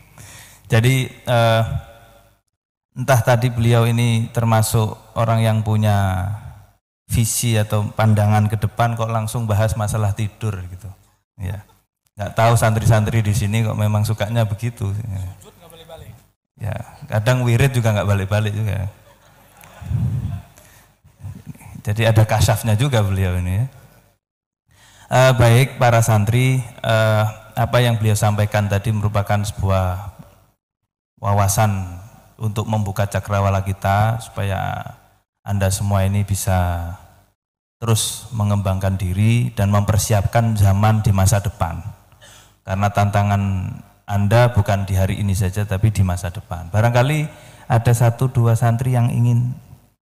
Jadi 0.73 1.07
uh, 1.31 1.63
entah 2.99 3.21
tadi 3.23 3.49
beliau 3.49 3.87
ini 3.87 4.29
termasuk 4.35 5.17
orang 5.17 5.41
yang 5.41 5.59
punya 5.63 6.29
visi 7.09 7.55
atau 7.55 7.89
pandangan 7.95 8.51
ke 8.51 8.57
depan 8.59 8.99
kok 8.99 9.13
langsung 9.13 9.47
bahas 9.47 9.79
masalah 9.79 10.13
tidur 10.13 10.59
gitu. 10.67 10.91
Ya. 11.39 11.63
Nggak 12.19 12.33
tahu 12.35 12.53
santri-santri 12.59 13.23
di 13.23 13.33
sini 13.33 13.63
kok 13.63 13.79
memang 13.79 14.03
sukanya 14.03 14.43
begitu. 14.45 14.91
Ya, 14.93 15.25
ya 16.65 16.77
kadang 17.13 17.45
wirid 17.45 17.77
juga 17.77 17.93
nggak 17.93 18.09
balik-balik 18.09 18.57
juga. 18.57 18.89
Jadi 21.85 22.09
ada 22.09 22.25
kasafnya 22.25 22.73
juga 22.81 23.05
beliau 23.05 23.37
ini. 23.37 23.69
Uh, 25.13 25.37
baik 25.37 25.77
para 25.77 26.01
santri, 26.01 26.65
uh, 26.81 27.29
apa 27.53 27.85
yang 27.85 28.01
beliau 28.01 28.17
sampaikan 28.17 28.65
tadi 28.73 28.89
merupakan 28.89 29.37
sebuah 29.45 30.17
wawasan 31.21 32.01
untuk 32.41 32.65
membuka 32.65 33.05
cakrawala 33.05 33.61
kita 33.63 34.17
supaya 34.25 34.81
Anda 35.45 35.69
semua 35.69 36.09
ini 36.09 36.25
bisa 36.25 36.89
terus 37.77 38.33
mengembangkan 38.33 38.97
diri 38.97 39.53
dan 39.53 39.69
mempersiapkan 39.69 40.57
zaman 40.57 41.05
di 41.05 41.13
masa 41.13 41.45
depan. 41.45 41.85
Karena 42.65 42.89
tantangan 42.89 43.43
Anda 44.05 44.53
bukan 44.53 44.85
di 44.85 44.95
hari 45.01 45.21
ini 45.25 45.33
saja 45.33 45.65
tapi 45.65 45.89
di 45.89 46.05
masa 46.05 46.29
depan. 46.29 46.69
Barangkali 46.69 47.25
ada 47.65 47.93
satu 47.93 48.29
dua 48.29 48.53
santri 48.53 48.93
yang 48.93 49.09
ingin 49.09 49.57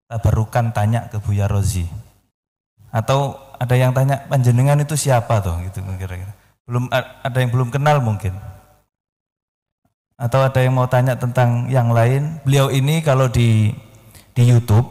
tabarukan 0.04 0.76
tanya 0.76 1.08
ke 1.08 1.16
Buya 1.16 1.48
Rozi. 1.48 1.88
Atau 2.92 3.40
ada 3.56 3.72
yang 3.72 3.96
tanya 3.96 4.28
panjenengan 4.28 4.80
itu 4.84 4.96
siapa 5.00 5.40
tuh 5.40 5.56
gitu 5.64 5.80
kira-kira. 5.96 6.32
Belum 6.68 6.92
ada 6.92 7.38
yang 7.40 7.48
belum 7.48 7.72
kenal 7.72 8.04
mungkin. 8.04 8.36
Atau 10.16 10.44
ada 10.44 10.60
yang 10.60 10.76
mau 10.76 10.88
tanya 10.88 11.16
tentang 11.16 11.68
yang 11.72 11.92
lain. 11.92 12.40
Beliau 12.44 12.68
ini 12.72 13.00
kalau 13.00 13.28
di 13.32 13.72
di 14.36 14.42
YouTube 14.44 14.88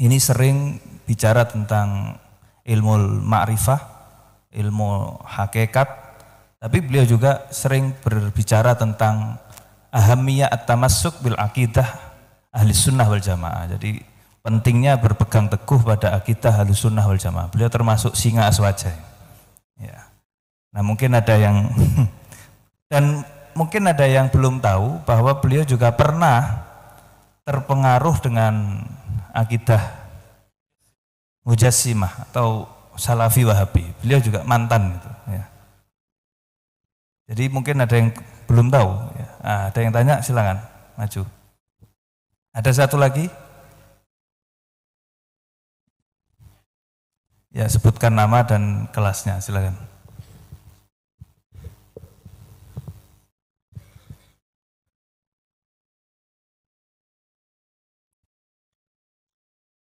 ini 0.00 0.16
sering 0.20 0.80
bicara 1.08 1.48
tentang 1.48 2.16
ilmu 2.64 3.20
ma'rifah, 3.24 3.80
ilmu 4.52 5.20
hakikat, 5.24 5.88
tapi 6.60 6.84
beliau 6.84 7.08
juga 7.08 7.48
sering 7.48 7.96
berbicara 8.04 8.76
tentang 8.76 9.40
ahamiyah 9.88 10.52
at-tamassuk 10.52 11.24
bil 11.24 11.32
akidah 11.40 11.88
ahli 12.52 12.76
sunnah 12.76 13.08
wal 13.08 13.16
jamaah. 13.16 13.64
Jadi 13.72 13.96
pentingnya 14.44 15.00
berpegang 15.00 15.48
teguh 15.48 15.80
pada 15.80 16.12
akidah 16.12 16.60
ahli 16.60 16.76
sunnah 16.76 17.08
wal 17.08 17.16
jamaah. 17.16 17.48
Beliau 17.48 17.72
termasuk 17.72 18.12
singa 18.12 18.44
aswaja. 18.44 18.92
Ya. 19.80 20.04
Nah 20.76 20.84
mungkin 20.84 21.16
ada 21.16 21.32
yang 21.40 21.64
dan 22.92 23.24
mungkin 23.56 23.88
ada 23.88 24.04
yang 24.04 24.28
belum 24.28 24.60
tahu 24.60 25.00
bahwa 25.08 25.32
beliau 25.40 25.64
juga 25.64 25.88
pernah 25.96 26.60
terpengaruh 27.48 28.20
dengan 28.20 28.84
akidah 29.32 29.96
Mujassimah 31.40 32.28
atau 32.28 32.68
Salafi 33.00 33.48
Wahabi. 33.48 33.88
Beliau 34.04 34.20
juga 34.20 34.44
mantan 34.44 34.92
ya. 34.92 35.00
Jadi 37.30 37.46
mungkin 37.46 37.78
ada 37.78 37.94
yang 37.94 38.10
belum 38.50 38.74
tahu, 38.74 38.90
ya. 39.14 39.28
nah, 39.38 39.62
ada 39.70 39.78
yang 39.78 39.94
tanya 39.94 40.18
silakan 40.18 40.58
maju. 40.98 41.22
Ada 42.50 42.70
satu 42.74 42.98
lagi? 42.98 43.30
Ya 47.54 47.70
sebutkan 47.70 48.18
nama 48.18 48.42
dan 48.42 48.90
kelasnya 48.90 49.38
silakan. 49.38 49.78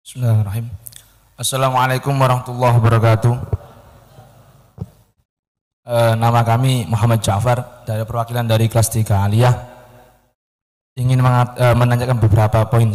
Bismillahirrahmanirrahim. 0.04 0.68
Assalamualaikum 1.40 2.12
warahmatullahi 2.12 2.76
wabarakatuh. 2.76 3.67
E, 5.88 5.96
nama 6.20 6.44
kami 6.44 6.84
Muhammad 6.84 7.24
Ja'far 7.24 7.88
dari 7.88 8.04
perwakilan 8.04 8.44
dari 8.44 8.68
kelas 8.68 8.92
3 8.92 9.08
Aliyah. 9.08 9.54
Ingin 11.00 11.24
mengat, 11.24 11.56
e, 11.56 11.66
menanyakan 11.72 12.20
beberapa 12.20 12.68
poin. 12.68 12.92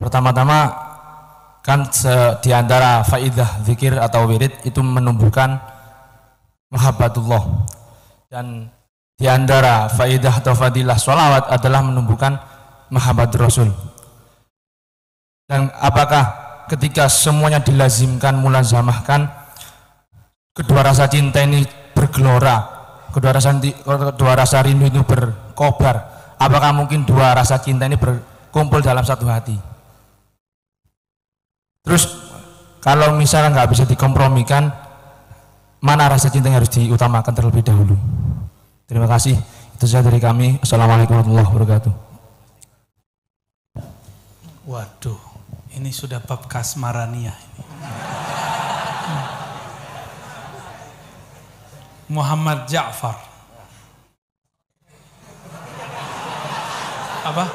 Pertama-tama 0.00 0.72
kan 1.60 1.84
di 2.40 2.50
antara 2.50 3.04
faidah 3.04 3.60
zikir 3.62 3.94
atau 4.00 4.24
wirid 4.26 4.64
itu 4.64 4.80
menumbuhkan 4.82 5.60
mahabbatullah 6.74 7.68
dan 8.26 8.66
di 9.14 9.30
antara 9.30 9.86
faidah 9.86 10.42
atau 10.42 10.58
fadilah 10.58 10.98
sholawat 10.98 11.46
adalah 11.54 11.86
menumbuhkan 11.86 12.34
mahabbat 12.90 13.30
Rasul 13.38 13.70
dan 15.52 15.68
apakah 15.78 16.32
ketika 16.72 17.12
semuanya 17.12 17.60
dilazimkan, 17.60 18.32
mulazamahkan, 18.40 19.28
kedua 20.52 20.84
rasa 20.84 21.08
cinta 21.08 21.40
ini 21.40 21.64
bergelora, 21.96 22.56
kedua 23.12 23.32
rasa, 23.32 23.56
kedua 23.56 24.32
rasa 24.36 24.60
rindu 24.60 24.88
itu 24.88 25.00
berkobar. 25.04 26.12
Apakah 26.36 26.76
mungkin 26.76 27.08
dua 27.08 27.32
rasa 27.32 27.60
cinta 27.60 27.88
ini 27.88 27.96
berkumpul 27.96 28.84
dalam 28.84 29.04
satu 29.04 29.24
hati? 29.28 29.56
Terus 31.82 32.04
kalau 32.82 33.14
misalnya 33.16 33.62
nggak 33.62 33.70
bisa 33.72 33.84
dikompromikan, 33.88 34.70
mana 35.82 36.10
rasa 36.10 36.30
cinta 36.30 36.50
yang 36.50 36.62
harus 36.62 36.70
diutamakan 36.70 37.32
terlebih 37.34 37.62
dahulu? 37.64 37.96
Terima 38.86 39.08
kasih. 39.08 39.38
Itu 39.78 39.88
saja 39.88 40.04
dari 40.04 40.20
kami. 40.22 40.60
Assalamualaikum 40.62 41.16
warahmatullahi 41.16 41.48
wabarakatuh. 41.48 41.92
Waduh. 44.68 45.20
Ini 45.72 45.88
sudah 45.88 46.20
bab 46.20 46.52
kasmarania 46.52 47.32
ini. 47.32 47.64
Muhammad 52.12 52.68
Ja'far. 52.68 53.16
Apa? 57.24 57.48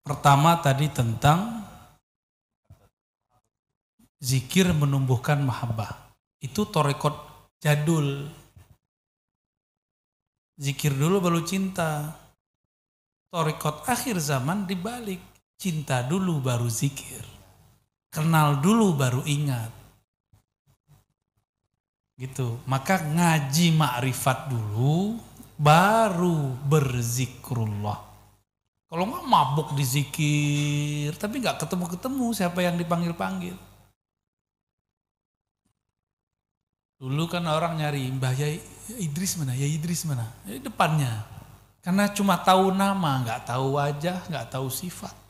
Pertama 0.00 0.56
tadi 0.64 0.88
tentang 0.88 1.60
zikir 4.16 4.72
menumbuhkan 4.72 5.44
mahabbah. 5.44 6.08
Itu 6.40 6.64
torekot 6.64 7.12
jadul. 7.60 8.32
Zikir 10.56 10.96
dulu 10.96 11.20
baru 11.20 11.44
cinta. 11.44 12.16
Torikot 13.28 13.84
akhir 13.84 14.16
zaman 14.24 14.64
dibalik. 14.64 15.20
Cinta 15.60 16.00
dulu 16.00 16.40
baru 16.40 16.72
zikir. 16.72 17.37
Kenal 18.08 18.64
dulu 18.64 18.96
baru 18.96 19.20
ingat. 19.28 19.72
Gitu. 22.18 22.58
Maka 22.66 22.98
ngaji 23.04 23.76
makrifat 23.76 24.50
dulu 24.50 25.20
baru 25.58 26.54
berzikrullah. 26.66 28.08
Kalau 28.88 29.04
nggak 29.04 29.26
mabuk 29.28 29.68
di 29.76 29.84
zikir, 29.84 31.12
tapi 31.20 31.44
nggak 31.44 31.60
ketemu-ketemu 31.60 32.26
siapa 32.32 32.64
yang 32.64 32.80
dipanggil-panggil. 32.80 33.52
Dulu 36.98 37.30
kan 37.30 37.44
orang 37.46 37.76
nyari 37.78 38.08
Mbah 38.10 38.34
Yai 38.34 38.58
Idris 38.98 39.36
mana, 39.36 39.52
ya 39.52 39.68
Idris 39.68 40.08
mana, 40.08 40.24
di 40.48 40.58
depannya. 40.58 41.20
Karena 41.84 42.08
cuma 42.10 42.40
tahu 42.40 42.72
nama, 42.72 43.22
nggak 43.22 43.52
tahu 43.52 43.76
wajah, 43.76 44.24
nggak 44.26 44.48
tahu 44.50 44.66
sifat. 44.72 45.27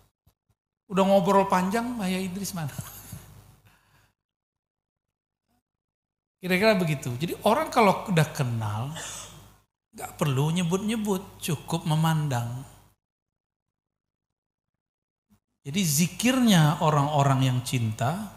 Udah 0.88 1.04
ngobrol 1.04 1.44
panjang, 1.44 1.84
Maya 1.84 2.16
Idris 2.16 2.56
mana? 2.56 2.72
Kira-kira 6.40 6.78
begitu. 6.78 7.12
Jadi 7.18 7.34
orang 7.44 7.68
kalau 7.68 8.08
udah 8.08 8.28
kenal, 8.32 8.96
nggak 9.92 10.16
perlu 10.16 10.48
nyebut-nyebut, 10.54 11.42
cukup 11.44 11.84
memandang. 11.84 12.64
Jadi 15.66 15.80
zikirnya 15.84 16.80
orang-orang 16.80 17.44
yang 17.44 17.58
cinta, 17.60 18.32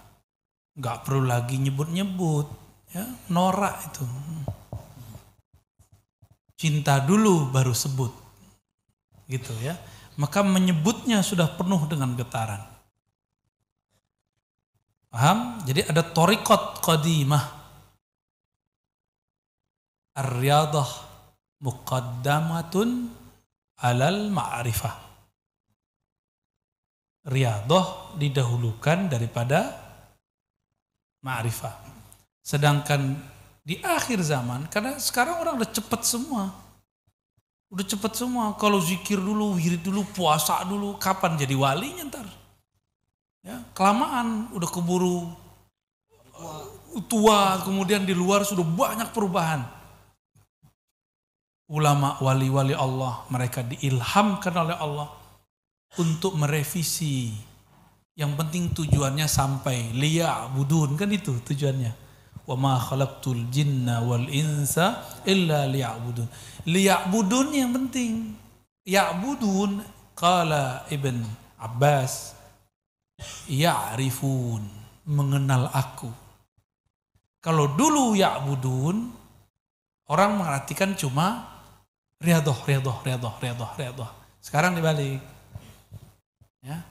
nggak 0.76 1.08
perlu 1.08 1.24
lagi 1.30 1.56
nyebut-nyebut, 1.56 2.48
ya 2.92 3.08
norak 3.32 3.80
itu. 3.88 4.04
Cinta 6.60 7.00
dulu 7.00 7.48
baru 7.48 7.72
sebut. 7.72 8.12
Gitu 9.30 9.56
ya. 9.64 9.78
Maka 10.20 10.44
menyebutnya 10.44 11.24
sudah 11.24 11.48
penuh 11.56 11.80
dengan 11.88 12.16
getaran. 12.20 12.62
Paham? 15.12 15.60
Jadi 15.68 15.88
ada 15.88 16.04
torikot 16.04 16.80
qadimah. 16.80 17.60
Ar-riyadah 20.16 20.90
muqaddamatun 21.64 23.12
alal 23.80 24.32
ma'rifah. 24.32 24.96
Riyadah 27.28 28.18
didahulukan 28.20 29.12
daripada 29.12 29.76
ma'rifah. 31.24 31.76
Sedangkan 32.42 33.16
di 33.62 33.78
akhir 33.78 34.26
zaman, 34.26 34.66
karena 34.74 34.98
sekarang 34.98 35.38
orang 35.38 35.62
udah 35.62 35.70
cepet 35.70 36.02
semua. 36.02 36.50
Udah 37.72 37.86
cepet 37.88 38.12
semua. 38.20 38.52
Kalau 38.60 38.84
zikir 38.84 39.16
dulu, 39.16 39.56
wirid 39.56 39.80
dulu, 39.80 40.04
puasa 40.12 40.60
dulu, 40.68 41.00
kapan 41.00 41.40
jadi 41.40 41.56
walinya 41.56 42.04
ntar? 42.12 42.28
Ya, 43.42 43.64
kelamaan, 43.74 44.52
udah 44.54 44.70
keburu 44.70 45.32
tua, 47.08 47.62
kemudian 47.64 48.04
di 48.04 48.12
luar 48.12 48.44
sudah 48.44 48.66
banyak 48.66 49.16
perubahan. 49.16 49.64
Ulama 51.72 52.20
wali-wali 52.20 52.76
Allah, 52.76 53.24
mereka 53.32 53.64
diilhamkan 53.64 54.52
oleh 54.52 54.76
Allah 54.76 55.08
untuk 55.96 56.36
merevisi. 56.36 57.32
Yang 58.12 58.32
penting 58.36 58.64
tujuannya 58.76 59.24
sampai 59.24 59.96
liya 59.96 60.52
budun 60.52 61.00
kan 61.00 61.08
itu 61.08 61.40
tujuannya. 61.48 62.11
Wa 62.52 62.60
ma 62.60 62.76
khalaqtul 62.76 63.48
jinna 63.48 64.04
wal 64.04 64.28
insa 64.28 65.00
illa 65.24 65.64
liya'budun. 65.72 66.28
Liya'budun 66.68 67.48
yang 67.56 67.72
penting. 67.72 68.36
Ya'budun 68.84 69.80
qala 70.20 70.84
Ibn 70.92 71.16
Abbas 71.64 72.36
ya'rifun 73.48 74.68
mengenal 75.08 75.72
aku. 75.72 76.12
Kalau 77.40 77.72
dulu 77.72 78.20
ya'budun 78.20 79.16
orang 80.12 80.32
mengartikan 80.36 80.92
cuma 81.00 81.48
riadoh, 82.20 82.60
riadoh, 82.68 83.00
riadoh, 83.00 83.34
riadoh, 83.40 83.72
riadoh. 83.80 84.10
Sekarang 84.44 84.76
dibalik. 84.76 85.24
Ya. 86.60 86.84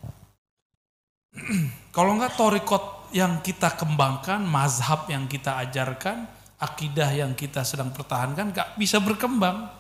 Kalau 1.94 2.16
enggak 2.16 2.40
torikot 2.40 2.99
yang 3.10 3.42
kita 3.42 3.74
kembangkan, 3.74 4.42
mazhab 4.42 5.06
yang 5.10 5.26
kita 5.26 5.58
ajarkan, 5.66 6.24
akidah 6.60 7.10
yang 7.10 7.32
kita 7.32 7.64
sedang 7.64 7.90
pertahankan 7.90 8.52
enggak 8.52 8.68
bisa 8.76 9.00
berkembang. 9.00 9.70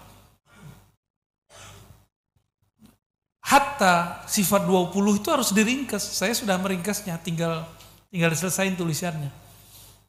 Hatta 3.40 4.22
sifat 4.30 4.62
20 4.68 4.94
itu 5.18 5.28
harus 5.32 5.50
diringkas. 5.50 6.02
Saya 6.02 6.30
sudah 6.36 6.54
meringkasnya, 6.60 7.18
tinggal 7.18 7.66
tinggal 8.10 8.30
selesaiin 8.30 8.78
tulisannya. 8.78 9.30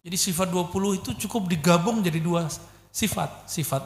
Jadi 0.01 0.17
sifat 0.17 0.49
20 0.49 1.01
itu 1.01 1.09
cukup 1.25 1.49
digabung 1.49 2.01
jadi 2.01 2.17
dua 2.17 2.49
sifat. 2.89 3.49
Sifat 3.49 3.81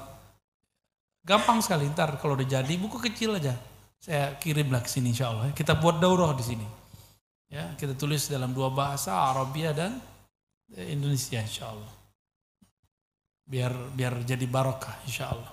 gampang 1.25 1.59
sekali 1.59 1.89
ntar 1.91 2.15
kalau 2.21 2.37
udah 2.37 2.47
jadi 2.47 2.73
buku 2.77 3.01
kecil 3.11 3.35
aja. 3.35 3.57
Saya 3.99 4.37
kirimlah 4.37 4.85
ke 4.85 4.89
sini 4.91 5.11
insya 5.11 5.33
Allah. 5.33 5.49
Kita 5.51 5.73
buat 5.73 5.97
daurah 5.97 6.31
di 6.37 6.45
sini. 6.45 6.84
Ya, 7.49 7.71
kita 7.77 7.93
tulis 7.93 8.25
dalam 8.25 8.51
dua 8.51 8.73
bahasa 8.73 9.13
Arabia 9.13 9.71
dan 9.71 10.01
Indonesia 10.73 11.37
insya 11.39 11.69
Allah. 11.69 11.93
Biar 13.45 13.73
biar 13.93 14.25
jadi 14.25 14.45
barokah 14.49 15.05
insya 15.05 15.29
Allah. 15.29 15.51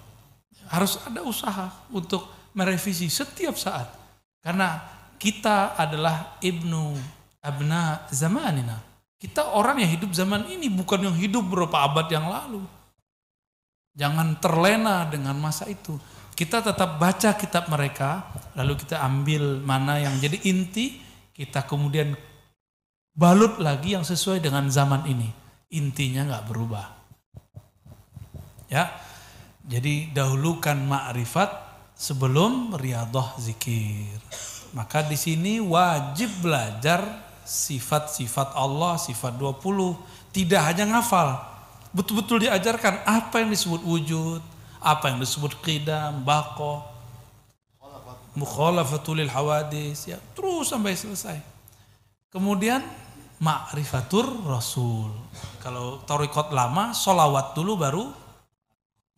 Harus 0.73 0.97
ada 1.05 1.21
usaha 1.21 1.69
untuk 1.93 2.25
merevisi 2.57 3.13
setiap 3.13 3.57
saat. 3.61 3.93
Karena 4.41 4.81
kita 5.21 5.77
adalah 5.77 6.41
ibnu 6.41 6.97
abna 7.45 8.09
zamanina. 8.09 8.81
Kita 9.21 9.55
orang 9.55 9.79
yang 9.79 9.91
hidup 9.95 10.11
zaman 10.11 10.51
ini 10.51 10.67
bukan 10.67 11.07
yang 11.07 11.15
hidup 11.15 11.47
beberapa 11.47 11.87
abad 11.87 12.11
yang 12.11 12.27
lalu. 12.27 12.65
Jangan 13.95 14.41
terlena 14.41 15.07
dengan 15.07 15.37
masa 15.39 15.69
itu. 15.69 15.95
Kita 16.33 16.65
tetap 16.65 16.97
baca 16.97 17.37
kitab 17.37 17.69
mereka, 17.69 18.25
lalu 18.57 18.81
kita 18.81 19.05
ambil 19.05 19.61
mana 19.61 20.01
yang 20.01 20.17
jadi 20.17 20.41
inti, 20.49 20.99
kita 21.33 21.65
kemudian 21.65 22.13
balut 23.17 23.61
lagi 23.61 23.97
yang 23.97 24.05
sesuai 24.05 24.41
dengan 24.41 24.69
zaman 24.69 25.09
ini. 25.09 25.29
Intinya 25.73 26.29
nggak 26.29 26.47
berubah. 26.53 26.87
Ya, 28.69 28.89
jadi 29.69 30.09
dahulukan 30.13 30.77
ma'rifat 30.81 31.49
sebelum 31.97 32.77
riadah 32.77 33.37
zikir. 33.41 34.17
Maka 34.73 35.05
di 35.05 35.17
sini 35.17 35.61
wajib 35.61 36.33
belajar 36.41 37.05
sifat-sifat 37.45 38.57
Allah, 38.57 38.97
sifat 38.97 39.37
20. 39.37 39.97
Tidak 40.33 40.63
hanya 40.65 40.89
ngafal, 40.89 41.37
betul-betul 41.93 42.49
diajarkan 42.49 43.05
apa 43.05 43.45
yang 43.45 43.53
disebut 43.53 43.85
wujud, 43.85 44.41
apa 44.81 45.13
yang 45.13 45.21
disebut 45.21 45.61
qidam, 45.61 46.25
bako, 46.25 46.92
mukhalafatul 48.37 49.21
hawadis, 49.29 50.09
ya 50.09 50.19
terus 50.33 50.73
sampai 50.73 50.97
selesai. 50.97 51.39
Kemudian 52.33 52.81
ma'rifatur 53.43 54.25
rasul. 54.49 55.13
Kalau 55.61 56.01
torikot 56.09 56.55
lama, 56.55 56.97
solawat 56.97 57.53
dulu 57.53 57.73
baru 57.77 58.05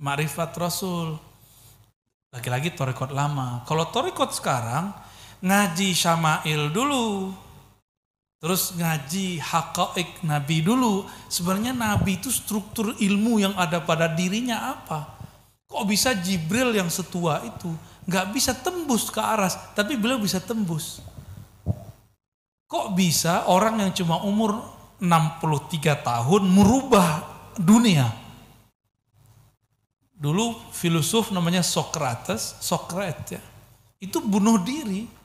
ma'rifat 0.02 0.50
rasul. 0.58 1.14
Lagi-lagi 2.34 2.74
torikot 2.74 3.14
lama. 3.14 3.62
Kalau 3.62 3.86
torikot 3.94 4.34
sekarang, 4.34 4.90
ngaji 5.38 5.94
syama'il 5.94 6.74
dulu. 6.74 7.30
Terus 8.42 8.74
ngaji 8.76 9.40
hakaik 9.40 10.26
Nabi 10.26 10.60
dulu. 10.60 11.06
Sebenarnya 11.30 11.70
Nabi 11.72 12.18
itu 12.18 12.28
struktur 12.28 12.92
ilmu 12.98 13.40
yang 13.40 13.54
ada 13.54 13.78
pada 13.80 14.10
dirinya 14.10 14.74
apa? 14.74 15.16
Kok 15.64 15.86
bisa 15.88 16.12
Jibril 16.12 16.74
yang 16.76 16.92
setua 16.92 17.40
itu 17.46 17.72
nggak 18.04 18.26
bisa 18.32 18.52
tembus 18.52 19.08
ke 19.08 19.20
aras, 19.20 19.56
tapi 19.72 19.96
beliau 19.96 20.20
bisa 20.20 20.40
tembus. 20.40 21.00
Kok 22.68 22.96
bisa 22.96 23.48
orang 23.48 23.84
yang 23.84 23.92
cuma 23.92 24.24
umur 24.24 24.60
63 25.00 26.04
tahun 26.04 26.42
merubah 26.48 27.22
dunia? 27.60 28.08
Dulu 30.14 30.72
filosof 30.72 31.34
namanya 31.34 31.60
Socrates, 31.60 32.56
Socrates 32.62 33.36
ya, 33.36 33.42
itu 34.00 34.22
bunuh 34.24 34.56
diri 34.62 35.24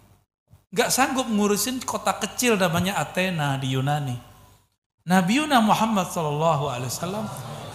Gak 0.69 0.93
sanggup 0.93 1.25
ngurusin 1.25 1.81
kota 1.81 2.13
kecil 2.21 2.53
namanya 2.53 3.01
Athena 3.01 3.57
di 3.57 3.73
Yunani. 3.73 4.13
Nabi 5.09 5.41
Yuna 5.41 5.65
Muhammad 5.65 6.13
SAW 6.13 7.25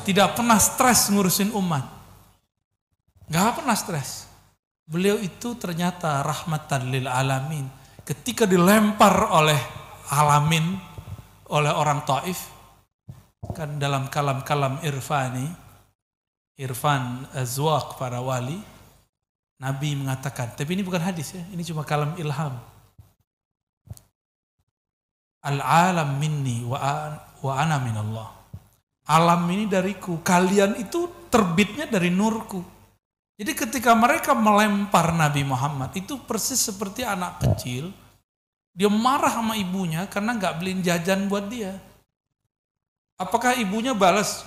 tidak 0.07 0.39
pernah 0.39 0.63
stres 0.63 1.11
ngurusin 1.11 1.51
umat. 1.59 1.83
Gak 3.27 3.59
pernah 3.59 3.75
stres. 3.75 4.31
Beliau 4.85 5.17
itu 5.17 5.57
ternyata 5.57 6.21
rahmatan 6.21 6.93
lil 6.93 7.09
alamin. 7.09 7.65
Ketika 8.05 8.45
dilempar 8.45 9.33
oleh 9.33 9.57
alamin, 10.13 10.77
oleh 11.49 11.73
orang 11.73 12.05
Taif, 12.05 12.53
kan 13.57 13.81
dalam 13.81 14.13
kalam-kalam 14.13 14.85
irfani, 14.85 15.49
irfan 16.61 17.25
azwaq 17.33 17.97
para 17.97 18.21
wali, 18.21 18.61
Nabi 19.65 19.97
mengatakan, 19.97 20.53
tapi 20.53 20.77
ini 20.77 20.85
bukan 20.85 21.01
hadis 21.01 21.33
ya, 21.33 21.43
ini 21.49 21.65
cuma 21.65 21.87
kalam 21.87 22.13
ilham 22.21 22.59
Al-alam 25.45 26.17
minni 26.17 26.65
wa, 26.65 26.81
wa 27.45 27.53
ana 27.53 27.77
minallah. 27.77 28.29
Alam 29.05 29.45
ini 29.53 29.69
dariku, 29.69 30.25
kalian 30.25 30.81
itu 30.81 31.29
terbitnya 31.29 31.85
dari 31.85 32.09
nurku. 32.09 32.74
Jadi 33.35 33.51
ketika 33.51 33.99
mereka 33.99 34.31
melempar 34.31 35.11
Nabi 35.11 35.43
Muhammad 35.43 35.91
itu 35.99 36.15
persis 36.23 36.63
seperti 36.63 37.03
anak 37.03 37.43
kecil. 37.43 37.91
Dia 38.75 38.91
marah 38.91 39.31
sama 39.31 39.55
ibunya 39.55 40.07
karena 40.11 40.35
nggak 40.35 40.59
beliin 40.59 40.83
jajan 40.83 41.27
buat 41.31 41.47
dia. 41.51 41.79
Apakah 43.19 43.55
ibunya 43.59 43.95
balas? 43.95 44.43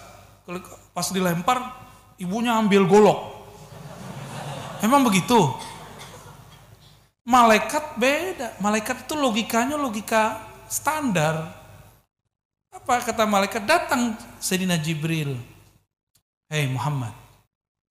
Pas 0.91 1.07
dilempar, 1.11 1.75
ibunya 2.19 2.55
ambil 2.55 2.83
golok. 2.87 3.19
Emang 4.83 5.03
begitu? 5.03 5.35
Malaikat 7.27 7.95
beda. 7.99 8.55
Malaikat 8.59 9.03
itu 9.07 9.15
logikanya 9.15 9.75
logika 9.75 10.43
standar. 10.67 11.55
Apa 12.71 13.03
kata 13.03 13.23
malaikat? 13.27 13.63
Datang 13.63 14.15
Sayyidina 14.39 14.79
Jibril. 14.79 15.35
Hei 16.47 16.67
Muhammad, 16.71 17.11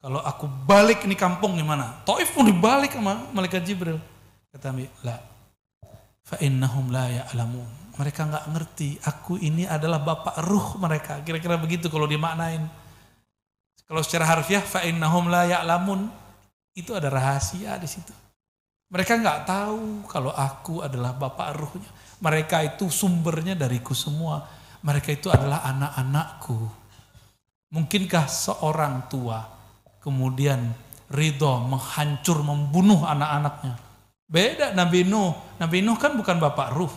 kalau 0.00 0.20
aku 0.20 0.46
balik 0.46 1.08
ini 1.08 1.16
kampung 1.16 1.56
gimana? 1.56 2.04
Taif 2.04 2.30
pun 2.36 2.44
dibalik 2.44 2.92
sama 2.92 3.26
malaikat 3.32 3.64
Jibril. 3.64 3.96
Kata 4.52 4.72
Nabi, 4.72 4.86
la. 5.02 5.16
Fa 6.26 6.36
innahum 6.42 6.92
la 6.92 7.06
ya'lamun. 7.08 7.96
Mereka 7.96 8.28
nggak 8.28 8.46
ngerti, 8.52 9.00
aku 9.00 9.40
ini 9.40 9.64
adalah 9.64 10.02
bapak 10.02 10.44
ruh 10.44 10.76
mereka. 10.76 11.24
Kira-kira 11.24 11.56
begitu 11.56 11.88
kalau 11.88 12.04
dimaknain. 12.04 12.68
Kalau 13.86 14.02
secara 14.04 14.28
harfiah, 14.28 14.60
fa 14.60 14.84
innahum 14.84 15.32
la 15.32 15.48
ya'lamun. 15.48 16.12
Itu 16.76 16.92
ada 16.92 17.08
rahasia 17.08 17.80
di 17.80 17.88
situ. 17.88 18.12
Mereka 18.92 19.16
nggak 19.16 19.48
tahu 19.48 20.04
kalau 20.06 20.30
aku 20.30 20.84
adalah 20.84 21.16
bapak 21.16 21.48
ruhnya. 21.56 21.90
Mereka 22.20 22.76
itu 22.76 22.92
sumbernya 22.92 23.56
dariku 23.56 23.96
semua. 23.96 24.44
Mereka 24.84 25.08
itu 25.16 25.32
adalah 25.32 25.64
anak-anakku. 25.66 26.58
Mungkinkah 27.74 28.30
seorang 28.30 29.10
tua 29.10 29.55
kemudian 30.06 30.70
ridho 31.10 31.66
menghancur, 31.66 32.46
membunuh 32.46 33.02
anak-anaknya? 33.02 33.74
Beda 34.30 34.70
Nabi 34.70 35.02
Nuh. 35.02 35.34
Nabi 35.58 35.82
Nuh 35.82 35.98
kan 35.98 36.14
bukan 36.14 36.38
bapak 36.38 36.70
ruh. 36.78 36.94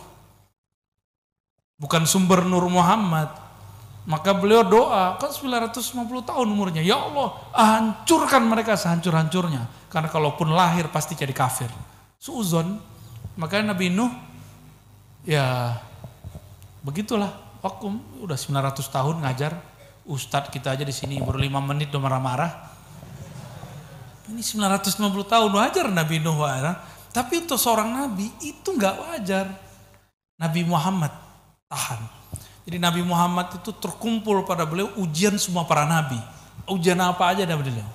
Bukan 1.74 2.06
sumber 2.06 2.46
Nur 2.46 2.70
Muhammad. 2.70 3.34
Maka 4.08 4.32
beliau 4.32 4.64
doa, 4.64 5.18
kan 5.20 5.30
950 5.30 6.24
tahun 6.24 6.46
umurnya. 6.48 6.82
Ya 6.82 6.98
Allah, 6.98 7.36
hancurkan 7.54 8.46
mereka 8.46 8.74
sehancur-hancurnya. 8.74 9.66
Karena 9.90 10.08
kalaupun 10.08 10.50
lahir 10.50 10.88
pasti 10.90 11.18
jadi 11.18 11.34
kafir. 11.34 11.68
Suuzon. 12.18 12.78
Makanya 13.38 13.74
Nabi 13.74 13.90
Nuh, 13.90 14.10
ya 15.26 15.78
begitulah. 16.82 17.30
Waktu 17.60 17.86
udah 18.24 18.38
900 18.38 18.86
tahun 18.88 19.16
ngajar. 19.26 19.52
Ustadz 20.08 20.50
kita 20.50 20.74
aja 20.74 20.82
di 20.82 20.96
sini 20.96 21.20
5 21.20 21.36
menit 21.62 21.92
udah 21.92 22.02
marah-marah. 22.02 22.69
Ini 24.30 24.42
950 24.46 25.26
tahun 25.26 25.50
wajar 25.50 25.86
Nabi 25.90 26.22
Nuh 26.22 26.38
wajar. 26.38 26.78
Tapi 27.10 27.42
untuk 27.42 27.58
seorang 27.58 27.90
Nabi 27.90 28.30
itu 28.38 28.70
nggak 28.70 28.96
wajar. 29.02 29.50
Nabi 30.38 30.62
Muhammad 30.62 31.10
tahan. 31.66 32.00
Jadi 32.64 32.78
Nabi 32.78 33.02
Muhammad 33.02 33.58
itu 33.58 33.74
terkumpul 33.74 34.46
pada 34.46 34.62
beliau 34.62 34.94
ujian 34.94 35.34
semua 35.34 35.66
para 35.66 35.82
nabi. 35.82 36.16
Ujian 36.70 36.98
apa 37.02 37.34
aja 37.34 37.42
ada 37.42 37.58
beliau. 37.58 37.88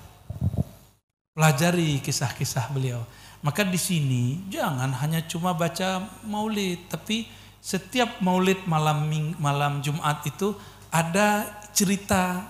Pelajari 1.32 2.04
kisah-kisah 2.04 2.76
beliau. 2.76 3.00
Maka 3.40 3.64
di 3.64 3.80
sini 3.80 4.42
jangan 4.52 4.92
hanya 5.00 5.24
cuma 5.24 5.56
baca 5.56 6.04
maulid, 6.26 6.92
tapi 6.92 7.30
setiap 7.62 8.20
maulid 8.20 8.68
malam 8.68 9.06
malam 9.38 9.80
Jumat 9.80 10.26
itu 10.28 10.58
ada 10.92 11.46
cerita 11.72 12.42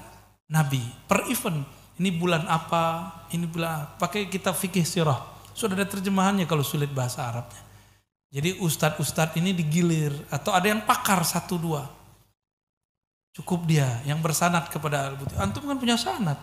Nabi 0.50 0.82
per 1.06 1.28
event. 1.30 1.62
Ini 1.96 2.10
bulan 2.12 2.44
apa? 2.48 3.12
Ini 3.32 3.48
bulan 3.48 3.96
pakai 3.96 4.28
kita 4.28 4.52
fikih 4.52 4.84
sirah. 4.84 5.20
Sudah 5.56 5.80
ada 5.80 5.88
terjemahannya 5.88 6.44
kalau 6.44 6.64
sulit 6.64 6.92
bahasa 6.92 7.24
Arabnya. 7.24 7.64
Jadi 8.36 8.60
ustadz-ustadz 8.60 9.40
ini 9.40 9.56
digilir 9.56 10.12
atau 10.28 10.52
ada 10.52 10.68
yang 10.68 10.84
pakar 10.84 11.24
satu 11.24 11.56
dua. 11.56 11.88
Cukup 13.32 13.64
dia 13.64 14.04
yang 14.04 14.20
bersanat 14.20 14.68
kepada 14.68 15.08
Al-Buti. 15.08 15.40
Antum 15.40 15.64
kan 15.64 15.80
punya 15.80 15.96
sanat 15.96 16.36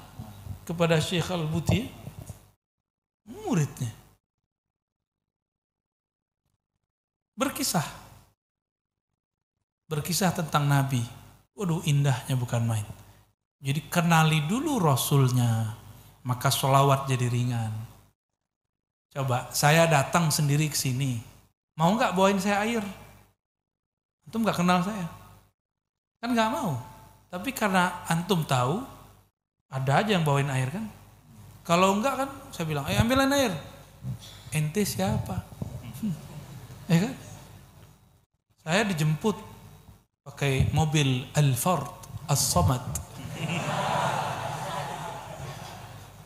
kepada 0.64 0.96
Syekh 1.00 1.28
Al-Buti. 1.28 1.84
Muridnya. 3.28 3.92
Berkisah. 7.36 7.84
Berkisah 9.88 10.32
tentang 10.32 10.64
Nabi. 10.64 11.04
Waduh 11.52 11.84
indahnya 11.84 12.32
bukan 12.40 12.64
main. 12.64 13.01
Jadi 13.62 13.80
kenali 13.86 14.42
dulu 14.44 14.82
Rasulnya. 14.82 15.78
Maka 16.22 16.50
sholawat 16.50 17.06
jadi 17.06 17.26
ringan. 17.30 17.72
Coba 19.14 19.50
saya 19.54 19.86
datang 19.90 20.30
sendiri 20.30 20.70
ke 20.70 20.78
sini 20.78 21.32
Mau 21.76 21.96
nggak 21.96 22.12
bawain 22.12 22.36
saya 22.36 22.60
air? 22.68 22.84
Antum 24.28 24.44
nggak 24.44 24.60
kenal 24.60 24.84
saya. 24.84 25.08
Kan 26.20 26.36
nggak 26.36 26.52
mau. 26.52 26.76
Tapi 27.32 27.48
karena 27.56 28.04
antum 28.12 28.44
tahu, 28.44 28.84
ada 29.72 30.04
aja 30.04 30.12
yang 30.12 30.24
bawain 30.24 30.52
air 30.52 30.68
kan. 30.68 30.84
Kalau 31.64 31.96
enggak 31.96 32.26
kan, 32.26 32.30
saya 32.52 32.66
bilang, 32.68 32.84
ayo 32.90 33.00
ambilin 33.00 33.32
air. 33.32 33.52
Ente 34.52 34.84
siapa? 34.84 35.40
ya 36.92 36.98
kan? 37.08 37.14
Saya 38.62 38.82
dijemput 38.84 39.38
pakai 40.26 40.68
mobil 40.76 41.24
As-Samad. 42.28 42.82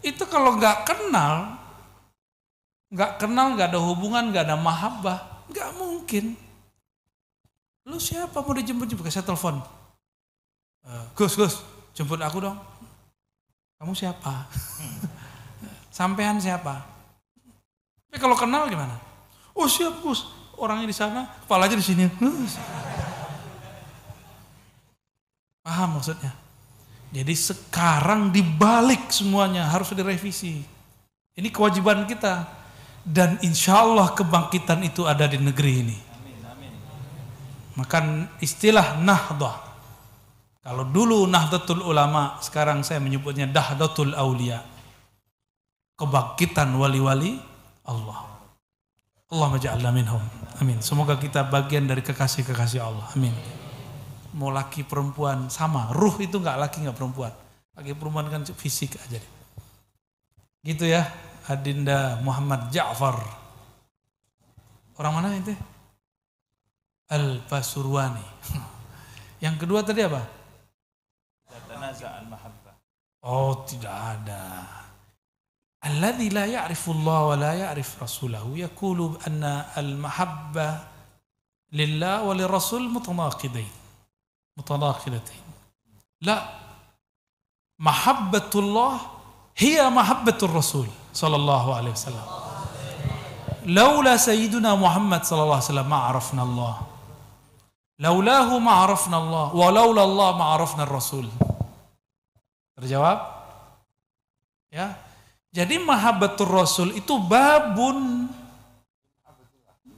Itu 0.06 0.22
kalau 0.30 0.54
nggak 0.56 0.86
kenal, 0.86 1.58
nggak 2.94 3.12
kenal, 3.18 3.46
nggak 3.58 3.68
ada 3.74 3.80
hubungan, 3.82 4.30
nggak 4.30 4.44
ada 4.46 4.56
mahabbah, 4.56 5.36
Gak 5.50 5.70
mungkin. 5.78 6.34
Lu 7.86 8.02
siapa 8.02 8.42
mau 8.42 8.54
dijemput-jemput? 8.54 9.06
Saya 9.06 9.22
telepon. 9.22 9.62
Uh, 10.82 11.06
Gus, 11.14 11.38
Gus, 11.38 11.62
jemput 11.94 12.18
aku 12.18 12.42
dong. 12.42 12.58
Kamu 13.78 13.94
siapa? 13.94 14.50
Sampean 15.96 16.42
siapa? 16.42 16.82
Tapi 18.10 18.18
kalau 18.18 18.34
kenal 18.34 18.66
gimana? 18.66 18.98
Oh 19.54 19.70
siap 19.70 20.02
Gus, 20.02 20.26
orangnya 20.58 20.90
di 20.90 20.96
sana, 20.96 21.30
kepalanya 21.46 21.78
di 21.78 21.86
sini. 21.86 22.04
Paham 25.62 25.98
maksudnya? 25.98 26.45
Jadi 27.16 27.32
sekarang 27.32 28.28
dibalik 28.28 29.08
semuanya 29.08 29.72
harus 29.72 29.88
direvisi. 29.96 30.60
Ini 31.32 31.48
kewajiban 31.48 32.04
kita 32.04 32.44
dan 33.08 33.40
insya 33.40 33.80
Allah 33.80 34.12
kebangkitan 34.12 34.84
itu 34.84 35.08
ada 35.08 35.24
di 35.24 35.40
negeri 35.40 35.72
ini. 35.80 35.98
Maka 37.80 38.28
istilah 38.44 39.00
nahdah. 39.00 39.64
Kalau 40.60 40.84
dulu 40.84 41.24
nahdlatul 41.24 41.88
ulama, 41.88 42.36
sekarang 42.44 42.84
saya 42.84 43.00
menyebutnya 43.00 43.48
dahdatul 43.48 44.12
aulia. 44.12 44.60
Kebangkitan 45.96 46.68
wali-wali 46.76 47.40
Allah. 47.88 48.28
Allah 49.32 49.48
maja'alna 49.56 49.88
minhum. 49.88 50.20
Amin. 50.60 50.84
Semoga 50.84 51.16
kita 51.16 51.48
bagian 51.48 51.88
dari 51.88 52.04
kekasih-kekasih 52.04 52.80
Allah. 52.84 53.08
Amin. 53.16 53.32
Mau 54.37 54.53
laki 54.53 54.84
perempuan 54.84 55.49
sama. 55.49 55.91
Ruh 55.97 56.12
itu 56.20 56.37
nggak 56.37 56.61
laki 56.61 56.84
nggak 56.84 56.97
perempuan. 56.97 57.32
Laki 57.72 57.97
perempuan 57.97 58.28
kan 58.28 58.45
fisik 58.45 59.01
aja. 59.01 59.20
Gitu 60.61 60.84
ya. 60.84 61.09
Adinda 61.49 62.20
Muhammad 62.20 62.68
Ja'far. 62.74 63.16
Orang 64.99 65.12
mana 65.20 65.32
itu? 65.37 65.55
Al-Pasurwani. 67.07 68.26
Yang 69.45 69.57
kedua 69.62 69.80
tadi 69.87 70.03
apa? 70.03 70.20
Oh, 73.22 73.62
tidak 73.62 73.95
ada. 73.95 74.66
Alladhi 75.87 76.34
la 76.34 76.51
ya'rifu 76.51 76.91
Allah 76.99 77.20
wa 77.22 77.37
la 77.39 77.53
ya'rif 77.55 78.01
rasulahu 78.03 78.59
yaqulu 78.59 79.22
anna 79.22 79.70
al-mahabba 79.78 80.82
lillah 81.70 82.26
wa 82.26 82.34
lirasul 82.34 82.91
mutanaqidain. 82.91 83.86
Mutanaqidatain. 84.57 85.44
La. 86.24 86.64
Mahabbatullah 87.76 89.04
hiya 89.52 89.92
mahabbatur 89.92 90.48
rasul 90.48 90.88
sallallahu 91.12 91.76
alaihi 91.76 91.92
wasallam. 91.92 92.28
Laula 93.68 94.16
sayyiduna 94.16 94.72
Muhammad 94.80 95.28
sallallahu 95.28 95.61
alaihi 95.61 95.68
wasallam 95.68 95.90
ma'arafna 95.92 96.40
Allah. 96.40 96.74
Laulahu 97.96 98.61
ma'arafna 98.61 99.16
Allah 99.16 99.46
wa 99.57 99.68
laula 99.72 100.04
Allah 100.04 100.28
ma'arafna 100.36 100.84
Rasul. 100.84 101.24
Terjawab? 102.76 103.18
Ya. 104.68 105.00
Jadi 105.48 105.80
mahabbatur 105.80 106.44
Rasul 106.44 106.92
itu 106.92 107.16
babun 107.24 108.28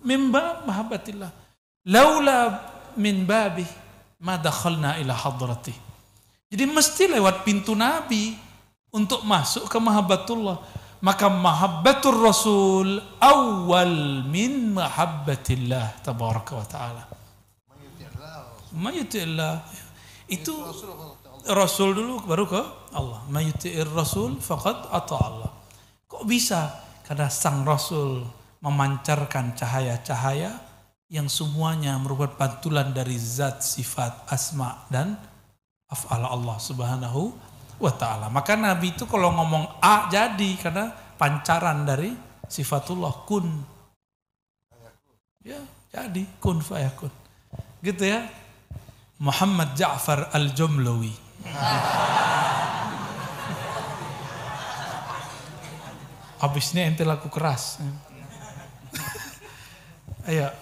mimba 0.06 0.62
mahabbatillah. 0.62 1.30
Laula 1.90 2.62
min 2.94 3.26
babih 3.26 3.66
ma 4.22 4.38
dakhalna 4.38 4.98
ila 4.98 5.14
hadratih. 5.14 5.74
Jadi 6.48 6.64
mesti 6.64 7.04
lewat 7.12 7.44
pintu 7.44 7.76
Nabi 7.76 8.34
untuk 8.94 9.22
masuk 9.22 9.68
ke 9.68 9.78
mahabbatullah. 9.78 10.58
Maka 10.98 11.30
mahabbatur 11.30 12.18
rasul 12.18 12.98
awal 13.22 14.26
min 14.26 14.74
mahabbatillah 14.74 16.02
tabaraka 16.02 16.52
wa 16.58 16.66
taala. 16.66 17.02
Mayuti'illah. 18.74 19.62
Itu 20.26 20.58
rasul 21.46 21.94
dulu 21.94 22.26
baru 22.26 22.44
ke 22.50 22.62
Allah. 22.98 23.22
Mayuti'ir 23.30 23.86
rasul 23.94 24.42
faqad 24.42 24.90
Allah. 24.90 25.54
Kok 26.10 26.26
bisa? 26.26 26.66
Karena 27.06 27.30
sang 27.30 27.62
rasul 27.62 28.26
memancarkan 28.58 29.54
cahaya-cahaya 29.54 30.67
yang 31.08 31.24
semuanya 31.24 31.96
merupakan 31.96 32.36
pantulan 32.36 32.92
dari 32.92 33.16
zat 33.16 33.64
sifat 33.64 34.28
asma 34.28 34.84
dan 34.92 35.16
af'al 35.88 36.20
Allah 36.20 36.56
subhanahu 36.60 37.32
wa 37.80 37.92
ta'ala. 37.96 38.28
Maka 38.28 38.60
Nabi 38.60 38.92
itu 38.92 39.08
kalau 39.08 39.32
ngomong 39.32 39.80
A 39.80 40.12
jadi 40.12 40.50
karena 40.60 40.92
pancaran 41.16 41.88
dari 41.88 42.12
sifatullah 42.44 43.24
kun. 43.24 43.48
Ya, 45.40 45.64
jadi 45.88 46.28
kun 46.44 46.60
fayakun. 46.60 47.08
Gitu 47.80 48.04
ya. 48.04 48.28
Muhammad 49.18 49.74
Ja'far 49.74 50.28
Al-Jumlawi. 50.30 51.10
Habisnya 56.38 56.86
ente 56.86 57.02
laku 57.02 57.32
keras. 57.32 57.80
Ayo. 60.28 60.52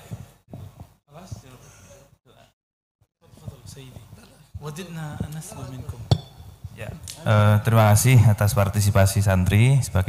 Uh, 7.25 7.57
terima 7.65 7.95
kasih 7.95 8.19
atas 8.27 8.53
partisipasi 8.53 9.25
santri 9.25 9.79
sebagai 9.81 10.05